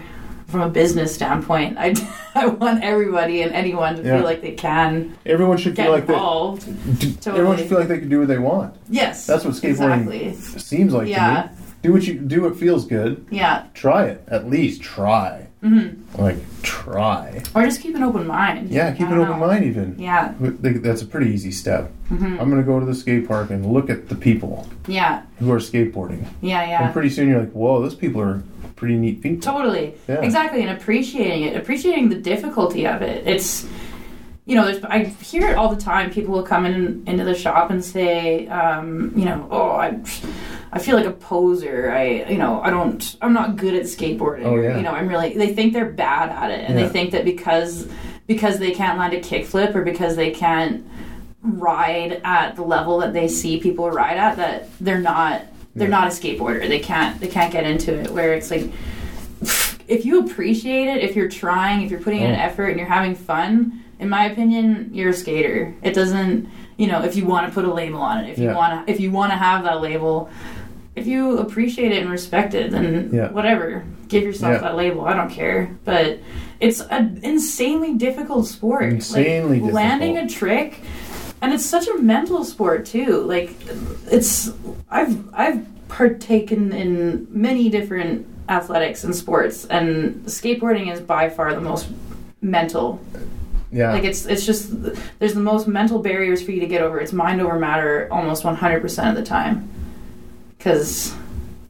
from 0.51 0.61
a 0.61 0.69
business 0.69 1.13
standpoint, 1.15 1.77
I, 1.79 1.93
I 2.35 2.47
want 2.47 2.83
everybody 2.83 3.41
and 3.41 3.51
anyone 3.53 3.95
to 3.95 4.03
Yeah. 4.03 4.17
feel 4.17 4.25
like 4.25 4.41
they 4.41 4.51
can 4.51 5.17
Everyone 5.25 5.57
should 5.57 5.75
get 5.75 5.83
feel 5.85 5.91
like 5.93 6.05
they. 6.07 6.13
involved. 6.13 6.67
Everyone 7.27 7.57
should 7.57 7.69
feel 7.69 7.79
like 7.79 7.87
they 7.87 7.99
can 7.99 8.09
do 8.09 8.19
what 8.19 8.27
they 8.27 8.37
want. 8.39 8.75
Yes, 8.89 9.25
That's 9.25 9.45
what 9.45 9.53
skateboarding 9.55 10.07
exactly. 10.07 10.59
seems 10.59 10.93
like 10.93 11.07
Yeah. 11.07 11.43
to 11.43 11.49
me. 11.49 11.55
do 11.83 11.93
what 11.93 12.03
you 12.05 12.13
do. 12.19 12.41
What 12.43 12.57
feels 12.57 12.85
good. 12.85 13.25
Yeah. 13.31 13.63
Try 13.73 14.05
it. 14.05 14.23
At 14.27 14.47
least 14.49 14.81
try. 14.83 15.47
Mm-hmm. 15.63 16.21
Like 16.21 16.37
try. 16.63 17.41
Or 17.55 17.63
just 17.63 17.81
keep 17.81 17.95
an 17.95 18.03
open 18.03 18.25
mind. 18.27 18.69
Yeah, 18.69 18.91
keep 18.91 19.07
an 19.07 19.15
don't 19.17 19.27
open 19.27 19.39
mind. 19.39 19.63
Even. 19.65 19.95
Yeah. 19.99 20.33
That's 20.39 21.01
a 21.01 21.05
pretty 21.05 21.31
easy 21.31 21.51
step. 21.51 21.91
Mhm. 22.11 22.39
I'm 22.41 22.49
gonna 22.49 22.63
go 22.63 22.79
to 22.79 22.85
the 22.85 22.95
skate 22.95 23.27
park 23.27 23.49
and 23.51 23.65
look 23.71 23.89
at 23.89 24.09
the 24.09 24.15
people 24.15 24.67
Yeah. 24.87 25.21
who 25.39 25.51
are 25.51 25.57
skateboarding. 25.59 26.25
Yeah. 26.41 26.65
Yeah. 26.67 26.83
And 26.85 26.93
pretty 26.93 27.09
soon 27.09 27.29
you're 27.29 27.39
like, 27.39 27.51
whoa, 27.51 27.81
those 27.81 27.95
people 27.95 28.21
are 28.21 28.41
pretty 28.82 28.97
neat 28.97 29.21
people. 29.21 29.39
Totally. 29.39 29.93
Yeah. 30.09 30.21
Exactly, 30.21 30.63
and 30.63 30.71
appreciating 30.71 31.43
it, 31.43 31.55
appreciating 31.55 32.09
the 32.09 32.15
difficulty 32.15 32.88
of 32.88 33.03
it. 33.03 33.27
It's, 33.27 33.67
you 34.47 34.55
know, 34.55 34.65
there's, 34.65 34.84
I 34.84 35.03
hear 35.03 35.47
it 35.49 35.55
all 35.55 35.69
the 35.73 35.79
time. 35.79 36.09
People 36.09 36.34
will 36.34 36.41
come 36.41 36.65
in 36.65 37.03
into 37.05 37.23
the 37.23 37.36
shop 37.36 37.69
and 37.69 37.86
say, 37.86 38.47
um, 38.47 39.13
you 39.15 39.23
know, 39.25 39.47
oh, 39.51 39.69
I, 39.73 39.99
I 40.73 40.79
feel 40.79 40.95
like 40.95 41.05
a 41.05 41.11
poser. 41.11 41.91
I, 41.91 42.23
you 42.27 42.39
know, 42.39 42.59
I 42.59 42.71
don't, 42.71 43.17
I'm 43.21 43.34
not 43.34 43.55
good 43.55 43.75
at 43.75 43.84
skateboarding. 43.84 44.45
Oh, 44.45 44.55
yeah. 44.59 44.75
You 44.77 44.82
know, 44.82 44.93
I'm 44.93 45.07
really. 45.07 45.38
They 45.38 45.53
think 45.53 45.73
they're 45.73 45.86
bad 45.91 46.29
at 46.29 46.49
it, 46.49 46.67
and 46.67 46.77
Yeah. 46.79 46.88
they 46.88 46.91
think 46.91 47.11
that 47.11 47.23
because 47.23 47.88
because 48.25 48.57
they 48.57 48.71
can't 48.71 48.97
land 48.97 49.13
a 49.13 49.19
kickflip 49.21 49.75
or 49.75 49.84
because 49.84 50.15
they 50.15 50.32
can't 50.32 50.84
ride 51.43 52.19
at 52.23 52.55
the 52.55 52.63
level 52.63 52.97
that 52.99 53.13
they 53.13 53.27
see 53.27 53.59
people 53.59 53.91
ride 53.91 54.17
at, 54.17 54.38
that 54.38 54.69
they're 54.79 54.99
not. 54.99 55.43
They're 55.76 55.88
Yeah. 55.88 55.99
not 55.99 56.07
a 56.07 56.11
skateboarder. 56.11 56.67
They 56.67 56.80
can't. 56.80 57.19
They 57.19 57.28
can't 57.28 57.51
get 57.51 57.65
into 57.65 57.93
it. 57.93 58.09
Where 58.11 58.34
it's 58.34 58.51
like 58.51 58.69
if 59.88 60.05
you 60.05 60.19
appreciate 60.19 60.88
it, 60.88 61.03
if 61.03 61.15
you're 61.15 61.30
trying, 61.30 61.82
if 61.82 61.91
you're 61.91 61.99
putting 61.99 62.22
in 62.22 62.32
an 62.32 62.39
Oh. 62.39 62.43
effort 62.43 62.67
and 62.67 62.78
you're 62.80 62.88
having 62.88 63.15
fun, 63.15 63.80
in 63.99 64.09
my 64.09 64.26
opinion, 64.26 64.89
you're 64.93 65.09
a 65.09 65.13
skater. 65.13 65.74
It 65.84 65.93
doesn't, 65.93 66.47
you 66.78 66.88
know, 66.88 67.03
if 67.03 67.15
you 67.15 67.26
want 67.26 67.47
to 67.47 67.53
put 67.53 67.65
a 67.65 67.74
label 67.74 67.99
on 68.01 68.19
it, 68.24 68.30
if 68.30 68.38
Yeah. 68.38 68.51
you 68.51 68.55
want 68.55 68.86
to, 68.88 68.91
if 68.91 68.99
you 68.99 69.11
want 69.11 69.32
to 69.32 69.38
have 69.38 69.63
that 69.63 69.82
label, 69.82 70.30
if 70.95 71.07
you 71.07 71.38
appreciate 71.39 71.91
it 71.91 72.01
and 72.01 72.09
respect 72.09 72.53
it, 72.53 72.72
then 72.72 73.09
Yeah. 73.11 73.32
whatever, 73.32 73.84
give 74.07 74.24
yourself 74.24 74.53
Yeah. 74.53 74.59
that 74.59 74.76
label. 74.78 75.05
I 75.05 75.13
don't 75.13 75.30
care, 75.32 75.69
but 75.86 76.19
it's 76.59 76.82
an 76.82 77.19
insanely 77.24 77.93
difficult 77.93 78.47
sport. 78.47 78.84
Insanely 78.84 79.59
like, 79.59 79.74
landing 79.74 80.17
a 80.17 80.28
trick. 80.28 80.80
And 81.41 81.53
it's 81.53 81.65
such 81.65 81.87
a 81.87 81.97
mental 81.97 82.43
sport 82.43 82.85
too. 82.85 83.21
Like 83.23 83.55
it's 84.11 84.51
I've 84.89 85.33
I've 85.33 85.65
partaken 85.87 86.71
in 86.71 87.27
many 87.29 87.69
different 87.69 88.27
athletics 88.47 89.03
and 89.03 89.15
sports 89.15 89.65
and 89.65 90.23
skateboarding 90.25 90.91
is 90.91 90.99
by 91.01 91.29
far 91.29 91.53
the 91.53 91.61
most 91.61 91.89
mental. 92.41 92.99
Yeah. 93.71 93.91
Like 93.91 94.03
it's 94.03 94.25
it's 94.25 94.45
just 94.45 94.69
there's 95.19 95.33
the 95.33 95.39
most 95.41 95.67
mental 95.67 95.99
barriers 95.99 96.43
for 96.43 96.51
you 96.51 96.59
to 96.59 96.67
get 96.67 96.81
over. 96.81 96.99
It's 96.99 97.13
mind 97.13 97.41
over 97.41 97.57
matter 97.57 98.07
almost 98.11 98.43
100% 98.43 99.09
of 99.09 99.15
the 99.15 99.23
time. 99.23 99.67
Cuz 100.59 101.13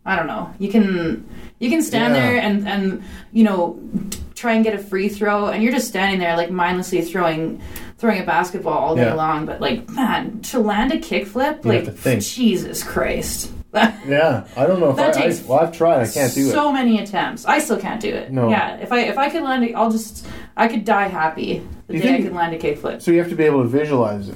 I 0.05 0.15
don't 0.15 0.27
know. 0.27 0.53
You 0.59 0.69
can 0.69 1.25
you 1.59 1.69
can 1.69 1.81
stand 1.81 2.13
Yeah. 2.15 2.21
there 2.21 2.41
and 2.41 2.67
and 2.67 3.03
you 3.31 3.43
know 3.43 3.79
try 4.41 4.53
and 4.53 4.63
get 4.63 4.73
a 4.73 4.77
free 4.79 5.07
throw 5.07 5.47
and 5.47 5.61
you're 5.61 5.71
just 5.71 5.87
standing 5.87 6.19
there 6.19 6.35
like 6.35 6.49
mindlessly 6.49 7.01
throwing 7.03 7.61
throwing 7.99 8.19
a 8.19 8.25
basketball 8.25 8.73
all 8.77 8.95
day 8.95 9.03
Yeah. 9.05 9.13
long 9.13 9.45
but 9.45 9.61
like 9.61 9.87
man 9.91 10.39
to 10.51 10.59
land 10.59 10.91
a 10.91 10.97
kickflip 10.97 11.63
like. 11.63 12.19
Jesus 12.23 12.83
Christ. 12.83 13.51
yeah. 13.73 14.45
I 14.57 14.65
don't 14.65 14.79
know 14.79 14.89
if 14.89 14.95
That 14.97 15.15
I, 15.15 15.19
I. 15.19 15.23
takes 15.27 15.43
Well, 15.43 15.59
I've 15.59 15.71
tried. 15.71 16.01
I 16.01 16.07
can't 16.11 16.33
do 16.33 16.47
it. 16.47 16.51
so 16.51 16.71
many 16.73 16.99
attempts. 16.99 17.45
I 17.45 17.59
still 17.59 17.79
can't 17.79 18.01
do 18.01 18.09
it. 18.09 18.31
No. 18.31 18.49
Yeah, 18.49 18.77
if 18.77 18.91
I 18.91 19.01
if 19.01 19.17
I 19.19 19.29
could 19.29 19.43
land 19.43 19.63
it, 19.63 19.73
I'll 19.75 19.91
just 19.91 20.25
I 20.57 20.67
could 20.67 20.83
die 20.85 21.07
happy 21.07 21.61
the 21.87 21.95
You 21.95 22.01
day 22.01 22.15
I 22.15 22.21
could 22.23 22.33
land 22.33 22.53
a 22.55 22.59
kickflip. 22.59 23.01
So 23.01 23.11
you 23.11 23.19
have 23.19 23.29
to 23.29 23.35
be 23.35 23.43
able 23.45 23.61
to 23.61 23.69
visualize 23.69 24.27
it 24.27 24.35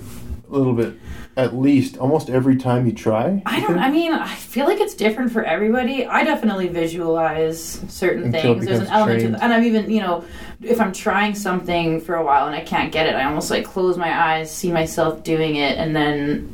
a 0.49 0.51
little 0.55 0.73
bit, 0.73 0.93
at 1.37 1.55
least 1.55 1.97
almost 1.97 2.29
every 2.29 2.55
time 2.55 2.85
you 2.85 2.93
try. 2.93 3.41
I 3.45 3.59
don't. 3.59 3.77
I 3.77 3.91
mean, 3.91 4.13
I 4.13 4.33
feel 4.35 4.65
like 4.65 4.79
it's 4.79 4.93
different 4.93 5.31
for 5.31 5.43
everybody. 5.43 6.05
I 6.05 6.23
definitely 6.23 6.69
visualize 6.69 7.81
certain 7.89 8.25
Until 8.25 8.41
things. 8.41 8.65
There's 8.65 8.79
an 8.79 8.87
element 8.87 9.19
to 9.19 9.27
trained. 9.27 9.43
and 9.43 9.53
I'm 9.53 9.63
even 9.63 9.91
you 9.91 10.01
know, 10.01 10.23
if 10.61 10.79
I'm 10.79 10.93
trying 10.93 11.35
something 11.35 11.99
for 11.99 12.15
a 12.15 12.23
while 12.23 12.47
and 12.47 12.55
I 12.55 12.61
can't 12.61 12.91
get 12.91 13.07
it, 13.07 13.15
I 13.15 13.25
almost 13.25 13.51
like 13.51 13.65
close 13.65 13.97
my 13.97 14.33
eyes, 14.33 14.49
see 14.49 14.71
myself 14.71 15.23
doing 15.23 15.57
it, 15.57 15.77
and 15.77 15.95
then 15.95 16.49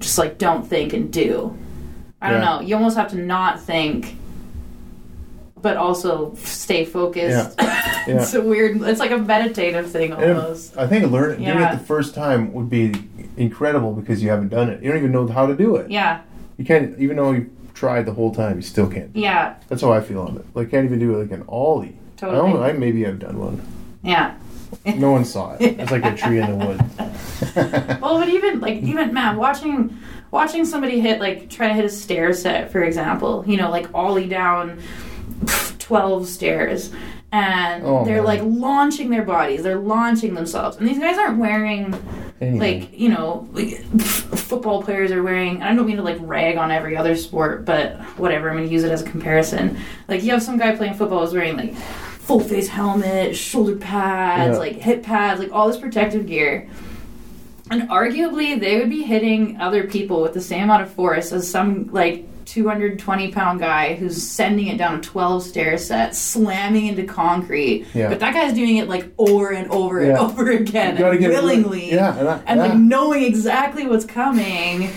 just 0.00 0.18
like 0.18 0.36
don't 0.36 0.66
think 0.66 0.92
and 0.92 1.12
do. 1.12 1.56
I 2.22 2.30
don't 2.30 2.42
know. 2.42 2.60
You 2.60 2.76
almost 2.76 2.98
have 2.98 3.10
to 3.12 3.16
not 3.16 3.62
think, 3.62 4.16
but 5.62 5.76
also 5.76 6.34
stay 6.36 6.84
focused. 6.84 7.58
Yeah. 8.06 8.22
it's 8.22 8.32
a 8.32 8.40
weird. 8.40 8.80
It's 8.80 8.98
like 8.98 9.10
a 9.10 9.18
meditative 9.18 9.90
thing 9.90 10.12
And 10.12 10.38
almost. 10.38 10.76
I 10.76 10.86
think 10.86 11.10
learn 11.12 11.36
doing 11.36 11.58
it 11.58 11.72
the 11.72 11.84
first 11.84 12.14
time 12.14 12.50
would 12.54 12.70
be 12.70 12.94
incredible 13.36 13.92
because 13.92 14.22
you 14.22 14.30
haven't 14.30 14.48
done 14.48 14.70
it. 14.70 14.82
You 14.82 14.88
don't 14.88 14.98
even 14.98 15.12
know 15.12 15.26
how 15.26 15.46
to 15.46 15.54
do 15.54 15.76
it. 15.76 15.90
Yeah. 15.90 16.22
You 16.56 16.64
can't 16.64 16.98
even 16.98 17.16
though 17.18 17.32
you 17.32 17.54
tried 17.74 18.06
the 18.06 18.14
whole 18.14 18.34
time. 18.34 18.56
You 18.56 18.62
still 18.62 18.88
can't. 18.88 19.14
Yeah. 19.14 19.56
That's 19.68 19.82
how 19.82 19.92
I 19.92 20.00
feel 20.00 20.22
on 20.22 20.36
it. 20.38 20.46
Like 20.54 20.70
can't 20.70 20.86
even 20.86 20.98
do 20.98 21.14
it 21.14 21.18
like 21.18 21.30
an 21.30 21.44
ollie. 21.46 21.88
I 21.88 22.20
don't 22.20 22.34
Totally. 22.34 22.52
know. 22.54 22.62
I 22.62 22.72
maybe 22.72 23.04
have 23.04 23.18
done 23.18 23.38
one. 23.38 23.60
Yeah. 24.02 24.34
No 24.96 25.10
one 25.10 25.26
saw 25.26 25.56
it. 25.56 25.78
It's 25.78 25.90
like 25.90 26.04
a 26.04 26.16
tree 26.16 26.40
in 26.40 26.58
the 26.58 26.66
wood. 26.66 28.00
well, 28.00 28.18
but 28.18 28.28
even 28.30 28.60
like 28.60 28.82
even 28.82 29.12
man, 29.12 29.36
watching 29.36 29.98
watching 30.30 30.64
somebody 30.64 31.00
hit 31.00 31.20
like 31.20 31.50
try 31.50 31.68
to 31.68 31.74
hit 31.74 31.84
a 31.84 31.88
stair 31.90 32.32
set, 32.32 32.72
for 32.72 32.82
example, 32.82 33.44
you 33.46 33.56
know, 33.58 33.70
like 33.70 33.92
ollie 33.94 34.28
down 34.28 34.80
twelve 35.78 36.26
stairs, 36.28 36.90
and 37.32 37.84
Oh, 37.84 38.04
they're 38.04 38.16
man. 38.16 38.24
like 38.24 38.40
launching 38.44 39.10
their 39.10 39.22
bodies, 39.24 39.62
they're 39.62 39.78
launching 39.78 40.34
themselves, 40.34 40.76
and 40.76 40.88
these 40.88 40.98
guys 40.98 41.18
aren't 41.18 41.38
wearing 41.38 41.94
Anything. 42.40 42.58
like 42.58 42.98
you 42.98 43.08
know 43.08 43.48
like 43.52 43.78
football 44.00 44.82
players 44.82 45.10
are 45.12 45.22
wearing. 45.22 45.62
I 45.62 45.74
don't 45.74 45.86
mean 45.86 45.96
to 45.96 46.02
like 46.02 46.18
rag 46.20 46.56
on 46.56 46.70
every 46.70 46.96
other 46.96 47.16
sport, 47.16 47.64
but 47.64 47.96
whatever. 48.18 48.50
I'm 48.50 48.56
gonna 48.56 48.68
use 48.68 48.84
it 48.84 48.92
as 48.92 49.02
a 49.02 49.10
comparison. 49.10 49.78
Like 50.08 50.22
you 50.22 50.30
have 50.32 50.42
some 50.42 50.58
guy 50.58 50.74
playing 50.76 50.94
football 50.94 51.22
is 51.22 51.32
wearing 51.32 51.56
like 51.56 51.74
full 51.76 52.40
face 52.40 52.68
helmet, 52.68 53.34
shoulder 53.36 53.76
pads, 53.76 54.54
Yeah. 54.54 54.58
like 54.58 54.76
hip 54.76 55.02
pads, 55.02 55.40
like 55.40 55.52
all 55.52 55.66
this 55.68 55.76
protective 55.78 56.26
gear. 56.26 56.68
And 57.72 57.88
arguably, 57.88 58.58
they 58.58 58.78
would 58.78 58.90
be 58.90 59.02
hitting 59.04 59.60
other 59.60 59.84
people 59.84 60.22
with 60.22 60.34
the 60.34 60.40
same 60.40 60.64
amount 60.64 60.82
of 60.82 60.90
force 60.92 61.32
as 61.32 61.48
some 61.48 61.88
like 61.92 62.26
220 62.50 63.30
pound 63.32 63.60
guy 63.60 63.94
who's 63.94 64.20
sending 64.20 64.66
it 64.66 64.76
down 64.76 64.98
a 64.98 65.00
12 65.00 65.42
stair 65.44 65.78
set, 65.78 66.14
slamming 66.16 66.86
into 66.86 67.04
concrete. 67.04 67.86
Yeah. 67.94 68.08
But 68.08 68.18
that 68.20 68.34
guy's 68.34 68.52
doing 68.52 68.76
it 68.78 68.88
like 68.88 69.06
over 69.18 69.50
and 69.50 69.70
over 69.70 70.00
and 70.00 70.18
over 70.18 70.50
again, 70.50 70.94
You 70.94 70.98
gotta 70.98 71.10
and 71.12 71.20
get 71.20 71.30
it- 71.30 71.34
willingly, 71.34 71.92
yeah, 71.92 72.18
and 72.18 72.28
I- 72.28 72.40
and 72.46 72.60
like 72.60 72.74
knowing 72.74 73.22
exactly 73.22 73.86
what's 73.86 74.04
coming. 74.04 74.88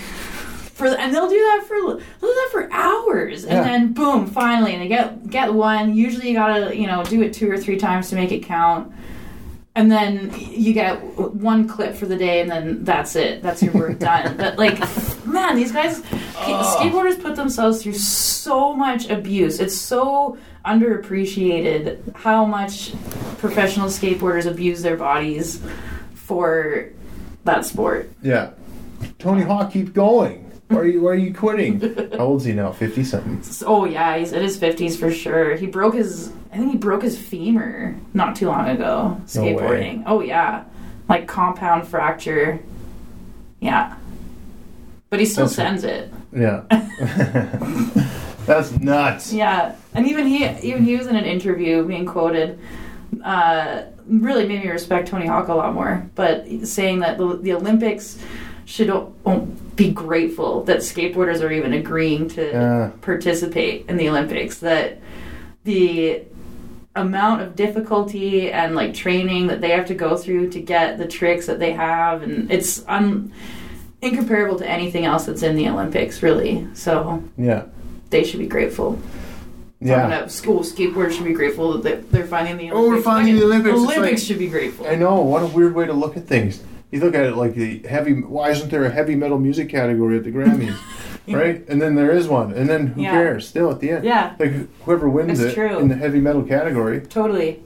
For, 0.74 0.86
and 0.88 1.14
they'll 1.14 1.28
do 1.28 1.38
that 1.38 1.64
for 1.68 1.76
they'll 1.80 1.98
do 1.98 2.26
that 2.34 2.48
for 2.50 2.68
hours, 2.72 3.44
and 3.44 3.52
Yeah. 3.58 3.62
then 3.62 3.92
boom, 3.92 4.26
finally, 4.26 4.72
and 4.72 4.82
they 4.82 4.88
get 4.88 5.30
get 5.30 5.54
one. 5.54 5.94
Usually, 5.94 6.30
you 6.30 6.34
gotta 6.34 6.76
you 6.76 6.88
know 6.88 7.04
do 7.04 7.22
it 7.22 7.32
two 7.32 7.48
or 7.48 7.56
three 7.56 7.76
times 7.76 8.10
to 8.10 8.16
make 8.16 8.32
it 8.32 8.40
count 8.42 8.90
and 9.76 9.90
then 9.90 10.32
you 10.38 10.72
get 10.72 11.00
one 11.16 11.66
clip 11.66 11.96
for 11.96 12.06
the 12.06 12.16
day 12.16 12.40
and 12.40 12.48
then 12.48 12.84
that's 12.84 13.16
it 13.16 13.42
that's 13.42 13.60
your 13.60 13.72
work 13.72 13.98
done 13.98 14.36
but 14.36 14.56
like 14.56 14.78
man 15.34 15.56
these 15.56 15.72
guys 15.72 16.00
oh. 16.12 16.78
skateboarders 16.80 17.20
put 17.20 17.36
themselves 17.36 17.82
through 17.82 17.92
so 17.92 18.72
much 18.72 19.10
abuse 19.10 19.60
it's 19.60 19.76
so 19.78 20.38
underappreciated 20.64 22.14
how 22.16 22.44
much 22.44 22.94
professional 23.38 23.88
skateboarders 23.88 24.46
abuse 24.50 24.80
their 24.82 24.96
bodies 24.96 25.60
for 26.14 26.88
that 27.44 27.64
sport 27.66 28.10
Yeah. 28.22 28.50
Tony 29.18 29.42
Hawk, 29.42 29.70
keep 29.72 29.92
going. 29.92 30.50
Why 30.68 30.78
are 30.78 30.86
you 30.86 31.02
Why 31.02 31.10
are 31.10 31.14
you 31.14 31.34
quitting? 31.34 31.78
How 32.12 32.24
old 32.24 32.40
is 32.40 32.46
he 32.46 32.54
now? 32.54 32.72
Fifty 32.72 33.04
something. 33.04 33.42
oh 33.66 33.84
yeah 33.84 34.16
he's 34.16 34.32
in 34.32 34.42
his 34.42 34.58
50s 34.58 34.96
for 34.98 35.10
sure 35.12 35.54
he 35.56 35.66
broke 35.66 35.94
his 35.94 36.32
i 36.52 36.56
think 36.56 36.70
he 36.72 36.78
broke 36.78 37.02
his 37.02 37.18
femur 37.18 37.94
not 38.14 38.34
too 38.34 38.46
long 38.46 38.66
ago 38.70 39.20
No 39.20 39.24
skateboarding 39.26 40.04
oh 40.06 40.20
yeah 40.22 40.64
like 41.08 41.28
compound 41.28 41.86
fracture 41.86 42.60
yeah 43.60 43.94
but 45.14 45.20
he 45.20 45.26
still 45.26 45.46
That's- 45.46 45.80
sends 45.80 45.84
it 45.84 46.12
Yeah. 46.32 46.64
That's 48.46 48.72
nuts. 48.80 49.32
yeah 49.32 49.76
and 49.94 50.08
even 50.08 50.26
he 50.26 50.44
even 50.68 50.82
he 50.84 50.96
was 50.96 51.06
in 51.06 51.14
an 51.14 51.24
interview 51.24 51.84
being 51.86 52.04
quoted 52.04 52.58
uh, 53.22 53.82
really 54.08 54.46
made 54.48 54.64
me 54.64 54.70
respect 54.70 55.06
tony 55.08 55.26
hawk 55.26 55.46
a 55.48 55.54
lot 55.54 55.72
more 55.72 56.04
but 56.16 56.46
saying 56.64 56.98
that 57.00 57.16
the, 57.16 57.36
the 57.36 57.52
olympics 57.52 58.18
should 58.64 58.90
o- 58.90 59.14
o- 59.24 59.40
be 59.76 59.92
grateful 59.92 60.64
that 60.64 60.78
skateboarders 60.78 61.40
are 61.42 61.52
even 61.52 61.72
agreeing 61.74 62.28
to 62.30 62.42
Yeah. 62.50 62.90
participate 63.02 63.86
in 63.88 63.96
the 63.96 64.08
olympics 64.08 64.58
that 64.58 64.98
the 65.62 66.22
amount 66.96 67.40
of 67.42 67.54
difficulty 67.56 68.50
and 68.52 68.74
like 68.74 68.92
training 68.94 69.46
that 69.46 69.60
they 69.60 69.70
have 69.70 69.86
to 69.86 69.94
go 69.94 70.16
through 70.16 70.50
to 70.50 70.60
get 70.60 70.98
the 70.98 71.06
tricks 71.06 71.46
that 71.46 71.58
they 71.60 71.72
have 71.72 72.22
and 72.24 72.50
it's 72.52 72.84
un- 72.88 73.32
incomparable 74.04 74.56
to 74.58 74.68
anything 74.68 75.04
else 75.04 75.26
that's 75.26 75.42
in 75.42 75.56
the 75.56 75.68
olympics 75.68 76.22
really 76.22 76.66
so 76.74 77.22
Yeah. 77.36 77.64
they 78.10 78.22
should 78.24 78.38
be 78.40 78.46
grateful 78.46 78.98
Yeah. 79.80 80.08
yeah. 80.08 80.26
school 80.26 80.60
skateboarders 80.60 81.12
should 81.12 81.24
be 81.24 81.32
grateful 81.32 81.72
that 81.78 81.82
they- 81.82 82.00
they're 82.18 82.26
finding 82.26 82.56
the 82.56 82.70
Olympics. 82.70 82.74
Oh, 82.74 82.80
we're 82.82 82.86
Olympics. 82.88 83.04
finding 83.04 83.36
the 83.36 83.44
Olympics. 83.44 83.74
It's 83.74 83.84
Olympics 83.84 84.20
like- 84.20 84.26
should 84.26 84.38
be 84.38 84.46
grateful. 84.48 84.86
I 84.86 84.94
know. 84.94 85.16
What 85.20 85.42
a 85.42 85.46
weird 85.46 85.74
way 85.74 85.84
to 85.86 85.92
look 85.92 86.16
at 86.16 86.26
things. 86.26 86.62
You 86.90 87.00
look 87.00 87.14
at 87.14 87.24
it 87.26 87.36
like 87.36 87.54
the 87.54 87.82
heavy. 87.86 88.12
Why 88.14 88.50
isn't 88.50 88.70
there 88.70 88.84
a 88.86 88.90
heavy 88.90 89.14
metal 89.14 89.38
music 89.38 89.68
category 89.68 90.16
at 90.16 90.24
the 90.24 90.30
Grammys? 90.30 90.74
right? 91.28 91.62
And 91.68 91.82
then 91.82 91.96
there 91.96 92.10
is 92.12 92.28
one, 92.28 92.52
and 92.54 92.66
then 92.68 92.86
who 92.88 93.02
Yeah. 93.02 93.10
cares? 93.10 93.46
Still 93.48 93.70
at 93.70 93.80
the 93.80 93.90
end, 93.90 94.04
Yeah. 94.06 94.30
Like 94.38 94.52
whoever 94.84 95.06
wins 95.08 95.40
It's 95.40 95.52
it 95.52 95.54
true. 95.54 95.76
in 95.78 95.88
the 95.88 95.96
heavy 95.96 96.20
metal 96.20 96.42
category, 96.42 97.00
Totally. 97.00 97.60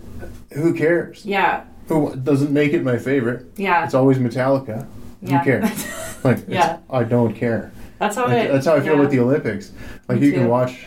who 0.54 0.72
cares? 0.74 1.22
Yeah. 1.24 1.60
Who 1.88 2.14
doesn't 2.16 2.50
make 2.50 2.72
it 2.72 2.82
my 2.82 2.96
favorite? 2.98 3.44
Yeah. 3.56 3.84
It's 3.84 3.94
always 3.94 4.18
Metallica. 4.18 4.86
Yeah. 5.22 5.38
Who 5.38 5.44
cares? 5.44 5.86
like, 6.24 6.44
Yeah. 6.48 6.78
I 6.90 7.04
don't 7.04 7.34
care. 7.34 7.72
That's 7.98 8.16
how 8.16 8.26
Like, 8.26 8.48
I. 8.48 8.52
that's 8.52 8.66
how 8.66 8.76
I 8.76 8.80
feel 8.80 8.94
yeah. 8.94 9.00
with 9.00 9.10
the 9.10 9.20
Olympics. 9.20 9.72
Like 10.08 10.20
Me 10.20 10.26
you 10.26 10.32
can 10.32 10.48
watch. 10.48 10.86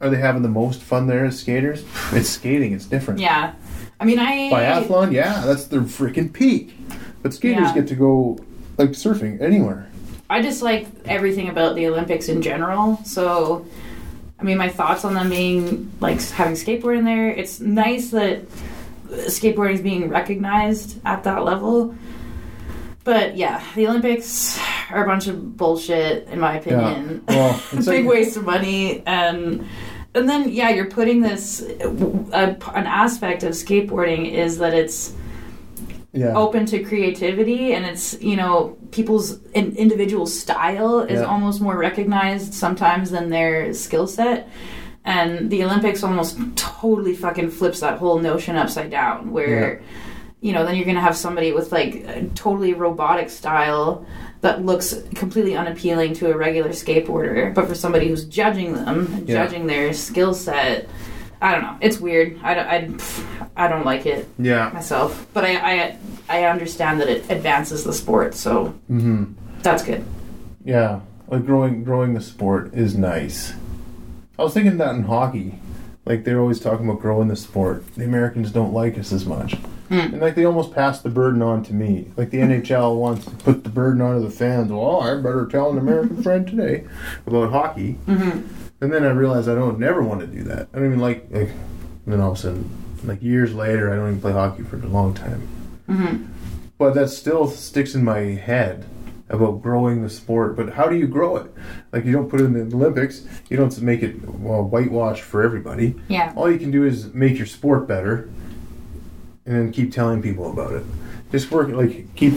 Are 0.00 0.10
they 0.10 0.18
having 0.18 0.42
the 0.42 0.48
most 0.48 0.82
fun 0.82 1.06
there 1.06 1.24
as 1.24 1.38
skaters? 1.38 1.84
It's 2.12 2.28
skating. 2.28 2.72
It's 2.72 2.84
different. 2.84 3.20
Yeah. 3.20 3.54
I 3.98 4.04
mean, 4.04 4.18
I. 4.18 4.50
Biathlon, 4.50 5.12
yeah, 5.12 5.42
that's 5.46 5.64
their 5.64 5.80
freaking 5.80 6.30
peak. 6.32 6.76
But 7.22 7.32
skaters 7.32 7.68
Yeah. 7.68 7.74
get 7.74 7.88
to 7.88 7.94
go 7.94 8.38
like 8.76 8.90
surfing 8.90 9.40
anywhere. 9.40 9.88
I 10.28 10.42
just 10.42 10.62
like 10.62 10.88
everything 11.06 11.48
about 11.48 11.74
the 11.76 11.86
Olympics 11.86 12.28
in 12.28 12.42
general. 12.42 12.98
So, 13.04 13.64
I 14.38 14.42
mean, 14.42 14.58
my 14.58 14.68
thoughts 14.68 15.04
on 15.04 15.14
them 15.14 15.30
being 15.30 15.90
like 16.00 16.20
having 16.20 16.54
skateboard 16.54 16.98
in 16.98 17.04
there. 17.04 17.30
It's 17.30 17.60
nice 17.60 18.10
that 18.10 18.40
uh, 18.40 19.16
skateboarding 19.28 19.74
is 19.74 19.80
being 19.80 20.08
recognized 20.08 21.00
at 21.06 21.24
that 21.24 21.44
level. 21.44 21.94
But 23.04 23.36
yeah, 23.36 23.62
the 23.74 23.86
Olympics 23.86 24.58
are 24.90 25.04
a 25.04 25.06
bunch 25.06 25.26
of 25.26 25.56
bullshit, 25.56 26.26
in 26.28 26.40
my 26.40 26.56
opinion. 26.56 27.22
Well, 27.28 27.60
it's 27.72 27.86
big 27.86 28.04
like- 28.06 28.14
waste 28.14 28.36
of 28.36 28.44
money 28.44 29.02
and 29.06 29.66
and 30.16 30.28
then 30.28 30.48
yeah 30.48 30.70
you're 30.70 30.88
putting 30.90 31.20
this 31.22 31.60
a, 31.60 31.88
an 32.74 32.86
aspect 32.86 33.42
of 33.42 33.50
skateboarding 33.52 34.30
is 34.32 34.58
that 34.58 34.72
it's 34.72 35.12
Yeah. 36.12 36.34
open 36.36 36.66
to 36.66 36.84
creativity 36.84 37.72
and 37.74 37.84
it's 37.84 38.20
you 38.22 38.36
know 38.36 38.76
people's 38.92 39.40
in, 39.54 39.74
individual 39.74 40.26
style 40.26 41.00
is 41.00 41.18
Yeah. 41.20 41.26
almost 41.26 41.60
more 41.60 41.76
recognized 41.76 42.54
sometimes 42.54 43.10
than 43.10 43.28
their 43.30 43.74
skill 43.74 44.06
set 44.06 44.48
and 45.04 45.50
the 45.50 45.64
olympics 45.64 46.04
almost 46.04 46.38
totally 46.54 47.16
fucking 47.16 47.50
flips 47.50 47.80
that 47.80 47.98
whole 47.98 48.20
notion 48.20 48.54
upside 48.54 48.90
down 48.90 49.32
where 49.32 49.82
you 50.44 50.52
know 50.52 50.64
then 50.64 50.76
you're 50.76 50.84
gonna 50.84 51.00
have 51.00 51.16
somebody 51.16 51.52
with 51.52 51.72
like 51.72 51.94
a 52.06 52.26
totally 52.34 52.74
robotic 52.74 53.30
style 53.30 54.04
that 54.42 54.62
looks 54.62 54.94
completely 55.14 55.56
unappealing 55.56 56.12
to 56.12 56.30
a 56.30 56.36
regular 56.36 56.68
skateboarder 56.68 57.52
but 57.54 57.66
for 57.66 57.74
somebody 57.74 58.08
who's 58.08 58.24
judging 58.26 58.74
them 58.74 59.06
and 59.14 59.28
Yeah. 59.28 59.42
judging 59.44 59.66
their 59.66 59.94
skill 59.94 60.34
set 60.34 60.86
i 61.40 61.50
don't 61.50 61.62
know 61.62 61.76
it's 61.80 61.98
weird 61.98 62.38
i 62.42 62.52
don't, 62.54 62.68
I, 63.56 63.64
I 63.64 63.68
don't 63.68 63.86
like 63.86 64.04
it 64.04 64.28
Yeah. 64.38 64.70
myself 64.74 65.26
but 65.32 65.44
I, 65.44 65.56
I 65.72 65.98
i 66.28 66.44
understand 66.44 67.00
that 67.00 67.08
it 67.08 67.30
advances 67.30 67.82
the 67.84 67.94
sport 67.94 68.34
so 68.34 68.74
mm-hmm. 68.90 69.32
that's 69.62 69.82
good 69.82 70.04
Yeah. 70.64 71.00
Like 71.26 71.46
growing 71.46 71.84
growing 71.84 72.12
the 72.12 72.20
sport 72.20 72.74
is 72.74 72.96
nice. 72.98 73.54
I 74.38 74.42
was 74.44 74.52
thinking 74.52 74.76
that 74.76 74.94
in 74.94 75.04
hockey. 75.04 75.58
Like 76.04 76.24
they're 76.24 76.38
always 76.40 76.60
talking 76.60 76.86
about 76.88 77.00
growing 77.00 77.28
the 77.28 77.36
sport. 77.36 77.82
The 77.96 78.04
Americans 78.04 78.50
don't 78.50 78.74
like 78.74 78.98
us 78.98 79.10
as 79.10 79.24
much. 79.24 79.56
And 79.90 80.20
like 80.20 80.34
they 80.34 80.44
almost 80.44 80.72
passed 80.72 81.02
the 81.02 81.10
burden 81.10 81.42
on 81.42 81.62
to 81.64 81.74
me. 81.74 82.10
Like 82.16 82.30
the 82.30 82.38
NHL 82.38 82.96
wants 82.96 83.26
to 83.26 83.30
put 83.32 83.64
the 83.64 83.70
burden 83.70 84.00
onto 84.00 84.22
the 84.22 84.30
fans. 84.30 84.72
Well, 84.72 85.00
I 85.00 85.14
better 85.16 85.46
tell 85.46 85.70
an 85.70 85.78
American 85.78 86.22
friend 86.22 86.46
today 86.46 86.86
about 87.26 87.50
hockey. 87.50 87.98
Mm-hmm. 88.06 88.82
And 88.82 88.92
then 88.92 89.04
I 89.04 89.10
realized 89.10 89.48
I 89.48 89.54
don't 89.54 89.78
never 89.78 90.02
want 90.02 90.20
to 90.20 90.26
do 90.26 90.42
that. 90.44 90.68
I 90.72 90.78
don't 90.78 90.86
even 90.86 91.00
like 91.00 91.26
like. 91.30 91.50
And 91.50 92.12
then 92.12 92.20
all 92.20 92.32
of 92.32 92.38
a 92.38 92.40
sudden, 92.40 92.70
like 93.04 93.22
years 93.22 93.54
later, 93.54 93.92
I 93.92 93.96
don't 93.96 94.08
even 94.08 94.20
play 94.20 94.32
hockey 94.32 94.62
for 94.62 94.76
a 94.76 94.86
long 94.86 95.14
time. 95.14 95.48
Mm-hmm. 95.88 96.24
But 96.76 96.94
that 96.94 97.08
still 97.08 97.46
sticks 97.48 97.94
in 97.94 98.04
my 98.04 98.18
head 98.18 98.84
about 99.28 99.62
growing 99.62 100.02
the 100.02 100.10
sport. 100.10 100.56
But 100.56 100.70
how 100.74 100.86
do 100.86 100.96
you 100.96 101.06
grow 101.06 101.36
it? 101.36 101.52
Like 101.92 102.04
you 102.04 102.12
don't 102.12 102.28
put 102.28 102.40
it 102.40 102.44
in 102.44 102.52
the 102.52 102.76
Olympics. 102.76 103.24
You 103.48 103.56
don't 103.56 103.80
make 103.80 104.02
it 104.02 104.22
well 104.28 104.64
whitewashed 104.64 105.22
for 105.22 105.42
everybody. 105.42 105.94
Yeah. 106.08 106.32
All 106.36 106.50
you 106.50 106.58
can 106.58 106.70
do 106.70 106.84
is 106.84 107.12
make 107.14 107.36
your 107.36 107.46
sport 107.46 107.86
better, 107.86 108.28
and 109.46 109.54
then 109.56 109.72
keep 109.72 109.92
telling 109.92 110.22
people 110.22 110.50
about 110.50 110.72
it. 110.72 110.84
Just 111.32 111.50
work 111.50 111.68
like 111.70 112.14
keep 112.14 112.34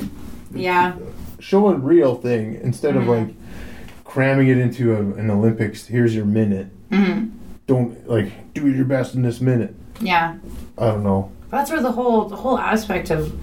yeah 0.54 0.96
show 1.40 1.68
a 1.68 1.76
real 1.76 2.16
thing 2.16 2.56
instead 2.64 2.96
Mhm. 2.96 3.02
of 3.02 3.08
like 3.08 3.36
cramming 4.06 4.48
it 4.48 4.58
into 4.58 4.94
a, 4.94 5.00
an 5.00 5.30
Olympics. 5.30 5.86
Here's 5.86 6.16
your 6.16 6.26
minute. 6.26 6.68
hmm 6.92 7.26
Don't 7.68 8.08
like 8.10 8.54
do 8.54 8.68
your 8.68 8.86
best 8.86 9.14
in 9.16 9.22
this 9.22 9.40
minute. 9.42 9.76
yeah 10.02 10.38
I 10.78 10.86
don't 10.88 11.04
know. 11.04 11.32
that's 11.52 11.70
where 11.72 11.82
the 11.82 11.92
whole 11.92 12.26
the 12.26 12.36
whole 12.36 12.58
aspect 12.58 13.10
of 13.12 13.34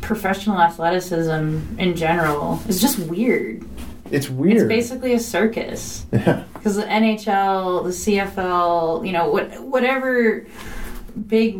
professional 0.00 0.60
athleticism 0.60 1.58
in 1.78 1.96
general 1.96 2.60
is 2.68 2.80
just 2.80 2.98
weird 2.98 3.64
It's 4.10 4.28
weird. 4.28 4.56
it's 4.58 4.64
basically 4.68 5.14
a 5.14 5.18
circus 5.18 6.04
yeah. 6.12 6.44
because 6.52 6.76
the 6.76 6.82
NHL, 6.84 7.84
the 7.84 7.90
CFL, 7.90 9.06
you 9.06 9.12
know, 9.12 9.28
what 9.30 9.60
whatever 9.62 10.46
big 11.26 11.58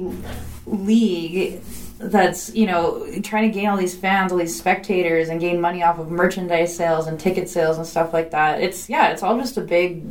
league 0.66 1.60
that's 1.98 2.54
you 2.54 2.66
know 2.66 3.06
trying 3.22 3.50
to 3.50 3.54
gain 3.58 3.68
all 3.68 3.76
these 3.76 3.96
fans, 3.96 4.32
all 4.32 4.38
these 4.38 4.56
spectators, 4.56 5.28
and 5.28 5.40
gain 5.40 5.60
money 5.60 5.82
off 5.82 5.98
of 5.98 6.10
merchandise 6.10 6.74
sales 6.76 7.06
and 7.06 7.18
ticket 7.20 7.48
sales 7.48 7.76
and 7.78 7.86
stuff 7.86 8.12
like 8.12 8.30
that. 8.32 8.60
It's 8.62 8.88
yeah, 8.88 9.10
it's 9.10 9.22
all 9.22 9.38
just 9.38 9.56
a 9.56 9.60
big 9.62 10.02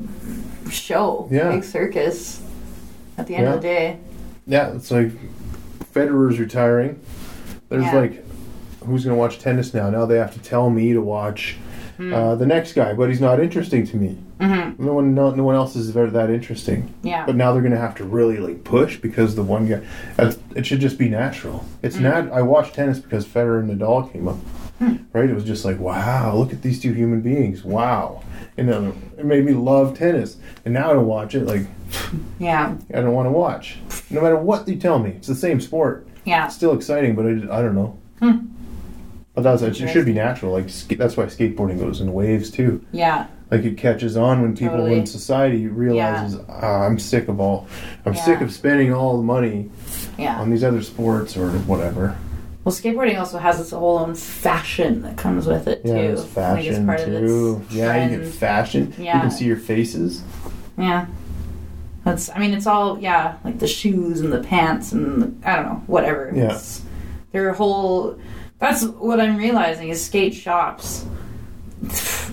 show, 0.72 1.28
Yeah. 1.32 1.50
big 1.52 1.64
circus. 1.64 2.42
At 3.18 3.28
the 3.28 3.36
end 3.36 3.48
of 3.48 3.54
the 3.56 3.68
day, 3.68 3.98
Yeah, 4.48 4.74
it's 4.74 4.90
like 4.90 5.12
Federer's 5.94 6.40
retiring. 6.40 7.00
There's 7.70 7.84
Yeah. 7.84 7.96
like, 7.96 8.26
who's 8.84 9.06
going 9.06 9.16
to 9.16 9.20
watch 9.20 9.38
tennis 9.40 9.72
now? 9.74 9.90
Now 9.92 10.06
they 10.08 10.18
have 10.18 10.34
to 10.34 10.40
tell 10.40 10.70
me 10.72 10.94
to 10.94 11.02
watch 11.02 11.58
uh, 12.00 12.36
the 12.36 12.46
next 12.46 12.74
guy, 12.74 12.94
but 12.94 13.10
he's 13.10 13.22
not 13.22 13.40
interesting 13.40 13.86
to 13.88 13.98
me. 13.98 14.18
mm-hmm. 14.40 14.84
No 14.84 14.94
one, 14.94 15.14
no, 15.14 15.32
no 15.32 15.44
one 15.44 15.56
else 15.56 15.76
is 15.76 15.90
very, 15.92 16.10
that 16.10 16.30
interesting. 16.30 16.94
yeah, 17.04 17.26
But 17.26 17.36
now 17.36 17.54
they're 17.54 17.62
going 17.62 17.74
to 17.74 17.80
have 17.80 17.96
to 17.96 18.04
really 18.04 18.38
like 18.38 18.64
push 18.64 18.98
because 18.98 19.36
the 19.36 19.44
one 19.44 19.68
guy. 19.68 19.82
That's, 20.16 20.38
it 20.56 20.66
should 20.66 20.80
just 20.80 20.98
be 20.98 21.10
natural. 21.10 21.66
It's 21.82 21.98
Mm. 21.98 22.02
nat. 22.02 22.30
I 22.34 22.42
watched 22.42 22.74
tennis 22.76 23.00
because 23.00 23.26
Federer 23.26 23.60
and 23.60 23.70
Nadal 23.70 24.12
came 24.12 24.28
up. 24.28 24.38
Hmm. 24.80 24.96
Right? 25.14 25.30
It 25.30 25.36
was 25.36 25.44
just 25.44 25.64
like, 25.66 25.80
wow, 25.80 26.36
look 26.36 26.52
at 26.52 26.64
these 26.64 26.82
two 26.82 26.94
human 26.94 27.22
beings. 27.22 27.64
Wow. 27.64 28.24
And 28.58 28.68
then 28.68 29.12
it 29.18 29.26
made 29.26 29.46
me 29.46 29.54
love 29.54 29.96
tennis. 29.98 30.38
And 30.66 30.74
now 30.74 30.90
I 30.90 30.94
don't 30.94 31.06
watch 31.06 31.36
it. 31.36 31.46
Like, 31.46 31.68
yeah, 32.40 32.76
I 32.94 33.02
don't 33.02 33.14
want 33.14 33.28
to 33.28 33.32
watch. 33.32 33.78
No 34.10 34.22
matter 34.22 34.36
what 34.36 34.68
you 34.68 34.76
tell 34.78 34.98
me, 35.00 35.12
it's 35.12 35.28
the 35.28 35.36
same 35.36 35.62
sport. 35.62 36.08
yeah, 36.26 36.46
It's 36.48 36.56
still 36.56 36.74
exciting, 36.74 37.16
but 37.16 37.26
I, 37.26 37.60
I 37.60 37.62
don't 37.62 37.76
know. 37.76 37.98
But 39.36 39.42
that's 39.44 39.62
it 39.64 39.76
should 39.90 40.06
be 40.06 40.14
natural. 40.14 40.52
Like 40.52 40.70
sk- 40.70 40.98
that's 40.98 41.18
why 41.18 41.26
skateboarding 41.26 41.80
goes 41.80 42.02
in 42.02 42.14
waves 42.14 42.52
too. 42.52 42.86
yeah, 42.92 43.28
Like 43.50 43.64
it 43.64 43.78
catches 43.78 44.16
on 44.16 44.42
when 44.44 44.56
people 44.56 44.78
Totally. 44.78 45.00
in 45.00 45.06
society 45.08 45.66
realizes, 45.68 46.40
ah, 46.48 46.84
I'm 46.84 47.00
sick 47.00 47.28
of 47.28 47.40
all, 47.40 47.68
I'm 48.06 48.16
sick 48.16 48.42
of 48.42 48.54
spending 48.54 48.94
all 48.94 49.18
the 49.18 49.24
money 49.24 49.72
yeah. 50.20 50.40
on 50.40 50.52
these 50.52 50.64
other 50.64 50.84
sports 50.84 51.36
or 51.36 51.50
whatever. 51.62 52.16
Well, 52.64 52.74
skateboarding 52.74 53.20
also 53.20 53.40
has 53.40 53.60
its 53.60 53.72
whole 53.72 53.98
own 53.98 54.16
fashion 54.16 55.02
that 55.02 55.18
comes 55.18 55.48
with 55.48 55.68
it 55.68 55.84
too. 55.84 55.90
Yeah, 55.90 55.96
it's 55.96 56.22
Like, 56.22 56.26
it's 56.26 56.34
fashion 56.34 56.86
part 56.86 57.00
of 57.02 57.10
its 57.10 57.32
too. 57.32 57.66
Yeah, 57.72 58.08
you 58.08 58.18
get 58.20 58.28
fashion. 58.28 58.94
You 58.98 59.06
can 59.06 59.32
see 59.32 59.46
your 59.46 59.58
faces. 59.58 60.24
Yeah. 60.78 61.08
That's, 62.06 62.30
I 62.30 62.38
mean, 62.40 62.54
it's 62.54 62.68
all, 62.68 63.00
yeah, 63.00 63.38
like 63.44 63.60
the 63.60 63.68
shoes 63.68 64.22
and 64.22 64.32
the 64.32 64.42
pants 64.44 64.92
and 64.92 65.22
the, 65.22 65.50
I 65.50 65.56
don't 65.56 65.66
know, 65.66 65.84
whatever. 65.88 66.32
Yes. 66.36 66.82
Yeah. 66.84 66.90
Their 67.32 67.54
whole, 67.54 68.20
that's 68.64 68.86
what 68.86 69.20
I'm 69.20 69.36
realizing 69.36 69.90
is 69.90 70.06
skate 70.06 70.34
shops. 70.34 71.06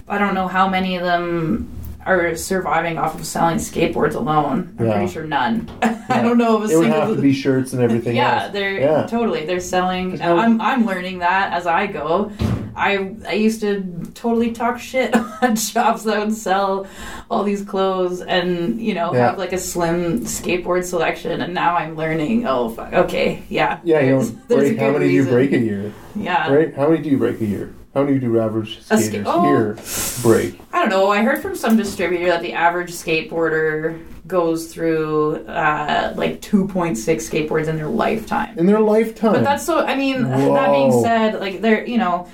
I 0.07 0.17
don't 0.17 0.33
know 0.33 0.47
how 0.47 0.69
many 0.69 0.95
of 0.95 1.03
them 1.03 1.69
are 2.07 2.35
surviving 2.35 2.99
off 2.99 3.15
of 3.15 3.27
selling 3.27 3.57
skateboards 3.59 4.15
alone. 4.15 4.75
I'm 4.79 4.87
Yeah. 4.87 4.93
pretty 4.95 5.13
sure 5.13 5.25
none. 5.25 5.69
I 5.83 6.23
don't 6.23 6.39
know 6.39 6.57
of 6.57 6.63
a 6.63 6.73
It 6.73 6.77
would 6.77 6.85
single. 6.85 7.01
have 7.01 7.15
to 7.17 7.23
be 7.23 7.33
shirts 7.33 7.73
and 7.73 7.83
everything 7.83 8.17
yeah, 8.17 8.45
else. 8.45 8.53
they're 8.53 8.81
Yeah. 8.81 9.07
totally. 9.07 9.45
They're 9.47 9.61
selling. 9.61 10.21
I'm 10.21 10.61
I'm 10.61 10.87
learning 10.87 11.19
that 11.21 11.53
as 11.53 11.67
I 11.67 11.87
go. 11.87 12.33
I 12.75 13.15
I 13.29 13.35
used 13.35 13.61
to 13.61 13.83
totally 14.15 14.53
talk 14.53 14.79
shit 14.79 15.15
on 15.43 15.57
shops 15.57 16.05
that 16.05 16.19
would 16.19 16.35
sell 16.35 16.87
all 17.31 17.43
these 17.45 17.63
clothes 17.63 18.23
and 18.23 18.81
you 18.81 18.95
know 18.95 19.13
Yeah. 19.13 19.27
have 19.31 19.39
like 19.39 19.53
a 19.53 19.59
slim 19.59 20.21
skateboard 20.21 20.85
selection, 20.85 21.41
and 21.43 21.53
now 21.55 21.77
I'm 21.77 21.97
learning. 21.97 22.47
Oh, 22.47 22.71
fuck, 22.71 22.93
okay, 22.93 23.43
yeah, 23.49 23.79
Yeah, 23.85 24.01
you 24.01 24.07
there's- 24.17 24.31
don't 24.31 24.49
there's 24.49 24.63
a 24.71 24.73
break. 24.75 24.79
How 24.81 24.91
many 24.93 25.09
do 25.09 25.13
you 25.15 25.25
break 25.27 25.53
a 25.53 25.59
year? 25.59 25.93
Yeah, 26.17 26.53
Right? 26.53 26.75
How 26.75 26.89
many 26.89 27.03
do 27.03 27.11
you 27.11 27.19
break 27.19 27.41
a 27.41 27.45
year? 27.47 27.73
How 27.95 28.05
many 28.05 28.21
do 28.21 28.39
average 28.39 28.79
A 28.79 28.83
ska- 28.83 28.99
skaters 28.99 29.27
oh. 29.29 29.43
here 29.43 29.77
break? 30.23 30.61
I 30.73 30.79
don't 30.79 30.91
know. 30.91 31.11
I 31.11 31.23
heard 31.23 31.43
from 31.43 31.57
some 31.57 31.77
distributor 31.77 32.27
that 32.27 32.41
the 32.41 32.53
average 32.53 32.93
skateboarder 32.93 34.01
goes 34.29 34.73
through 34.73 35.45
uh, 35.47 36.15
like 36.17 36.41
2.6 36.41 36.97
skateboards 36.97 37.67
in 37.67 37.77
their 37.77 37.89
lifetime. 37.89 38.57
In 38.57 38.67
their 38.67 38.79
lifetime. 38.79 39.33
But 39.33 39.43
that's 39.43 39.67
so. 39.67 39.85
I 39.85 39.97
mean, 39.97 40.23
that 40.23 40.71
being 40.71 41.03
said, 41.03 41.41
like 41.41 41.63
they're 41.63 41.85
you 41.85 41.99
know, 41.99 42.29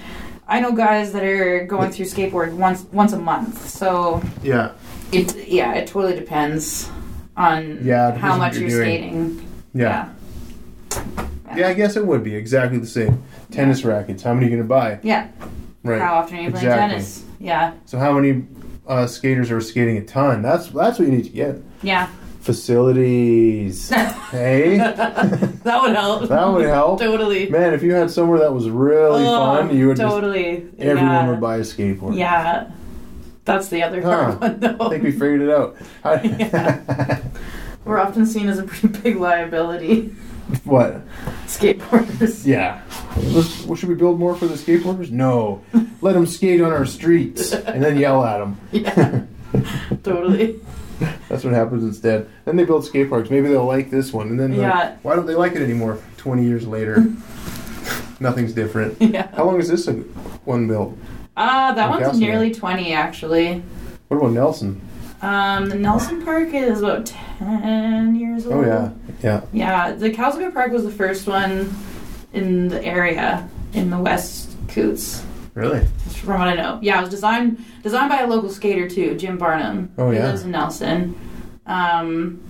I 0.46 0.60
know 0.60 0.72
guys 0.72 1.12
that 1.12 1.24
are 1.24 1.64
going 1.64 1.90
through 1.90 2.04
skateboard 2.06 2.52
once 2.52 2.82
once 2.92 3.14
a 3.14 3.18
month. 3.18 3.66
So 3.70 4.22
yeah. 4.42 4.72
it 5.10 5.48
yeah, 5.48 5.72
it 5.72 5.88
totally 5.88 6.14
depends 6.14 6.90
on 7.34 7.78
Yeah, 7.82 8.08
depends 8.08 8.20
how 8.20 8.36
much 8.36 8.56
you're 8.56 8.68
you're, 8.68 8.82
skating. 8.82 9.48
Yeah. 9.72 10.12
yeah. 11.56 11.68
I 11.68 11.72
guess 11.72 11.96
it 11.96 12.06
would 12.06 12.22
be 12.22 12.34
exactly 12.34 12.78
the 12.78 12.86
same. 12.86 13.22
Tennis 13.50 13.84
rackets. 13.84 14.22
How 14.22 14.34
many 14.34 14.46
are 14.46 14.50
you 14.50 14.56
going 14.56 14.66
to 14.66 14.68
buy? 14.68 14.98
Yeah. 15.02 15.28
Right. 15.82 16.00
How 16.00 16.14
often 16.16 16.38
are 16.38 16.42
you 16.42 16.50
playing 16.50 16.66
Exactly. 16.66 16.88
tennis? 16.90 17.24
Yeah. 17.38 17.74
So 17.84 17.98
how 17.98 18.12
many 18.18 18.44
uh, 18.86 19.06
skaters 19.06 19.50
are 19.50 19.60
skating 19.60 19.96
a 19.98 20.04
ton. 20.04 20.42
That's 20.42 20.68
that's 20.68 20.98
what 20.98 21.08
you 21.08 21.14
need 21.14 21.24
to 21.24 21.30
get. 21.30 21.56
Yeah, 21.82 22.08
Facilities. 22.40 23.90
hey, 24.30 24.76
that 24.78 25.78
would 25.82 25.92
help. 25.96 26.28
That 26.28 26.46
would 26.46 26.64
help. 26.66 27.00
totally. 27.00 27.48
Man, 27.50 27.74
if 27.74 27.82
you 27.82 27.92
had 27.92 28.10
somewhere 28.10 28.38
that 28.38 28.52
was 28.52 28.68
really 28.70 29.24
Oh, 29.26 29.56
fun, 29.56 29.76
you 29.76 29.88
would 29.88 29.96
totally. 29.96 30.62
just 30.70 30.80
everyone 30.80 31.10
yeah. 31.10 31.30
would 31.30 31.40
buy 31.40 31.56
a 31.56 31.60
skateboard. 31.60 32.16
Yeah, 32.16 32.70
that's 33.44 33.68
the 33.68 33.82
other 33.82 34.00
Huh. 34.02 34.36
one 34.38 34.60
though. 34.60 34.76
I 34.80 34.88
think 34.90 35.02
we 35.04 35.10
figured 35.12 35.42
it 35.42 35.50
out. 35.50 35.76
We're 37.84 37.98
often 37.98 38.26
seen 38.26 38.48
as 38.48 38.58
a 38.58 38.64
pretty 38.64 38.88
big 39.00 39.16
liability. 39.16 40.14
what? 40.64 41.00
Skateboarders. 41.46 42.46
Yeah. 42.46 42.82
Let's, 43.16 43.64
well, 43.64 43.74
should 43.76 43.88
we 43.88 43.94
build 43.94 44.18
more 44.18 44.34
for 44.36 44.46
the 44.46 44.54
skateboarders? 44.54 45.10
No. 45.10 45.62
Let 46.00 46.12
them 46.12 46.26
skate 46.26 46.60
on 46.60 46.72
our 46.72 46.86
streets 46.86 47.52
and 47.52 47.82
then 47.82 47.98
yell 47.98 48.24
at 48.24 48.38
them. 48.38 48.58
Yeah, 48.72 49.22
totally. 50.02 50.60
That's 51.28 51.44
what 51.44 51.52
happens 51.52 51.82
instead. 51.84 52.28
Then 52.44 52.56
they 52.56 52.64
build 52.64 52.84
skate 52.84 53.08
parks. 53.10 53.30
Maybe 53.30 53.48
they'll 53.48 53.64
like 53.66 53.90
this 53.90 54.12
one, 54.12 54.28
and 54.28 54.38
then 54.40 54.50
like, 54.52 54.60
Yeah. 54.60 54.96
why 55.02 55.14
don't 55.16 55.26
they 55.26 55.34
like 55.34 55.52
it 55.52 55.62
anymore? 55.62 55.98
Twenty 56.16 56.44
years 56.44 56.66
later, 56.66 57.04
nothing's 58.20 58.52
different. 58.52 59.00
Yeah. 59.00 59.28
How 59.34 59.44
long 59.44 59.60
is 59.60 59.68
this 59.68 59.86
one 60.44 60.66
built? 60.68 60.96
Uh, 61.36 61.72
that 61.74 61.90
one's 61.90 62.18
nearly 62.18 62.52
20 62.52 62.92
actually. 62.92 63.62
What 64.08 64.16
about 64.16 64.32
Nelson? 64.32 64.80
Um, 65.22 65.68
the 65.68 65.76
Nelson 65.76 66.24
Park 66.24 66.52
is 66.52 66.80
about 66.80 67.06
10 67.06 68.16
years 68.16 68.46
old. 68.46 68.54
Oh 68.56 68.62
yeah, 68.66 68.90
yeah. 69.22 69.40
Yeah, 69.52 69.92
the 69.92 70.10
Castlegar 70.10 70.52
Park 70.52 70.72
was 70.72 70.84
the 70.84 70.90
first 70.90 71.26
one 71.26 71.74
in 72.32 72.68
the 72.68 72.84
area 72.84 73.48
in 73.72 73.90
the 73.90 73.98
West 73.98 74.54
Koots, 74.68 75.24
Really? 75.54 75.86
from 76.22 76.38
what 76.40 76.48
I 76.48 76.54
know. 76.54 76.78
Yeah, 76.82 76.98
it 76.98 77.02
was 77.02 77.10
designed 77.10 77.64
designed 77.82 78.10
by 78.10 78.20
a 78.20 78.26
local 78.26 78.50
skater 78.50 78.88
too, 78.88 79.14
Jim 79.16 79.38
Barnum. 79.38 79.90
Oh, 79.96 80.10
he 80.10 80.18
yeah. 80.18 80.26
lives 80.26 80.42
in 80.42 80.50
Nelson. 80.50 81.18
Um, 81.66 82.40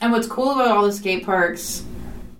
and 0.00 0.10
what's 0.12 0.26
cool 0.26 0.52
about 0.52 0.68
all 0.76 0.84
the 0.84 0.92
skate 0.92 1.24
parks 1.24 1.84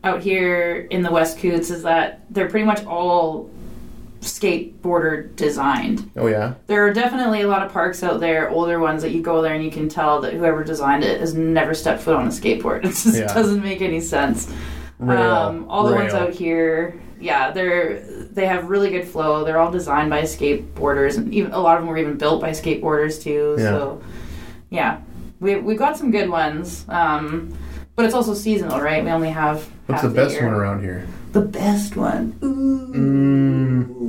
out 0.02 0.22
here 0.22 0.86
in 0.90 1.02
the 1.02 1.10
West 1.10 1.38
Koots 1.38 1.70
is 1.70 1.82
that 1.82 2.24
they're 2.30 2.48
pretty 2.48 2.66
much 2.66 2.84
all 2.86 3.50
skateboarder 4.24 5.34
designed. 5.36 6.10
Oh 6.16 6.26
yeah. 6.26 6.54
There 6.66 6.86
are 6.86 6.92
definitely 6.92 7.42
a 7.42 7.48
lot 7.48 7.62
of 7.64 7.72
parks 7.72 8.02
out 8.02 8.20
there, 8.20 8.50
older 8.50 8.78
ones 8.80 9.02
that 9.02 9.12
you 9.12 9.22
go 9.22 9.42
there 9.42 9.54
and 9.54 9.64
you 9.64 9.70
can 9.70 9.88
tell 9.88 10.20
that 10.22 10.32
whoever 10.34 10.64
designed 10.64 11.04
it 11.04 11.20
has 11.20 11.34
never 11.34 11.74
stepped 11.74 12.02
foot 12.02 12.16
on 12.16 12.26
a 12.26 12.30
skateboard. 12.30 12.78
It 12.84 12.88
just 12.88 13.16
Yeah. 13.16 13.32
doesn't 13.32 13.62
make 13.62 13.80
any 13.82 14.00
sense. 14.00 14.52
Rail. 14.98 15.20
Um, 15.20 15.66
all 15.68 15.84
the 15.88 15.94
ones 15.94 16.14
out 16.14 16.32
here, 16.32 16.98
yeah, 17.20 17.50
they're 17.50 18.00
they 18.30 18.46
have 18.46 18.68
really 18.70 18.90
good 18.90 19.06
flow. 19.06 19.44
They're 19.44 19.58
all 19.58 19.70
designed 19.70 20.10
by 20.10 20.22
skateboarders, 20.22 21.16
and 21.18 21.32
even 21.34 21.52
a 21.52 21.58
lot 21.58 21.76
of 21.76 21.82
them 21.82 21.88
were 21.90 21.98
even 21.98 22.16
built 22.16 22.40
by 22.40 22.50
skateboarders 22.50 23.22
too. 23.22 23.56
Yeah. 23.58 23.64
So, 23.64 24.02
yeah, 24.70 25.00
we 25.40 25.56
we've 25.56 25.78
got 25.78 25.96
some 25.96 26.10
good 26.10 26.28
ones. 26.30 26.84
Um, 26.88 27.56
but 27.96 28.04
it's 28.04 28.14
also 28.14 28.34
seasonal, 28.34 28.80
right? 28.80 29.04
We 29.04 29.10
only 29.10 29.30
have. 29.30 29.68
What's 29.86 30.02
the 30.02 30.08
best 30.08 30.34
year. 30.34 30.46
one 30.46 30.54
around 30.54 30.82
here? 30.82 31.06
The 31.34 31.40
best 31.40 31.96
one. 31.96 32.32
Mm, 32.40 34.04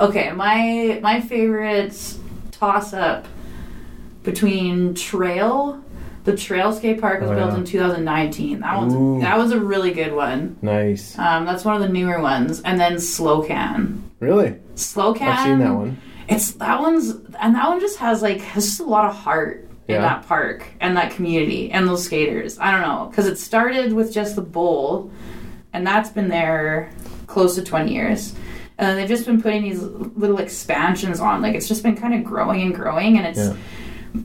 Okay, 0.00 0.32
my 0.32 0.98
my 1.02 1.20
favorite 1.20 1.94
toss 2.52 2.94
up 2.94 3.26
between 4.22 4.94
Trail. 4.94 5.82
The 6.24 6.36
Trail 6.36 6.72
skate 6.72 7.00
park 7.00 7.20
was 7.20 7.30
Oh, 7.30 7.34
built 7.34 7.50
yeah. 7.52 7.58
in 7.58 7.64
2019. 7.64 8.60
That 8.60 8.76
one's 8.78 8.94
Ooh. 8.94 9.18
that 9.20 9.36
was 9.36 9.50
a 9.52 9.60
really 9.60 9.90
good 9.92 10.14
one. 10.14 10.56
nice. 10.62 11.18
Um, 11.18 11.44
that's 11.44 11.64
one 11.64 11.74
of 11.76 11.82
the 11.82 11.88
newer 11.88 12.20
ones, 12.22 12.62
and 12.62 12.80
then 12.80 12.94
Slocan. 12.94 14.00
Really? 14.20 14.54
Slocan. 14.76 15.22
I've 15.22 15.44
seen 15.44 15.58
that 15.58 15.74
one. 15.74 15.98
It's 16.28 16.52
that 16.52 16.80
one's 16.80 17.10
and 17.40 17.54
that 17.56 17.68
one 17.68 17.80
just 17.80 17.98
has 17.98 18.22
like 18.22 18.40
has 18.40 18.64
just 18.66 18.80
a 18.80 18.84
lot 18.84 19.04
of 19.10 19.16
heart 19.16 19.66
in 19.88 20.00
that 20.00 20.24
park 20.28 20.64
and 20.80 20.96
that 20.96 21.10
community 21.10 21.72
and 21.72 21.88
those 21.88 22.04
skaters. 22.04 22.56
I 22.60 22.70
don't 22.70 22.82
know 22.82 23.08
because 23.10 23.26
it 23.26 23.36
started 23.38 23.92
with 23.92 24.12
just 24.14 24.36
the 24.36 24.42
bowl, 24.42 25.10
and 25.72 25.86
that's 25.86 26.10
been 26.10 26.28
there 26.28 26.90
close 27.26 27.54
to 27.56 27.62
twenty 27.62 27.92
years. 27.94 28.34
And 28.78 28.88
then 28.88 28.96
they've 28.96 29.08
just 29.08 29.26
been 29.26 29.42
putting 29.42 29.62
these 29.62 29.82
little 29.82 30.38
expansions 30.38 31.20
on. 31.20 31.42
Like 31.42 31.54
it's 31.54 31.68
just 31.68 31.82
been 31.82 31.96
kind 31.96 32.14
of 32.14 32.24
growing 32.24 32.62
and 32.62 32.74
growing, 32.74 33.18
and 33.18 33.26
it's 33.26 33.38
Yeah. 33.38 33.54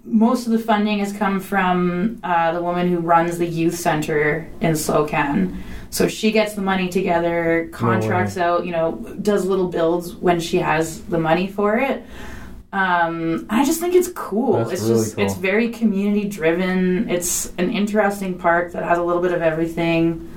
most 0.06 0.46
of 0.46 0.54
the 0.54 0.60
funding 0.60 1.00
has 1.00 1.12
come 1.12 1.40
from 1.40 2.20
uh, 2.24 2.54
the 2.54 2.62
woman 2.62 2.88
who 2.90 3.00
runs 3.00 3.38
the 3.38 3.46
youth 3.48 3.76
center 3.76 4.48
in 4.62 4.72
Slocan. 4.74 5.58
So 5.90 6.08
she 6.08 6.32
gets 6.32 6.54
the 6.56 6.62
money 6.62 6.90
together, 6.90 7.70
contracts 7.72 8.38
out, 8.38 8.66
you 8.66 8.72
know, 8.72 8.94
does 9.22 9.46
little 9.46 9.68
builds 9.68 10.16
when 10.16 10.40
she 10.42 10.58
has 10.58 11.02
the 11.04 11.18
money 11.20 11.48
for 11.48 11.78
it. 11.78 12.04
Um, 12.74 13.46
I 13.50 13.64
just 13.64 13.80
think 13.80 13.96
it's 13.96 14.10
cool. 14.10 14.58
That's 14.58 14.72
it's 14.74 14.82
really 14.84 15.04
just 15.04 15.18
it's 15.20 15.36
very 15.36 15.70
community 15.70 16.28
driven. 16.28 17.10
It's 17.10 17.54
an 17.58 17.72
interesting 17.72 18.38
park 18.38 18.74
that 18.74 18.84
has 18.84 18.98
a 18.98 19.04
little 19.04 19.22
bit 19.22 19.32
of 19.32 19.42
everything. 19.42 20.30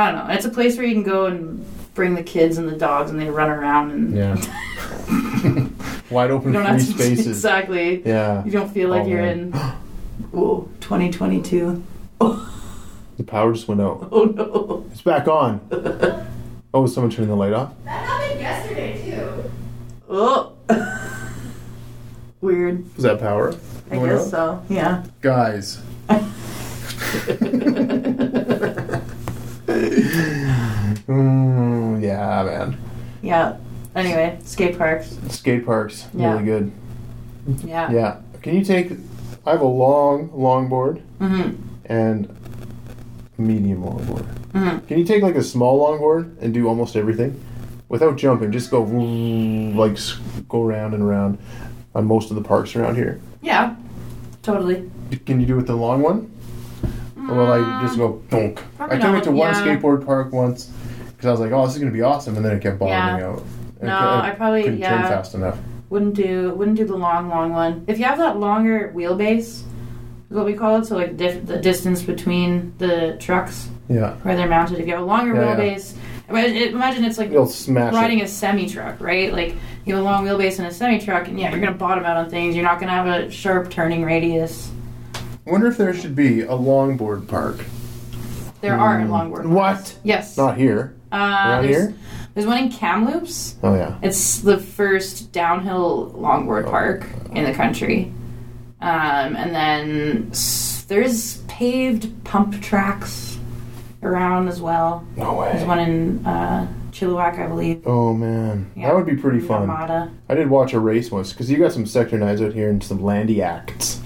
I 0.00 0.12
don't 0.12 0.26
know. 0.28 0.32
It's 0.34 0.46
a 0.46 0.50
place 0.50 0.76
where 0.78 0.86
you 0.86 0.94
can 0.94 1.02
go 1.02 1.26
and 1.26 1.64
bring 1.94 2.14
the 2.14 2.22
kids 2.22 2.56
and 2.56 2.66
the 2.68 2.76
dogs 2.76 3.10
and 3.10 3.20
they 3.20 3.28
run 3.28 3.50
around 3.50 3.90
and 3.90 4.16
Yeah. 4.16 4.36
Wide 6.10 6.30
open 6.30 6.52
you 6.54 6.58
don't 6.58 6.62
free 6.64 6.72
have 6.72 6.78
to 6.78 6.84
spaces. 7.04 7.26
exactly. 7.26 8.02
Yeah. 8.04 8.42
You 8.44 8.50
don't 8.50 8.70
feel 8.72 8.88
like 8.88 9.02
Oh, 9.04 9.08
you're 9.08 9.20
man. 9.22 9.38
in 9.38 9.52
oh 10.34 10.68
2022. 10.80 11.82
The 12.18 13.24
power 13.26 13.52
just 13.52 13.68
went 13.68 13.80
out. 13.82 14.08
Oh 14.12 14.24
no. 14.24 14.86
It's 14.90 15.02
back 15.02 15.28
on. 15.28 15.60
Oh, 16.72 16.86
someone 16.86 17.10
turned 17.10 17.28
the 17.28 17.34
light 17.36 17.52
off? 17.52 17.74
That 17.84 18.06
happened 18.06 18.40
yesterday 18.40 19.10
too. 19.10 19.50
Oh. 20.08 20.52
Weird. 22.40 22.84
Was 22.96 23.02
that 23.02 23.20
power? 23.20 23.54
I 23.90 23.96
guess 23.96 24.32
out? 24.32 24.64
so. 24.68 24.74
Yeah. 24.74 25.04
Guys. 25.20 25.82
mm, 31.06 32.02
yeah, 32.02 32.42
man. 32.42 32.76
Yeah. 33.22 33.56
Anyway, 33.94 34.38
skate 34.44 34.78
parks. 34.78 35.16
Skate 35.28 35.64
parks, 35.66 36.06
Yeah. 36.14 36.32
really 36.32 36.44
good. 36.44 36.72
Yeah. 37.64 37.90
Yeah. 37.90 38.16
Can 38.42 38.54
you 38.54 38.64
take? 38.64 38.92
I 39.46 39.52
have 39.52 39.60
a 39.62 39.66
long 39.66 40.28
longboard 40.30 41.00
Mhm. 41.20 41.56
and 41.86 42.28
medium 43.38 43.82
longboard. 43.82 44.24
Mhm. 44.52 44.86
Can 44.86 44.98
you 44.98 45.04
take 45.04 45.22
like 45.22 45.34
a 45.34 45.42
small 45.42 45.80
longboard 45.80 46.30
and 46.40 46.52
do 46.54 46.68
almost 46.68 46.94
everything 46.96 47.34
without 47.88 48.16
jumping? 48.16 48.52
Just 48.52 48.70
go 48.70 48.82
like 48.82 49.98
go 50.48 50.62
around 50.62 50.94
and 50.94 51.02
around 51.02 51.38
on 51.94 52.04
most 52.06 52.30
of 52.30 52.36
the 52.36 52.42
parks 52.42 52.76
around 52.76 52.94
here. 52.96 53.18
Yeah. 53.42 53.74
Totally. 54.42 54.90
Can 55.26 55.40
you 55.40 55.46
do 55.46 55.54
it 55.54 55.56
with 55.56 55.66
the 55.66 55.76
long 55.76 56.02
one? 56.02 56.30
Or 57.30 57.36
will 57.36 57.52
I 57.52 57.82
just 57.82 57.96
go 57.96 58.20
donk? 58.28 58.60
Probably 58.76 58.96
I 58.96 59.00
took 59.00 59.16
it 59.16 59.24
to 59.24 59.30
one 59.30 59.52
yeah. 59.54 59.62
skateboard 59.62 60.04
park 60.04 60.32
once 60.32 60.66
because 61.16 61.26
I 61.26 61.30
was 61.30 61.40
like, 61.40 61.52
oh, 61.52 61.64
this 61.66 61.74
is 61.76 61.80
gonna 61.80 61.92
be 61.92 62.02
awesome, 62.02 62.36
and 62.36 62.44
then 62.44 62.56
it 62.56 62.62
kept 62.62 62.78
bombing 62.78 62.94
Yeah. 62.94 63.26
out. 63.28 63.42
No, 63.82 63.88
cou- 63.98 64.26
I 64.26 64.30
probably- 64.36 64.62
couldn't 64.64 64.80
turn 64.80 65.00
yeah. 65.00 65.08
fast 65.08 65.34
enough. 65.34 65.58
Wouldn't 65.90 66.14
do 66.14 66.52
wouldn't 66.54 66.76
do 66.76 66.84
the 66.84 66.96
long 66.96 67.28
long 67.28 67.52
one. 67.52 67.84
If 67.88 67.98
you 67.98 68.04
have 68.04 68.18
that 68.18 68.38
longer 68.38 68.92
wheelbase, 68.94 69.38
is 69.38 69.64
what 70.28 70.44
we 70.46 70.52
call 70.54 70.76
it. 70.76 70.86
So 70.86 70.96
like 70.96 71.16
dif- 71.16 71.46
the 71.46 71.56
distance 71.56 72.02
between 72.02 72.72
the 72.78 73.16
trucks 73.18 73.68
Yeah, 73.88 74.12
where 74.22 74.36
they're 74.36 74.48
mounted. 74.48 74.78
If 74.78 74.86
you 74.86 74.92
have 74.94 75.02
a 75.02 75.06
longer 75.06 75.34
Yeah, 75.34 75.56
wheelbase, 75.56 75.94
imagine, 76.28 76.56
imagine 76.74 77.04
it's 77.04 77.18
like 77.18 77.30
riding 77.32 78.20
it. 78.20 78.24
a 78.24 78.28
semi 78.28 78.68
truck, 78.68 79.00
right? 79.00 79.32
Like 79.32 79.56
you 79.84 79.94
have 79.96 80.02
a 80.02 80.04
long 80.04 80.24
wheelbase 80.24 80.58
in 80.60 80.64
a 80.66 80.70
semi 80.70 81.00
truck, 81.00 81.26
and 81.26 81.40
yeah, 81.40 81.50
you're 81.50 81.58
gonna 81.60 81.72
bottom 81.72 82.04
out 82.04 82.16
on 82.16 82.30
things. 82.30 82.54
You're 82.54 82.64
not 82.64 82.78
gonna 82.78 82.92
have 82.92 83.06
a 83.06 83.30
sharp 83.30 83.70
turning 83.70 84.04
radius. 84.04 84.70
I 85.50 85.52
wonder 85.52 85.66
if 85.66 85.78
there 85.78 85.92
should 85.92 86.14
be 86.14 86.42
a 86.42 86.52
longboard 86.52 87.26
park. 87.26 87.64
There 88.60 88.78
are 88.78 89.00
longboard. 89.00 89.42
Hmm. 89.42 89.52
What? 89.52 89.98
Yes. 90.04 90.36
Not 90.36 90.56
here. 90.56 90.94
uh, 91.10 91.16
Around 91.16 91.62
there's, 91.64 91.76
here? 91.76 91.94
There's 92.34 92.46
one 92.46 92.58
in 92.58 92.70
Kamloops. 92.70 93.56
Oh 93.64 93.74
yeah. 93.74 93.98
It's 94.00 94.38
the 94.42 94.58
first 94.58 95.32
downhill 95.32 96.14
longboard 96.16 96.66
Oh. 96.66 96.70
park 96.70 97.04
in 97.32 97.42
the 97.42 97.52
country. 97.52 98.12
Um, 98.80 99.34
and 99.34 99.52
then 99.52 100.28
s- 100.30 100.84
there's 100.86 101.38
paved 101.48 102.22
pump 102.22 102.62
tracks 102.62 103.36
around 104.04 104.46
as 104.46 104.60
well. 104.60 105.04
No 105.16 105.34
way. 105.34 105.48
There's 105.50 105.62
way. 105.62 105.66
one 105.68 105.78
in 105.80 106.26
uh, 106.26 106.68
Chilliwack, 106.92 107.40
I 107.40 107.48
believe. 107.48 107.82
Oh 107.88 108.14
man, 108.14 108.70
Yeah. 108.76 108.86
that 108.86 108.94
would 108.94 109.06
be 109.06 109.16
pretty 109.16 109.40
fun. 109.40 109.62
Armada. 109.68 110.12
I 110.28 110.36
did 110.36 110.48
watch 110.48 110.74
a 110.74 110.78
race 110.78 111.10
once 111.10 111.32
because 111.32 111.50
you 111.50 111.58
got 111.58 111.72
some 111.72 111.86
sector 111.86 112.16
nines 112.16 112.40
out 112.40 112.52
here 112.52 112.70
and 112.70 112.80
some 112.84 113.00
Landyachtz. 113.00 113.99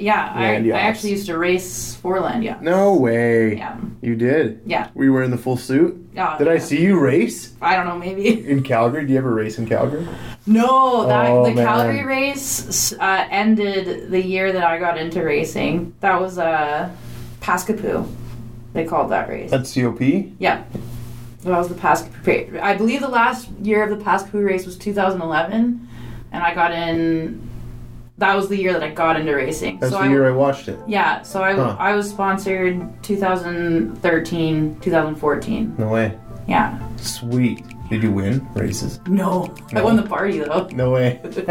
Yeah, 0.00 0.32
I, 0.34 0.54
I 0.56 0.80
actually 0.80 1.10
used 1.10 1.26
to 1.26 1.36
race 1.38 1.94
for 1.96 2.18
Landyachtz. 2.18 2.62
No 2.62 2.94
way. 2.94 3.56
Yeah. 3.56 3.78
You 4.02 4.16
did. 4.16 4.62
Yeah. 4.64 4.88
Were 4.94 5.04
you 5.04 5.12
wearing 5.12 5.30
the 5.30 5.38
full 5.38 5.56
suit? 5.56 5.94
Oh, 6.16 6.36
Did 6.38 6.48
I 6.48 6.58
see 6.58 6.80
you 6.82 6.98
race 6.98 7.54
I 7.60 7.76
don't 7.76 7.86
know, 7.86 7.98
maybe. 7.98 8.28
in 8.50 8.62
Calgary? 8.62 9.06
Do 9.06 9.12
you 9.12 9.18
ever 9.18 9.34
race 9.34 9.58
in 9.58 9.66
Calgary? 9.68 10.06
No, 10.46 11.06
that 11.06 11.26
Oh, 11.28 11.44
the 11.44 11.54
man. 11.54 11.66
Calgary 11.66 12.04
race 12.04 12.92
uh, 12.94 13.26
ended 13.30 14.10
the 14.10 14.22
year 14.24 14.52
that 14.52 14.64
I 14.64 14.78
got 14.78 14.96
into 14.98 15.22
racing. 15.22 15.94
That 16.00 16.20
was 16.20 16.38
uh, 16.38 16.90
Paskapoo. 17.40 18.10
They 18.72 18.84
called 18.86 19.10
that 19.10 19.28
race. 19.28 19.50
That's 19.50 19.74
COP. 19.74 20.00
Yeah. 20.38 20.64
That 21.42 21.58
was 21.58 21.68
the 21.68 21.74
Paskapoo. 21.74 22.58
I 22.60 22.74
believe 22.74 23.00
the 23.00 23.08
last 23.08 23.48
year 23.62 23.82
of 23.88 23.96
the 23.98 24.02
Paskapoo 24.04 24.44
race 24.44 24.64
was 24.66 24.76
2011. 24.78 25.88
and 26.32 26.42
I 26.42 26.54
got 26.54 26.72
in. 26.72 27.49
That 28.20 28.36
was 28.36 28.50
the 28.50 28.56
year 28.58 28.74
that 28.74 28.82
I 28.82 28.90
got 28.90 29.18
into 29.18 29.34
racing. 29.34 29.78
That's 29.78 29.92
so 29.92 29.98
the 29.98 30.04
I, 30.04 30.08
year 30.10 30.28
I 30.28 30.30
watched 30.30 30.68
it. 30.68 30.78
Yeah, 30.86 31.22
so 31.22 31.42
I, 31.42 31.54
Huh. 31.54 31.74
I 31.78 31.94
was 31.94 32.10
sponsored 32.10 32.86
2013, 33.02 34.78
2014. 34.80 35.74
No 35.78 35.88
way. 35.88 36.18
Yeah. 36.46 36.78
Sweet. 36.96 37.64
Did 37.88 38.02
you 38.02 38.12
win 38.12 38.46
races? 38.52 39.00
No, 39.08 39.52
I 39.72 39.80
won 39.82 39.96
the 39.96 40.02
party 40.02 40.38
though. 40.40 40.68
No 40.72 40.90
way. 40.90 41.18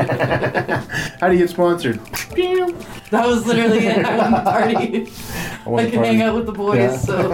How 1.20 1.28
do 1.28 1.34
you 1.34 1.40
get 1.40 1.50
sponsored? 1.50 2.00
That 2.06 3.26
was 3.26 3.48
literally 3.48 3.80
it. 3.88 4.06
I 4.06 4.16
won 4.18 4.32
the 4.32 4.42
party. 4.42 4.76
I 5.66 5.86
I 5.88 5.90
could 5.90 6.06
hang 6.06 6.22
out 6.22 6.36
with 6.36 6.46
the 6.46 6.52
boys, 6.52 6.78
Yeah. 6.78 6.98
so 6.98 7.32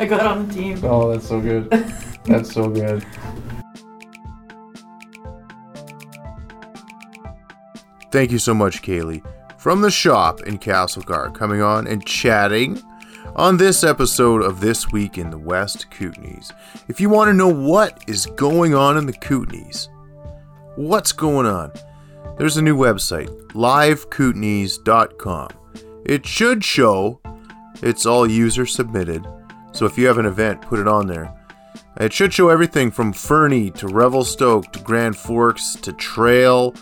I 0.00 0.06
got 0.06 0.22
on 0.26 0.48
the 0.48 0.54
team. 0.54 0.80
Oh, 0.82 1.12
that's 1.12 1.28
so 1.28 1.38
good. 1.40 1.70
That's 2.24 2.50
so 2.54 2.70
good. 2.70 3.04
Thank 8.14 8.30
you 8.30 8.38
so 8.38 8.54
much, 8.54 8.80
Kaylee, 8.80 9.26
from 9.58 9.80
the 9.80 9.90
shop 9.90 10.42
in 10.42 10.58
Castlegar, 10.58 11.34
coming 11.34 11.62
on 11.62 11.88
and 11.88 12.06
chatting 12.06 12.80
on 13.34 13.56
this 13.56 13.82
episode 13.82 14.40
of 14.40 14.60
This 14.60 14.92
Week 14.92 15.18
in 15.18 15.30
the 15.30 15.36
West 15.36 15.86
Kootenays. 15.90 16.52
If 16.86 17.00
you 17.00 17.08
want 17.08 17.30
to 17.30 17.34
know 17.34 17.48
what 17.48 18.04
is 18.06 18.26
going 18.36 18.72
on 18.72 18.96
in 18.96 19.06
the 19.06 19.14
Kootenays, 19.14 19.88
what's 20.76 21.10
going 21.10 21.46
on, 21.46 21.72
there's 22.38 22.56
a 22.56 22.62
new 22.62 22.76
website, 22.76 23.26
livekootenays.com. 23.48 25.48
It 26.06 26.24
should 26.24 26.62
show 26.62 27.20
it's 27.82 28.06
all 28.06 28.30
user 28.30 28.64
submitted, 28.64 29.26
so 29.72 29.86
if 29.86 29.98
you 29.98 30.06
have 30.06 30.18
an 30.18 30.26
event, 30.26 30.62
put 30.62 30.78
it 30.78 30.86
on 30.86 31.08
there. 31.08 31.34
It 31.98 32.12
should 32.12 32.32
show 32.32 32.48
everything 32.48 32.92
from 32.92 33.12
Fernie 33.12 33.72
to 33.72 33.88
Revelstoke 33.88 34.72
to 34.72 34.78
Grand 34.78 35.16
Forks 35.16 35.74
to 35.82 35.92
Trail, 35.92 36.76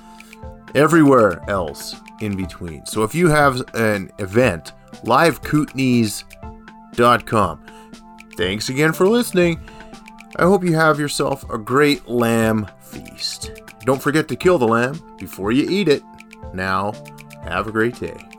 everywhere 0.75 1.43
else 1.49 1.97
in 2.21 2.37
between. 2.37 2.85
So 2.87 3.03
if 3.03 3.15
you 3.15 3.29
have 3.29 3.63
an 3.75 4.11
event, 4.19 4.73
livekootenays.com. 5.05 7.67
Thanks 8.37 8.69
again 8.69 8.93
for 8.93 9.09
listening. 9.09 9.61
I 10.37 10.45
hope 10.45 10.65
you 10.65 10.75
have 10.75 10.99
yourself 10.99 11.49
a 11.51 11.59
great 11.59 12.09
lamb 12.09 12.67
feast. 12.81 13.51
Don't 13.85 14.01
forget 14.01 14.29
to 14.29 14.37
kill 14.37 14.59
the 14.59 14.67
lamb 14.67 14.99
before 15.19 15.53
you 15.53 15.69
eat 15.69 15.89
it. 15.89 16.03
Now, 16.55 16.93
have 17.45 17.67
a 17.67 17.73
great 17.73 17.99
day. 17.99 18.32